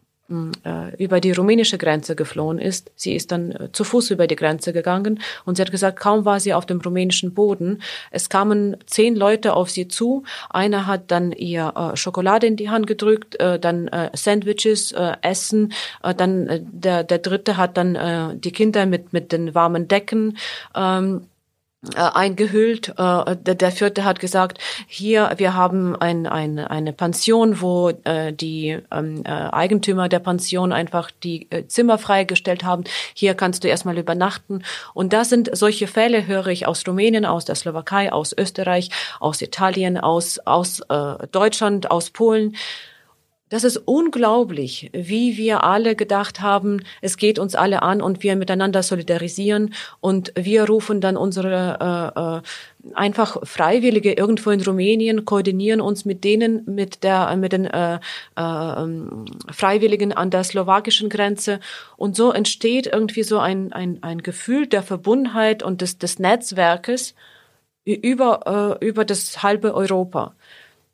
über 0.97 1.19
die 1.19 1.32
rumänische 1.32 1.77
Grenze 1.77 2.15
geflohen 2.15 2.59
ist. 2.59 2.91
Sie 2.95 3.15
ist 3.15 3.32
dann 3.32 3.51
äh, 3.51 3.71
zu 3.71 3.84
Fuß 3.84 4.11
über 4.11 4.27
die 4.27 4.36
Grenze 4.36 4.73
gegangen 4.73 5.19
und 5.45 5.55
sie 5.55 5.61
hat 5.61 5.71
gesagt, 5.71 5.99
kaum 5.99 6.25
war 6.25 6.39
sie 6.39 6.53
auf 6.53 6.65
dem 6.65 6.80
rumänischen 6.82 7.34
Boden, 7.34 7.82
es 8.11 8.30
kamen 8.30 8.77
zehn 8.86 9.15
Leute 9.15 9.53
auf 9.53 9.69
sie 9.69 9.88
zu. 9.88 10.23
Einer 10.49 10.86
hat 10.88 11.11
dann 11.11 11.32
ihr 11.32 11.73
äh, 11.75 11.97
Schokolade 11.97 12.47
in 12.47 12.55
die 12.55 12.69
Hand 12.69 12.88
gedrückt, 12.88 13.39
äh, 13.39 13.59
dann 13.59 13.88
äh, 13.88 14.11
Sandwiches, 14.13 14.91
äh, 14.91 15.13
Essen, 15.21 15.73
äh, 16.03 16.13
dann 16.13 16.47
äh, 16.47 16.61
der, 16.61 17.03
der 17.03 17.19
dritte 17.19 17.57
hat 17.57 17.77
dann 17.77 17.95
äh, 17.95 18.36
die 18.36 18.51
Kinder 18.51 18.86
mit, 18.86 19.13
mit 19.13 19.32
den 19.32 19.55
warmen 19.55 19.88
Decken 19.88 20.38
ähm, 20.75 21.21
äh, 21.21 21.38
eingehüllt. 21.95 22.89
Äh, 22.97 23.36
der, 23.38 23.55
der 23.55 23.71
vierte 23.71 24.03
hat 24.03 24.19
gesagt, 24.19 24.59
hier, 24.88 25.32
wir 25.38 25.53
haben 25.53 25.95
ein, 25.95 26.27
ein, 26.27 26.59
eine 26.59 26.91
Pension, 26.91 27.61
wo 27.61 27.89
äh, 28.03 28.34
die 28.34 28.77
ähm, 28.91 29.23
äh, 29.23 29.30
Eigentümer 29.30 30.09
der 30.09 30.19
Pension 30.19 30.73
einfach 30.73 31.09
die 31.11 31.47
äh, 31.51 31.67
Zimmer 31.67 31.97
freigestellt 31.97 32.63
haben. 32.63 32.84
Hier 33.13 33.34
kannst 33.34 33.63
du 33.63 33.69
erstmal 33.69 33.97
übernachten. 33.97 34.63
Und 34.93 35.13
das 35.13 35.30
sind 35.30 35.49
solche 35.53 35.88
Fälle, 35.88 36.27
höre 36.27 36.47
ich 36.47 36.67
aus 36.67 36.86
Rumänien, 36.86 37.25
aus 37.25 37.45
der 37.45 37.55
Slowakei, 37.55 38.11
aus 38.11 38.34
Österreich, 38.38 38.89
aus 39.19 39.41
Italien, 39.41 39.97
aus, 39.97 40.39
aus 40.39 40.82
äh, 40.89 41.27
Deutschland, 41.32 41.91
aus 41.91 42.09
Polen. 42.09 42.55
Das 43.49 43.63
ist 43.63 43.77
unglaublich, 43.77 44.91
wie 44.93 45.35
wir 45.35 45.63
alle 45.63 45.95
gedacht 45.95 46.39
haben, 46.39 46.83
es 47.01 47.17
geht 47.17 47.39
uns 47.39 47.55
alle 47.55 47.81
an 47.81 47.99
und 47.99 48.21
wir 48.21 48.35
miteinander 48.35 48.83
solidarisieren 48.83 49.73
und 49.99 50.31
wir 50.35 50.65
rufen 50.65 51.01
dann 51.01 51.17
unsere 51.17 52.13
äh, 52.13 52.37
äh, 52.37 52.93
einfach 52.93 53.37
Freiwillige 53.43 54.13
irgendwo 54.13 54.51
in 54.51 54.61
Rumänien, 54.61 55.25
koordinieren 55.25 55.81
uns 55.81 56.05
mit 56.05 56.23
denen, 56.23 56.63
mit 56.65 57.03
der, 57.03 57.35
mit 57.37 57.51
den 57.53 57.65
äh, 57.65 57.95
äh, 57.95 58.87
Freiwilligen 59.51 60.13
an 60.13 60.29
der 60.29 60.43
slowakischen 60.43 61.09
Grenze 61.09 61.59
und 61.97 62.15
so 62.15 62.31
entsteht 62.31 62.85
irgendwie 62.85 63.23
so 63.23 63.39
ein, 63.39 63.73
ein, 63.73 63.97
ein 64.03 64.21
Gefühl 64.21 64.67
der 64.67 64.83
Verbundenheit 64.83 65.63
und 65.63 65.81
des, 65.81 65.97
des 65.97 66.19
Netzwerkes 66.19 67.15
über, 67.83 68.77
äh, 68.79 68.85
über 68.85 69.05
das 69.05 69.41
halbe 69.41 69.73
Europa. 69.73 70.35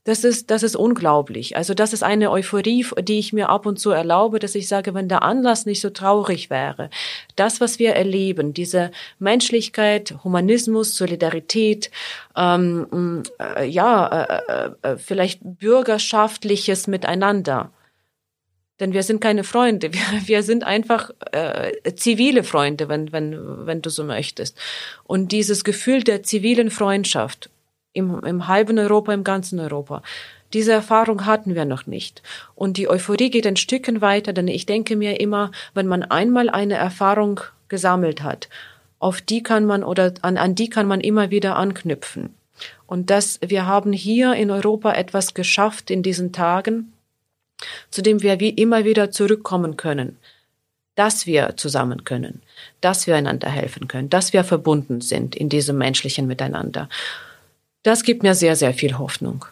Das 0.05 0.23
ist, 0.23 0.51
das 0.51 0.61
ist 0.61 0.75
unglaublich. 0.75 1.57
Also 1.57 1.73
das 1.73 1.91
ist 1.91 2.03
eine 2.03 2.29
Euphorie, 2.29 2.85
die 3.01 3.17
ich 3.17 3.33
mir 3.33 3.49
ab 3.49 3.65
und 3.65 3.79
zu 3.79 3.89
erlaube, 3.89 4.37
dass 4.37 4.53
ich 4.53 4.67
sage, 4.67 4.93
wenn 4.93 5.09
der 5.09 5.23
Anlass 5.23 5.65
nicht 5.65 5.81
so 5.81 5.89
traurig 5.89 6.51
wäre, 6.51 6.91
das, 7.35 7.59
was 7.59 7.79
wir 7.79 7.95
erleben, 7.95 8.53
diese 8.53 8.91
Menschlichkeit, 9.17 10.13
Humanismus, 10.23 10.95
Solidarität, 10.95 11.89
ähm, 12.37 13.23
äh, 13.39 13.65
ja, 13.65 14.07
äh, 14.07 14.71
äh, 14.83 14.97
vielleicht 14.97 15.39
bürgerschaftliches 15.41 16.85
Miteinander. 16.85 17.71
Denn 18.79 18.93
wir 18.93 19.01
sind 19.01 19.21
keine 19.21 19.43
Freunde, 19.43 19.91
wir, 19.93 20.27
wir 20.27 20.43
sind 20.43 20.65
einfach 20.65 21.09
äh, 21.31 21.95
zivile 21.95 22.43
Freunde, 22.43 22.89
wenn, 22.89 23.11
wenn, 23.11 23.65
wenn 23.65 23.81
du 23.81 23.89
so 23.89 24.03
möchtest. 24.03 24.55
Und 25.03 25.31
dieses 25.31 25.63
Gefühl 25.63 26.03
der 26.03 26.21
zivilen 26.21 26.69
Freundschaft 26.69 27.49
im, 27.95 28.23
im 28.23 28.47
halben 28.47 28.77
Europa, 28.77 29.13
im 29.13 29.23
ganzen 29.23 29.59
Europa. 29.59 30.03
Diese 30.53 30.71
Erfahrung 30.71 31.25
hatten 31.25 31.55
wir 31.55 31.65
noch 31.65 31.87
nicht. 31.87 32.21
Und 32.53 32.77
die 32.77 32.87
Euphorie 32.87 33.29
geht 33.29 33.47
ein 33.47 33.57
Stückchen 33.57 34.01
weiter, 34.01 34.31
denn 34.31 34.47
ich 34.47 34.65
denke 34.65 34.95
mir 34.95 35.19
immer, 35.19 35.51
wenn 35.73 35.87
man 35.87 36.03
einmal 36.03 36.49
eine 36.49 36.75
Erfahrung 36.75 37.41
gesammelt 37.67 38.21
hat, 38.21 38.47
auf 38.99 39.21
die 39.21 39.43
kann 39.43 39.65
man 39.65 39.83
oder 39.83 40.13
an, 40.21 40.37
an 40.37 40.55
die 40.55 40.69
kann 40.69 40.87
man 40.87 41.01
immer 41.01 41.31
wieder 41.31 41.55
anknüpfen. 41.55 42.33
Und 42.87 43.09
das, 43.09 43.39
wir 43.45 43.65
haben 43.65 43.91
hier 43.91 44.33
in 44.33 44.51
Europa 44.51 44.93
etwas 44.93 45.33
geschafft 45.33 45.91
in 45.91 46.03
diesen 46.03 46.31
Tagen, 46.31 46.93
zu 47.89 48.01
dem 48.01 48.21
wir 48.21 48.39
wie 48.39 48.49
immer 48.49 48.85
wieder 48.85 49.11
zurückkommen 49.11 49.77
können. 49.77 50.17
Dass 50.95 51.25
wir 51.25 51.57
zusammen 51.57 52.05
können, 52.05 52.41
dass 52.79 53.05
wir 53.05 53.17
einander 53.17 53.49
helfen 53.49 53.89
können, 53.89 54.09
dass 54.09 54.31
wir 54.31 54.45
verbunden 54.45 55.01
sind 55.01 55.35
in 55.35 55.49
diesem 55.49 55.77
menschlichen 55.77 56.27
Miteinander. 56.27 56.87
Das 57.85 58.01
gibt 58.01 58.23
mir 58.23 58.33
sehr, 58.33 58.55
sehr 58.55 58.73
viel 58.73 58.97
Hoffnung. 58.97 59.45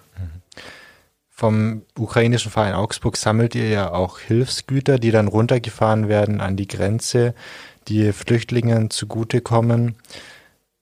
Vom 1.29 1.83
ukrainischen 1.95 2.49
Verein 2.49 2.73
Augsburg 2.73 3.15
sammelt 3.15 3.53
ihr 3.53 3.69
ja 3.69 3.91
auch 3.91 4.17
Hilfsgüter, 4.17 4.97
die 4.97 5.11
dann 5.11 5.27
runtergefahren 5.27 6.07
werden 6.07 6.41
an 6.41 6.55
die 6.55 6.67
Grenze, 6.67 7.35
die 7.87 8.11
Flüchtlingen 8.11 8.89
zugutekommen. 8.89 9.97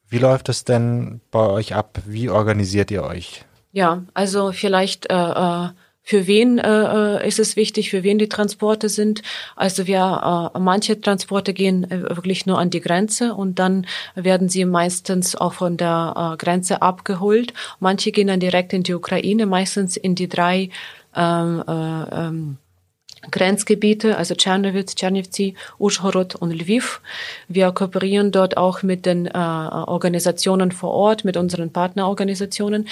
Wie 0.08 0.20
läuft 0.20 0.48
das 0.48 0.64
denn 0.64 1.20
bei 1.30 1.46
euch 1.46 1.76
ab? 1.76 2.00
Wie 2.06 2.30
organisiert 2.30 2.90
ihr 2.90 3.04
euch? 3.04 3.44
Ja, 3.74 4.04
also 4.14 4.54
vielleicht 4.54 5.12
äh, 5.12 5.16
äh 5.16 5.70
für 6.04 6.28
wen 6.28 6.58
äh, 6.58 7.20
äh, 7.24 7.28
ist 7.28 7.40
es 7.40 7.56
wichtig, 7.56 7.90
für 7.90 8.04
wen 8.04 8.18
die 8.18 8.30
Transporte 8.30 8.90
sind. 8.90 9.22
Also 9.56 9.88
wir, 9.88 10.52
äh, 10.56 10.60
manche 10.60 11.00
Transporte 11.00 11.54
gehen 11.54 11.90
äh, 11.90 12.02
wirklich 12.16 12.46
nur 12.46 12.60
an 12.60 12.70
die 12.70 12.82
Grenze 12.82 13.34
und 13.34 13.60
dann 13.60 13.86
werden 14.16 14.50
sie 14.50 14.66
meistens 14.66 15.36
auch 15.36 15.54
von 15.54 15.78
der 15.78 16.34
äh, 16.34 16.38
Grenze 16.38 16.82
abgeholt. 16.82 17.54
Manche 17.80 18.12
gehen 18.12 18.28
dann 18.28 18.40
direkt 18.40 18.74
in 18.74 18.84
die 18.84 18.94
Ukraine, 18.94 19.46
meistens 19.46 19.96
in 19.96 20.16
die 20.16 20.28
drei 20.28 20.70
ähm, 21.16 21.64
äh, 21.68 21.72
ähm, 21.72 22.58
Grenzgebiete, 23.30 24.18
also 24.18 24.34
Tschernowitz, 24.34 24.96
Tschernivtsi, 24.96 25.54
Uschhorod 25.78 26.36
und 26.36 26.52
Lviv. 26.52 27.02
Wir 27.48 27.72
kooperieren 27.72 28.32
dort 28.32 28.58
auch 28.58 28.82
mit 28.82 29.06
den 29.06 29.28
äh, 29.28 29.38
Organisationen 29.38 30.72
vor 30.72 30.92
Ort, 30.92 31.24
mit 31.24 31.38
unseren 31.38 31.72
Partnerorganisationen, 31.72 32.88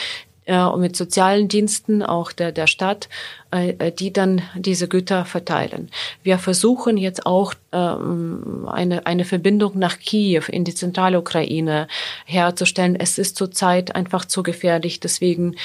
äh, 0.50 0.78
mit 0.78 0.96
sozialen 0.96 1.48
Diensten 1.48 2.02
auch 2.02 2.32
der, 2.32 2.52
der 2.52 2.66
Stadt, 2.66 3.08
äh, 3.52 3.76
äh, 3.78 3.92
die 3.92 4.12
dann 4.12 4.42
diese 4.56 4.88
Güter 4.88 5.24
verteilen. 5.24 5.92
Wir 6.24 6.40
versuchen 6.40 6.98
jetzt 6.98 7.28
auch 7.28 7.54
ähm, 7.72 8.68
eine, 8.68 9.06
eine 9.06 9.26
Verbindung 9.26 9.78
nach 9.78 10.00
Kiew 10.00 10.44
in 10.48 10.64
die 10.64 10.74
zentrale 10.74 11.20
Ukraine 11.20 11.88
herzustellen. 12.26 12.96
Es 12.96 13.20
ist 13.20 13.36
zurzeit 13.36 13.96
einfach 13.96 14.26
zu 14.26 14.42
gefährlich, 14.42 15.00
deswegen 15.00 15.56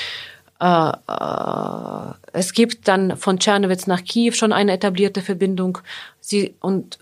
äh, 0.60 0.90
äh, 0.90 2.14
es 2.34 2.52
gibt 2.52 2.86
dann 2.86 3.16
von 3.16 3.38
Tschernowitz 3.38 3.86
nach 3.86 4.04
Kiew 4.04 4.32
schon 4.32 4.52
eine 4.52 4.72
etablierte 4.72 5.22
Verbindung. 5.22 5.78
Sie 6.20 6.54
und 6.60 6.98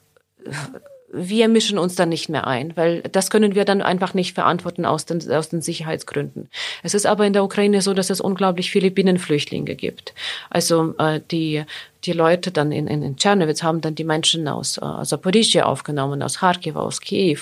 wir 1.12 1.48
mischen 1.48 1.78
uns 1.78 1.94
dann 1.94 2.08
nicht 2.08 2.28
mehr 2.28 2.46
ein, 2.46 2.76
weil 2.76 3.02
das 3.02 3.30
können 3.30 3.54
wir 3.54 3.64
dann 3.64 3.82
einfach 3.82 4.14
nicht 4.14 4.34
verantworten 4.34 4.84
aus 4.84 5.04
den, 5.04 5.30
aus 5.30 5.48
den 5.48 5.60
Sicherheitsgründen. 5.60 6.48
Es 6.82 6.94
ist 6.94 7.06
aber 7.06 7.26
in 7.26 7.32
der 7.32 7.44
Ukraine 7.44 7.82
so, 7.82 7.94
dass 7.94 8.10
es 8.10 8.20
unglaublich 8.20 8.70
viele 8.70 8.90
Binnenflüchtlinge 8.90 9.74
gibt. 9.74 10.14
Also 10.50 10.94
äh, 10.98 11.20
die 11.30 11.64
die 12.04 12.12
Leute 12.12 12.50
dann 12.50 12.72
in, 12.72 12.86
in, 12.86 13.02
in 13.02 13.16
Tschernowitz 13.16 13.62
haben 13.62 13.80
dann 13.80 13.94
die 13.94 14.04
Menschen 14.04 14.48
aus 14.48 14.78
äh, 14.78 15.04
Zaporizhia 15.04 15.64
aufgenommen, 15.64 16.22
aus 16.22 16.38
Kharkiv, 16.38 16.76
aus 16.76 17.00
Kiew, 17.00 17.38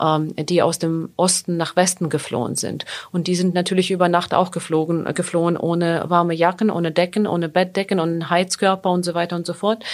ähm, 0.00 0.34
die 0.36 0.62
aus 0.62 0.78
dem 0.78 1.10
Osten 1.16 1.56
nach 1.56 1.76
Westen 1.76 2.08
geflohen 2.08 2.56
sind. 2.56 2.84
Und 3.12 3.26
die 3.28 3.36
sind 3.36 3.54
natürlich 3.54 3.90
über 3.90 4.08
Nacht 4.08 4.34
auch 4.34 4.50
geflogen, 4.50 5.06
äh, 5.06 5.12
geflohen 5.12 5.56
ohne 5.56 6.04
warme 6.08 6.34
Jacken, 6.34 6.70
ohne 6.70 6.90
Decken, 6.90 7.26
ohne 7.26 7.48
Bettdecken, 7.48 8.00
ohne 8.00 8.28
Heizkörper 8.28 8.90
und 8.90 9.04
so 9.04 9.14
weiter 9.14 9.36
und 9.36 9.46
so 9.46 9.54
fort. 9.54 9.84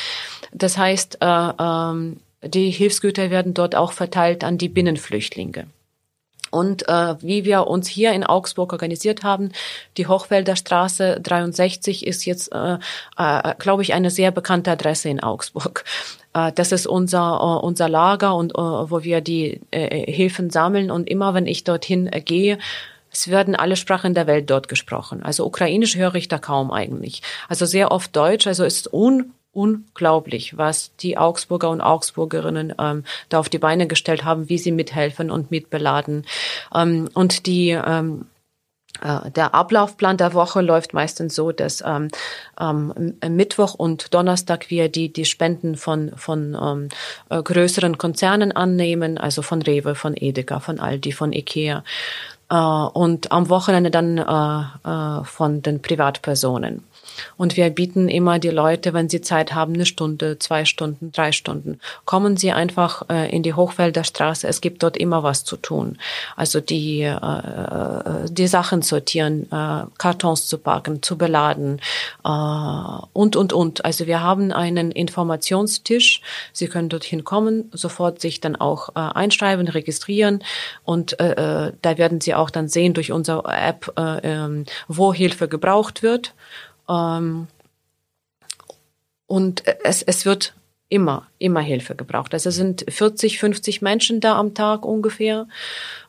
Das 0.52 0.78
heißt, 0.78 1.18
äh, 1.20 1.52
ähm, 1.60 2.20
die 2.43 2.70
Hilfsgüter 2.70 3.30
werden 3.30 3.55
dort 3.55 3.74
auch 3.74 3.93
verteilt 3.93 4.45
an 4.45 4.59
die 4.59 4.68
Binnenflüchtlinge. 4.68 5.66
Und 6.51 6.89
äh, 6.89 7.20
wie 7.22 7.45
wir 7.45 7.66
uns 7.66 7.89
hier 7.89 8.12
in 8.12 8.24
Augsburg 8.24 8.72
organisiert 8.72 9.24
haben, 9.24 9.51
die 9.97 10.07
Hochwälder 10.07 10.57
Straße 10.57 11.20
63 11.20 12.07
ist 12.07 12.24
jetzt, 12.24 12.53
äh, 12.53 12.78
äh, 13.18 13.55
glaube 13.59 13.82
ich, 13.82 13.95
eine 13.95 14.11
sehr 14.11 14.30
bekannte 14.30 14.70
Adresse 14.70 15.09
in 15.09 15.22
Augsburg. 15.22 15.84
Äh, 16.34 16.53
das 16.53 16.70
ist 16.70 16.87
unser, 16.87 17.41
äh, 17.41 17.66
unser 17.66 17.89
Lager 17.89 18.37
und 18.37 18.53
äh, 18.53 18.59
wo 18.59 19.03
wir 19.03 19.20
die 19.20 19.61
äh, 19.70 20.11
Hilfen 20.11 20.51
sammeln. 20.51 20.91
Und 20.91 21.09
immer 21.09 21.34
wenn 21.34 21.47
ich 21.47 21.64
dorthin 21.64 22.11
äh, 22.12 22.20
gehe, 22.20 22.59
es 23.11 23.28
werden 23.28 23.57
alle 23.57 23.76
Sprachen 23.76 24.14
der 24.14 24.26
Welt 24.26 24.51
dort 24.51 24.68
gesprochen. 24.68 25.22
Also 25.22 25.47
Ukrainisch 25.47 25.97
höre 25.97 26.14
ich 26.14 26.28
da 26.28 26.39
kaum 26.39 26.70
eigentlich. 26.70 27.22
Also 27.49 27.66
sehr 27.66 27.91
oft 27.91 28.14
Deutsch. 28.14 28.47
Also 28.47 28.64
es 28.64 28.76
ist 28.76 28.93
un 28.93 29.32
unglaublich, 29.57 30.57
was 30.57 30.94
die 30.96 31.16
Augsburger 31.16 31.70
und 31.70 31.80
Augsburgerinnen 31.80 32.74
ähm, 32.78 33.04
da 33.28 33.38
auf 33.38 33.48
die 33.48 33.59
Beine 33.59 33.86
gestellt 33.86 34.24
haben, 34.24 34.48
wie 34.48 34.59
sie 34.59 34.72
mithelfen 34.72 35.30
und 35.30 35.50
mitbeladen. 35.50 36.26
Ähm, 36.74 37.09
und 37.14 37.46
die 37.46 37.70
ähm, 37.70 38.26
äh, 39.02 39.30
der 39.30 39.54
Ablaufplan 39.54 40.16
der 40.16 40.34
Woche 40.34 40.61
läuft 40.61 40.94
meistens 40.94 41.34
so, 41.34 41.52
dass 41.52 41.82
ähm, 41.86 42.09
ähm, 42.61 43.14
Mittwoch 43.28 43.74
und 43.74 44.14
Donnerstag 44.14 44.70
wir 44.70 44.88
die, 44.88 45.12
die 45.12 45.24
Spenden 45.24 45.76
von, 45.76 46.12
von 46.16 46.57
ähm, 46.61 46.88
äh, 47.30 47.42
größeren 47.42 47.98
Konzernen 47.98 48.52
annehmen, 48.52 49.18
also 49.18 49.42
von 49.42 49.62
Rewe, 49.62 49.94
von 49.94 50.14
Edeka, 50.16 50.61
von 50.61 50.80
Aldi, 50.80 51.12
von 51.12 51.32
Ikea. 51.32 51.84
Äh, 52.51 52.55
und 52.57 53.32
am 53.32 53.49
Wochenende 53.49 53.90
dann 53.90 54.18
äh, 54.18 54.88
äh, 54.88 55.24
von 55.24 55.62
den 55.62 55.82
Privatpersonen. 55.82 56.84
Und 57.36 57.57
wir 57.57 57.70
bieten 57.70 58.09
immer 58.09 58.38
die 58.38 58.51
Leute, 58.51 58.94
wenn 58.94 59.09
sie 59.09 59.20
Zeit 59.20 59.55
haben, 59.55 59.74
eine 59.74 59.86
Stunde, 59.86 60.38
zwei 60.38 60.64
Stunden, 60.64 61.12
drei 61.12 61.32
Stunden, 61.32 61.80
kommen 62.05 62.36
sie 62.36 62.53
einfach 62.53 63.03
äh, 63.09 63.34
in 63.34 63.42
die 63.42 63.55
Hochfelder 63.55 64.05
Straße. 64.05 64.47
Es 64.47 64.61
gibt 64.61 64.82
dort 64.82 64.97
immer 64.97 65.22
was 65.22 65.44
zu 65.44 65.57
tun. 65.57 65.99
Also 66.36 66.61
die, 66.61 67.03
äh, 67.03 68.28
die 68.28 68.47
Sachen 68.47 68.82
sortieren, 68.82 69.44
äh, 69.51 69.84
Kartons 69.99 70.47
zu 70.47 70.59
packen, 70.59 71.03
zu 71.03 71.18
beladen 71.18 71.80
und, 72.22 73.36
und, 73.36 73.53
und. 73.53 73.84
Also 73.84 74.07
wir 74.07 74.22
haben 74.22 74.53
einen 74.53 74.90
Informationstisch. 74.90 76.22
Sie 76.53 76.68
können 76.68 76.88
dorthin 76.88 77.24
kommen, 77.24 77.70
sofort 77.72 78.20
sich 78.20 78.40
dann 78.40 78.57
auch 78.57 78.94
einschreiben, 78.94 79.68
registrieren 79.68 80.42
und 80.84 81.16
da 81.18 81.72
werden 81.82 82.20
Sie 82.20 82.34
auch 82.37 82.51
dann 82.51 82.68
sehen 82.68 82.95
durch 82.95 83.12
unsere 83.12 83.45
App, 83.53 83.93
äh, 83.99 84.18
äh, 84.45 84.64
wo 84.89 85.12
Hilfe 85.12 85.49
gebraucht 85.49 86.03
wird. 86.03 86.34
Ähm, 86.89 87.49
und 89.26 89.64
es, 89.84 90.03
es 90.03 90.24
wird 90.24 90.55
immer 90.89 91.26
immer 91.39 91.61
Hilfe 91.61 91.95
gebraucht. 91.95 92.32
Also 92.34 92.51
sind 92.51 92.84
40, 92.89 93.39
50 93.39 93.82
Menschen 93.82 94.20
da 94.20 94.37
am 94.37 94.55
Tag 94.55 94.84
ungefähr. 94.84 95.49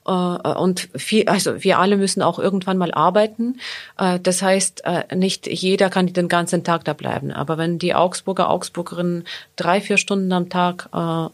Äh, 0.08 0.12
und 0.12 0.90
viel, 0.96 1.28
also 1.28 1.64
wir 1.64 1.80
alle 1.80 1.98
müssen 1.98 2.22
auch 2.22 2.40
irgendwann 2.40 2.78
mal 2.78 2.94
arbeiten. 2.94 3.60
Äh, 3.98 4.20
das 4.20 4.42
heißt, 4.42 4.84
äh, 4.86 5.16
nicht 5.16 5.48
jeder 5.48 5.90
kann 5.90 6.12
den 6.14 6.30
ganzen 6.30 6.64
Tag 6.64 6.86
da 6.86 6.94
bleiben. 6.94 7.32
Aber 7.32 7.58
wenn 7.58 7.78
die 7.78 7.94
Augsburger, 7.94 8.50
Augsburgerinnen 8.50 9.26
drei, 9.56 9.82
vier 9.82 9.98
Stunden 9.98 10.32
am 10.32 10.50
Tag 10.50 10.90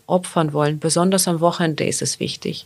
opfern 0.08 0.54
wollen, 0.54 0.80
besonders 0.80 1.28
am 1.28 1.40
Wochenende 1.40 1.86
ist 1.86 2.02
es 2.02 2.20
wichtig, 2.20 2.66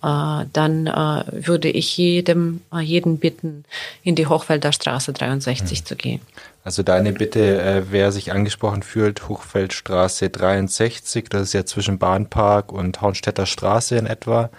dann 0.00 0.86
würde 1.30 1.68
ich 1.68 1.96
jedem, 1.96 2.60
jeden 2.78 3.18
bitten, 3.18 3.64
in 4.02 4.14
die 4.14 4.26
Hochfelder 4.26 4.72
Straße 4.72 5.12
63 5.12 5.80
mhm. 5.80 5.84
zu 5.84 5.96
gehen. 5.96 6.20
Also 6.64 6.82
deine 6.82 7.12
Bitte, 7.12 7.86
wer 7.90 8.12
sich 8.12 8.32
angesprochen 8.32 8.82
fühlt, 8.82 9.28
Hochfeldstraße 9.28 10.28
63, 10.30 11.28
das 11.28 11.42
ist 11.42 11.52
ja 11.54 11.64
zwischen 11.64 11.98
Bahnpark 11.98 12.72
und 12.72 13.00
Haunstädter 13.00 13.46
Straße 13.46 13.96
in 13.96 14.06
etwa, 14.06 14.50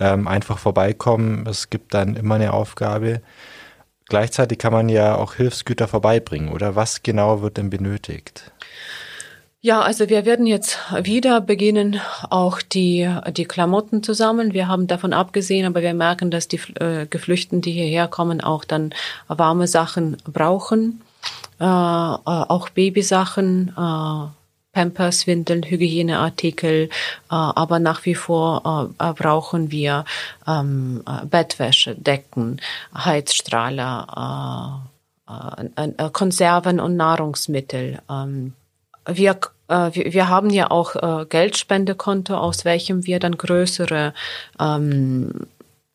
ähm, 0.00 0.28
einfach 0.28 0.58
vorbeikommen. 0.58 1.46
Es 1.46 1.70
gibt 1.70 1.94
dann 1.94 2.16
immer 2.16 2.36
eine 2.36 2.52
Aufgabe. 2.52 3.20
Gleichzeitig 4.08 4.58
kann 4.58 4.72
man 4.72 4.88
ja 4.88 5.16
auch 5.16 5.34
Hilfsgüter 5.34 5.88
vorbeibringen, 5.88 6.52
oder 6.52 6.76
was 6.76 7.02
genau 7.02 7.40
wird 7.40 7.56
denn 7.56 7.70
benötigt? 7.70 8.52
Ja, 9.60 9.80
also 9.80 10.10
wir 10.10 10.26
werden 10.26 10.44
jetzt 10.44 10.78
wieder 11.04 11.40
beginnen, 11.40 11.98
auch 12.28 12.60
die, 12.60 13.10
die 13.34 13.46
Klamotten 13.46 14.02
zu 14.02 14.12
sammeln. 14.12 14.52
Wir 14.52 14.68
haben 14.68 14.86
davon 14.86 15.14
abgesehen, 15.14 15.64
aber 15.64 15.80
wir 15.80 15.94
merken, 15.94 16.30
dass 16.30 16.48
die 16.48 16.60
äh, 16.80 17.06
Geflüchteten, 17.06 17.62
die 17.62 17.72
hierher 17.72 18.06
kommen, 18.06 18.42
auch 18.42 18.64
dann 18.64 18.94
warme 19.26 19.66
Sachen 19.66 20.18
brauchen 20.24 21.00
äh, 21.60 21.64
äh, 21.64 21.66
auch 22.24 22.68
Babysachen, 22.70 23.72
äh, 23.76 24.26
Pampers, 24.74 25.26
Windeln, 25.26 25.62
Hygieneartikel, 25.62 26.84
äh, 26.84 26.88
aber 27.28 27.78
nach 27.78 28.04
wie 28.04 28.14
vor 28.14 28.92
äh, 28.98 29.12
brauchen 29.12 29.70
wir 29.70 30.04
ähm, 30.46 31.02
äh, 31.06 31.24
Bettwäsche, 31.24 31.94
Decken, 31.94 32.60
Heizstrahler, 32.94 34.82
äh, 35.28 35.84
äh, 35.86 36.10
Konserven 36.10 36.80
und 36.80 36.96
Nahrungsmittel. 36.96 38.00
Ähm, 38.10 38.52
wir 39.06 39.38
wir 39.66 40.28
haben 40.28 40.50
ja 40.50 40.70
auch 40.70 40.94
Geldspendekonto, 41.30 42.36
aus 42.36 42.66
welchem 42.66 43.06
wir 43.06 43.18
dann 43.18 43.38
größere 43.38 44.12
ähm, 44.60 45.46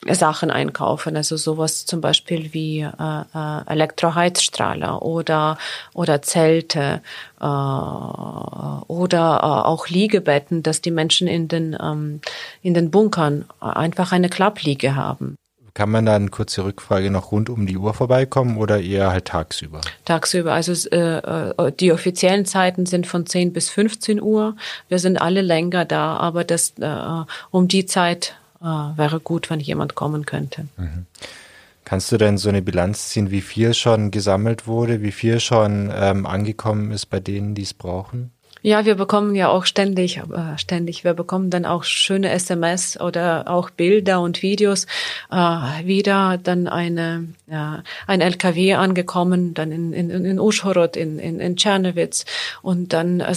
Sachen 0.08 0.50
einkaufen, 0.50 1.16
also 1.16 1.36
sowas 1.36 1.84
zum 1.84 2.00
Beispiel 2.00 2.54
wie 2.54 2.80
äh, 2.80 2.88
äh, 2.88 3.66
Elektroheizstrahler 3.66 5.02
oder 5.02 5.58
oder 5.92 6.22
Zelte 6.22 7.02
äh, 7.38 7.44
oder 7.44 9.40
äh, 9.42 9.68
auch 9.68 9.88
Liegebetten, 9.88 10.62
dass 10.62 10.80
die 10.80 10.90
Menschen 10.90 11.28
in 11.28 11.48
den 11.48 11.76
ähm, 11.80 12.20
in 12.62 12.72
den 12.72 12.90
Bunkern 12.90 13.44
einfach 13.60 14.12
eine 14.12 14.30
Klappliege 14.30 14.96
haben. 14.96 15.36
Kann 15.74 15.90
man 15.90 16.04
dann 16.04 16.30
kurze 16.30 16.64
Rückfrage 16.64 17.10
noch 17.10 17.30
rund 17.30 17.48
um 17.48 17.66
die 17.66 17.76
Uhr 17.76 17.94
vorbeikommen 17.94 18.56
oder 18.56 18.80
eher 18.80 19.10
halt 19.10 19.26
tagsüber? 19.26 19.82
Tagsüber, 20.04 20.52
also 20.52 20.72
äh, 20.90 21.18
äh 21.18 21.72
die 21.78 21.92
offiziellen 21.92 22.44
Zeiten 22.44 22.86
sind 22.86 23.06
von 23.06 23.26
10 23.26 23.52
bis 23.52 23.68
15 23.68 24.20
Uhr. 24.20 24.56
Wir 24.88 24.98
sind 24.98 25.20
alle 25.20 25.42
länger 25.42 25.84
da, 25.84 26.16
aber 26.16 26.42
das 26.44 26.74
äh, 26.80 27.24
um 27.50 27.68
die 27.68 27.86
Zeit 27.86 28.34
äh, 28.60 28.64
wäre 28.64 29.20
gut, 29.20 29.50
wenn 29.50 29.60
jemand 29.60 29.94
kommen 29.94 30.26
könnte. 30.26 30.66
Mhm. 30.76 31.06
Kannst 31.84 32.12
du 32.12 32.18
denn 32.18 32.38
so 32.38 32.48
eine 32.48 32.62
Bilanz 32.62 33.08
ziehen, 33.08 33.30
wie 33.30 33.40
viel 33.40 33.74
schon 33.74 34.10
gesammelt 34.10 34.66
wurde, 34.66 35.02
wie 35.02 35.12
viel 35.12 35.40
schon 35.40 35.90
ähm, 35.92 36.26
angekommen 36.26 36.92
ist 36.92 37.06
bei 37.06 37.20
denen, 37.20 37.54
die 37.54 37.62
es 37.62 37.74
brauchen? 37.74 38.30
Ja, 38.62 38.84
wir 38.84 38.94
bekommen 38.94 39.34
ja 39.34 39.48
auch 39.48 39.64
ständig, 39.64 40.18
äh, 40.18 40.58
ständig, 40.58 41.02
wir 41.02 41.14
bekommen 41.14 41.48
dann 41.48 41.64
auch 41.64 41.82
schöne 41.82 42.28
SMS 42.30 43.00
oder 43.00 43.48
auch 43.48 43.70
Bilder 43.70 44.20
und 44.20 44.42
Videos. 44.42 44.86
Äh, 45.30 45.36
wieder 45.84 46.38
dann 46.42 46.68
eine, 46.68 47.24
ja, 47.46 47.82
ein 48.06 48.20
LKW 48.20 48.74
angekommen, 48.74 49.54
dann 49.54 49.72
in, 49.72 49.94
in, 49.94 50.10
in 50.10 50.38
Uschhorod, 50.38 50.96
in, 50.96 51.18
in, 51.18 51.40
in 51.40 51.56
Czernowitz. 51.56 52.26
Und 52.60 52.92
dann, 52.92 53.20
äh, 53.20 53.34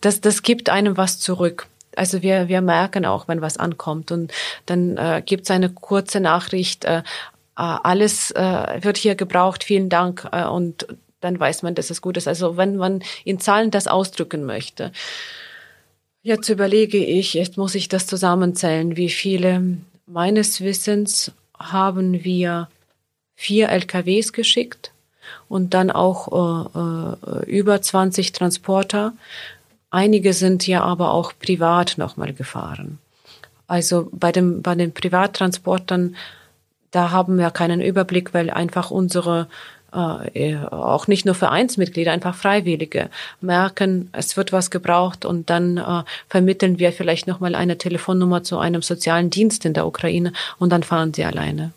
das, 0.00 0.20
das 0.20 0.42
gibt 0.42 0.70
einem 0.70 0.96
was 0.96 1.20
zurück. 1.20 1.68
Also 1.96 2.22
wir, 2.22 2.48
wir 2.48 2.60
merken 2.60 3.04
auch, 3.04 3.28
wenn 3.28 3.40
was 3.40 3.56
ankommt 3.56 4.10
und 4.10 4.32
dann 4.66 4.96
äh, 4.96 5.22
gibt 5.24 5.44
es 5.44 5.50
eine 5.50 5.70
kurze 5.70 6.20
Nachricht, 6.20 6.84
äh, 6.84 6.98
äh, 6.98 7.02
alles 7.56 8.30
äh, 8.32 8.78
wird 8.82 8.96
hier 8.96 9.14
gebraucht, 9.14 9.64
vielen 9.64 9.88
Dank 9.88 10.28
äh, 10.32 10.44
und 10.44 10.86
dann 11.20 11.38
weiß 11.38 11.62
man, 11.62 11.74
dass 11.74 11.90
es 11.90 12.02
gut 12.02 12.16
ist. 12.16 12.28
Also 12.28 12.56
wenn 12.56 12.76
man 12.76 13.02
in 13.24 13.40
Zahlen 13.40 13.70
das 13.70 13.86
ausdrücken 13.86 14.44
möchte. 14.44 14.92
Jetzt 16.22 16.48
überlege 16.48 16.98
ich, 16.98 17.34
jetzt 17.34 17.56
muss 17.56 17.74
ich 17.74 17.88
das 17.88 18.06
zusammenzählen, 18.06 18.96
wie 18.96 19.10
viele 19.10 19.78
meines 20.06 20.60
Wissens 20.60 21.32
haben 21.58 22.24
wir 22.24 22.68
vier 23.34 23.68
LKWs 23.68 24.32
geschickt 24.32 24.92
und 25.48 25.74
dann 25.74 25.90
auch 25.90 26.74
äh, 26.74 27.30
äh, 27.30 27.44
über 27.50 27.80
20 27.80 28.32
Transporter. 28.32 29.12
Einige 29.94 30.32
sind 30.32 30.66
ja 30.66 30.82
aber 30.82 31.12
auch 31.12 31.32
privat 31.38 31.98
nochmal 31.98 32.32
gefahren. 32.32 32.98
Also 33.68 34.08
bei, 34.10 34.32
dem, 34.32 34.60
bei 34.60 34.74
den 34.74 34.92
Privattransportern, 34.92 36.16
da 36.90 37.12
haben 37.12 37.38
wir 37.38 37.52
keinen 37.52 37.80
Überblick, 37.80 38.34
weil 38.34 38.50
einfach 38.50 38.90
unsere 38.90 39.46
äh, 39.92 40.56
auch 40.56 41.06
nicht 41.06 41.26
nur 41.26 41.36
Vereinsmitglieder, 41.36 42.10
einfach 42.10 42.34
Freiwillige 42.34 43.08
merken, 43.40 44.08
es 44.10 44.36
wird 44.36 44.50
was 44.50 44.72
gebraucht 44.72 45.24
und 45.24 45.48
dann 45.48 45.76
äh, 45.76 46.02
vermitteln 46.28 46.80
wir 46.80 46.90
vielleicht 46.92 47.28
nochmal 47.28 47.54
eine 47.54 47.78
Telefonnummer 47.78 48.42
zu 48.42 48.58
einem 48.58 48.82
sozialen 48.82 49.30
Dienst 49.30 49.64
in 49.64 49.74
der 49.74 49.86
Ukraine 49.86 50.32
und 50.58 50.70
dann 50.70 50.82
fahren 50.82 51.14
sie 51.14 51.24
alleine. 51.24 51.70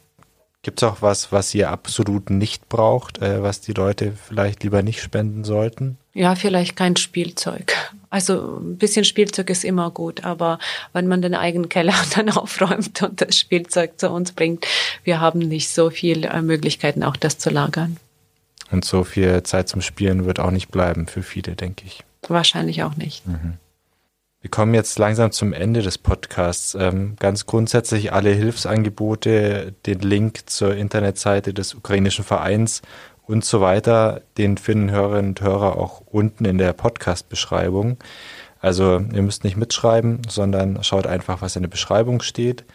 Gibt 0.63 0.81
es 0.81 0.89
auch 0.89 1.03
was, 1.03 1.31
was 1.31 1.53
ihr 1.53 1.69
absolut 1.69 2.31
nicht 2.31 2.67
braucht, 2.67 3.21
äh, 3.21 3.43
was 3.43 3.61
die 3.61 3.73
Leute 3.73 4.13
vielleicht 4.27 4.63
lieber 4.63 4.81
nicht 4.81 5.03
spenden 5.03 5.43
sollten? 5.43 5.99
Ja, 6.15 6.33
vielleicht 6.33 6.75
kein 6.75 6.95
Spielzeug. 6.95 7.75
Also 8.09 8.59
ein 8.61 8.77
bisschen 8.77 9.03
Spielzeug 9.03 9.49
ist 9.49 9.65
immer 9.65 9.91
gut, 9.91 10.23
aber 10.23 10.59
wenn 10.93 11.07
man 11.07 11.21
den 11.21 11.35
eigenen 11.35 11.69
Keller 11.69 11.93
dann 12.15 12.29
aufräumt 12.29 13.01
und 13.03 13.21
das 13.21 13.37
Spielzeug 13.37 13.99
zu 13.99 14.09
uns 14.09 14.31
bringt, 14.31 14.65
wir 15.03 15.19
haben 15.19 15.39
nicht 15.39 15.69
so 15.69 15.89
viele 15.89 16.29
äh, 16.29 16.41
Möglichkeiten, 16.41 17.03
auch 17.03 17.17
das 17.17 17.37
zu 17.37 17.49
lagern. 17.49 17.97
Und 18.71 18.85
so 18.85 19.03
viel 19.03 19.43
Zeit 19.43 19.69
zum 19.69 19.81
Spielen 19.81 20.25
wird 20.25 20.39
auch 20.39 20.51
nicht 20.51 20.69
bleiben 20.69 21.07
für 21.07 21.23
viele, 21.23 21.55
denke 21.55 21.85
ich. 21.85 22.03
Wahrscheinlich 22.27 22.83
auch 22.83 22.95
nicht. 22.95 23.25
Mhm. 23.25 23.53
Wir 24.41 24.51
kommen 24.51 24.73
jetzt 24.73 24.99
langsam 24.99 25.31
zum 25.31 25.51
Ende 25.51 25.81
des 25.81 25.97
Podcasts. 25.97 26.75
Ähm, 26.75 27.15
ganz 27.19 27.47
grundsätzlich 27.47 28.13
alle 28.13 28.29
Hilfsangebote, 28.29 29.73
den 29.85 29.99
Link 29.99 30.49
zur 30.49 30.75
Internetseite 30.75 31.53
des 31.53 31.73
ukrainischen 31.73 32.23
Vereins 32.23 32.81
und 33.27 33.43
so 33.45 33.61
weiter, 33.61 34.21
den 34.37 34.57
finden 34.57 34.89
Hörerinnen 34.89 35.31
und 35.31 35.41
Hörer 35.41 35.77
auch 35.77 36.01
unten 36.07 36.45
in 36.45 36.57
der 36.57 36.73
Podcast-Beschreibung. 36.73 37.97
Also 38.59 38.99
ihr 39.13 39.21
müsst 39.21 39.43
nicht 39.43 39.57
mitschreiben, 39.57 40.21
sondern 40.27 40.83
schaut 40.83 41.05
einfach, 41.05 41.41
was 41.41 41.55
in 41.55 41.63
der 41.63 41.69
Beschreibung 41.69 42.21
steht. 42.21 42.65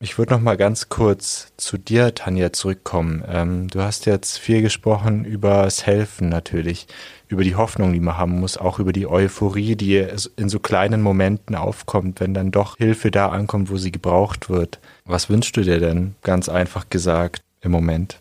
Ich 0.00 0.18
würde 0.18 0.32
noch 0.32 0.40
mal 0.40 0.56
ganz 0.56 0.88
kurz 0.88 1.52
zu 1.56 1.78
dir, 1.78 2.12
Tanja, 2.12 2.52
zurückkommen. 2.52 3.22
Ähm, 3.28 3.68
du 3.68 3.82
hast 3.82 4.04
jetzt 4.06 4.36
viel 4.36 4.60
gesprochen 4.60 5.24
über 5.24 5.62
das 5.62 5.86
Helfen 5.86 6.28
natürlich, 6.28 6.88
über 7.28 7.44
die 7.44 7.54
Hoffnung, 7.54 7.92
die 7.92 8.00
man 8.00 8.16
haben 8.16 8.40
muss, 8.40 8.58
auch 8.58 8.80
über 8.80 8.92
die 8.92 9.06
Euphorie, 9.06 9.76
die 9.76 10.04
in 10.34 10.48
so 10.48 10.58
kleinen 10.58 11.02
Momenten 11.02 11.54
aufkommt, 11.54 12.18
wenn 12.18 12.34
dann 12.34 12.50
doch 12.50 12.78
Hilfe 12.78 13.12
da 13.12 13.28
ankommt, 13.28 13.70
wo 13.70 13.76
sie 13.76 13.92
gebraucht 13.92 14.50
wird. 14.50 14.80
Was 15.04 15.30
wünschst 15.30 15.56
du 15.56 15.60
dir 15.60 15.78
denn, 15.78 16.16
ganz 16.22 16.48
einfach 16.48 16.90
gesagt, 16.90 17.42
im 17.60 17.70
Moment? 17.70 18.18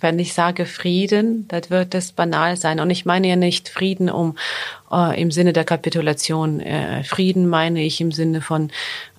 Wenn 0.00 0.18
ich 0.18 0.34
sage 0.34 0.66
Frieden, 0.66 1.46
das 1.48 1.70
wird 1.70 1.94
es 1.94 2.12
banal 2.12 2.56
sein. 2.56 2.80
Und 2.80 2.90
ich 2.90 3.04
meine 3.04 3.28
ja 3.28 3.36
nicht 3.36 3.68
Frieden 3.68 4.10
um 4.10 4.36
äh, 4.90 5.20
im 5.20 5.30
Sinne 5.30 5.52
der 5.52 5.64
Kapitulation. 5.64 6.60
Äh, 6.60 7.04
Frieden 7.04 7.48
meine 7.48 7.82
ich 7.82 8.00
im 8.00 8.12
Sinne 8.12 8.40
von 8.40 8.70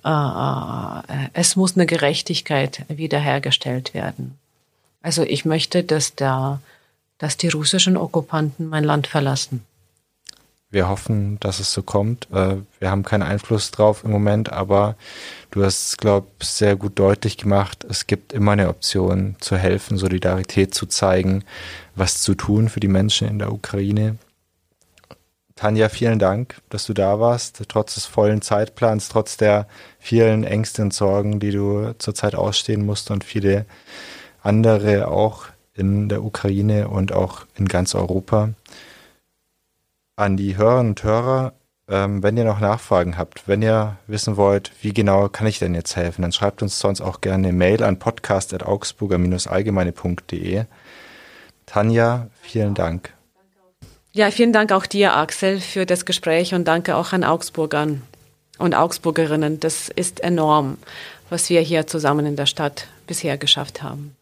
äh, 0.04 0.08
äh, 0.08 1.28
es 1.32 1.56
muss 1.56 1.76
eine 1.76 1.86
Gerechtigkeit 1.86 2.84
wiederhergestellt 2.88 3.94
werden. 3.94 4.38
Also 5.02 5.22
ich 5.22 5.44
möchte, 5.44 5.84
dass 5.84 6.14
der, 6.14 6.60
dass 7.18 7.36
die 7.36 7.48
russischen 7.48 7.96
Okkupanten 7.96 8.68
mein 8.68 8.84
Land 8.84 9.06
verlassen. 9.06 9.64
Wir 10.70 10.88
hoffen, 10.88 11.40
dass 11.40 11.60
es 11.60 11.72
so 11.72 11.82
kommt. 11.82 12.28
Äh, 12.30 12.56
wir 12.78 12.90
haben 12.90 13.02
keinen 13.02 13.22
Einfluss 13.22 13.70
drauf 13.70 14.04
im 14.04 14.10
Moment, 14.10 14.52
aber 14.52 14.96
du 15.50 15.64
hast, 15.64 15.96
glaube 15.96 16.26
ich, 16.40 16.48
sehr 16.48 16.76
gut 16.76 16.98
deutlich 16.98 17.38
gemacht, 17.38 17.86
es 17.88 18.06
gibt 18.06 18.34
immer 18.34 18.52
eine 18.52 18.68
Option 18.68 19.36
zu 19.40 19.56
helfen, 19.56 19.96
Solidarität 19.96 20.74
zu 20.74 20.84
zeigen, 20.84 21.44
was 21.94 22.20
zu 22.20 22.34
tun 22.34 22.68
für 22.68 22.80
die 22.80 22.88
Menschen 22.88 23.28
in 23.28 23.38
der 23.38 23.50
Ukraine. 23.50 24.18
Tanja, 25.56 25.88
vielen 25.88 26.18
Dank, 26.18 26.60
dass 26.68 26.84
du 26.84 26.92
da 26.92 27.18
warst, 27.18 27.62
trotz 27.68 27.94
des 27.94 28.04
vollen 28.04 28.42
Zeitplans, 28.42 29.08
trotz 29.08 29.38
der 29.38 29.66
vielen 29.98 30.44
Ängste 30.44 30.82
und 30.82 30.92
Sorgen, 30.92 31.40
die 31.40 31.50
du 31.50 31.94
zurzeit 31.98 32.34
ausstehen 32.34 32.84
musst 32.84 33.10
und 33.10 33.24
viele 33.24 33.64
andere 34.42 35.08
auch 35.08 35.46
in 35.74 36.08
der 36.10 36.22
Ukraine 36.22 36.88
und 36.88 37.12
auch 37.12 37.46
in 37.56 37.66
ganz 37.66 37.94
Europa 37.94 38.50
an 40.18 40.36
die 40.36 40.56
Hörerinnen 40.56 40.90
und 40.90 41.04
Hörer. 41.04 41.52
Ähm, 41.90 42.22
wenn 42.22 42.36
ihr 42.36 42.44
noch 42.44 42.60
Nachfragen 42.60 43.16
habt, 43.16 43.48
wenn 43.48 43.62
ihr 43.62 43.96
wissen 44.06 44.36
wollt, 44.36 44.72
wie 44.82 44.92
genau 44.92 45.30
kann 45.30 45.46
ich 45.46 45.58
denn 45.58 45.74
jetzt 45.74 45.96
helfen, 45.96 46.20
dann 46.20 46.32
schreibt 46.32 46.60
uns 46.60 46.78
sonst 46.78 47.00
auch 47.00 47.22
gerne 47.22 47.48
eine 47.48 47.56
Mail 47.56 47.82
an 47.82 47.98
podcast.augsburger-allgemeine.de. 47.98 50.64
Tanja, 51.64 52.26
vielen 52.42 52.74
Dank. 52.74 53.14
Ja, 54.12 54.30
vielen 54.30 54.52
Dank 54.52 54.70
auch 54.72 54.84
dir, 54.84 55.16
Axel, 55.16 55.60
für 55.60 55.86
das 55.86 56.04
Gespräch 56.04 56.52
und 56.52 56.68
danke 56.68 56.96
auch 56.96 57.14
an 57.14 57.24
Augsburgern 57.24 58.02
und 58.58 58.74
Augsburgerinnen. 58.74 59.60
Das 59.60 59.88
ist 59.88 60.20
enorm, 60.20 60.76
was 61.30 61.48
wir 61.48 61.62
hier 61.62 61.86
zusammen 61.86 62.26
in 62.26 62.36
der 62.36 62.46
Stadt 62.46 62.86
bisher 63.06 63.38
geschafft 63.38 63.82
haben. 63.82 64.14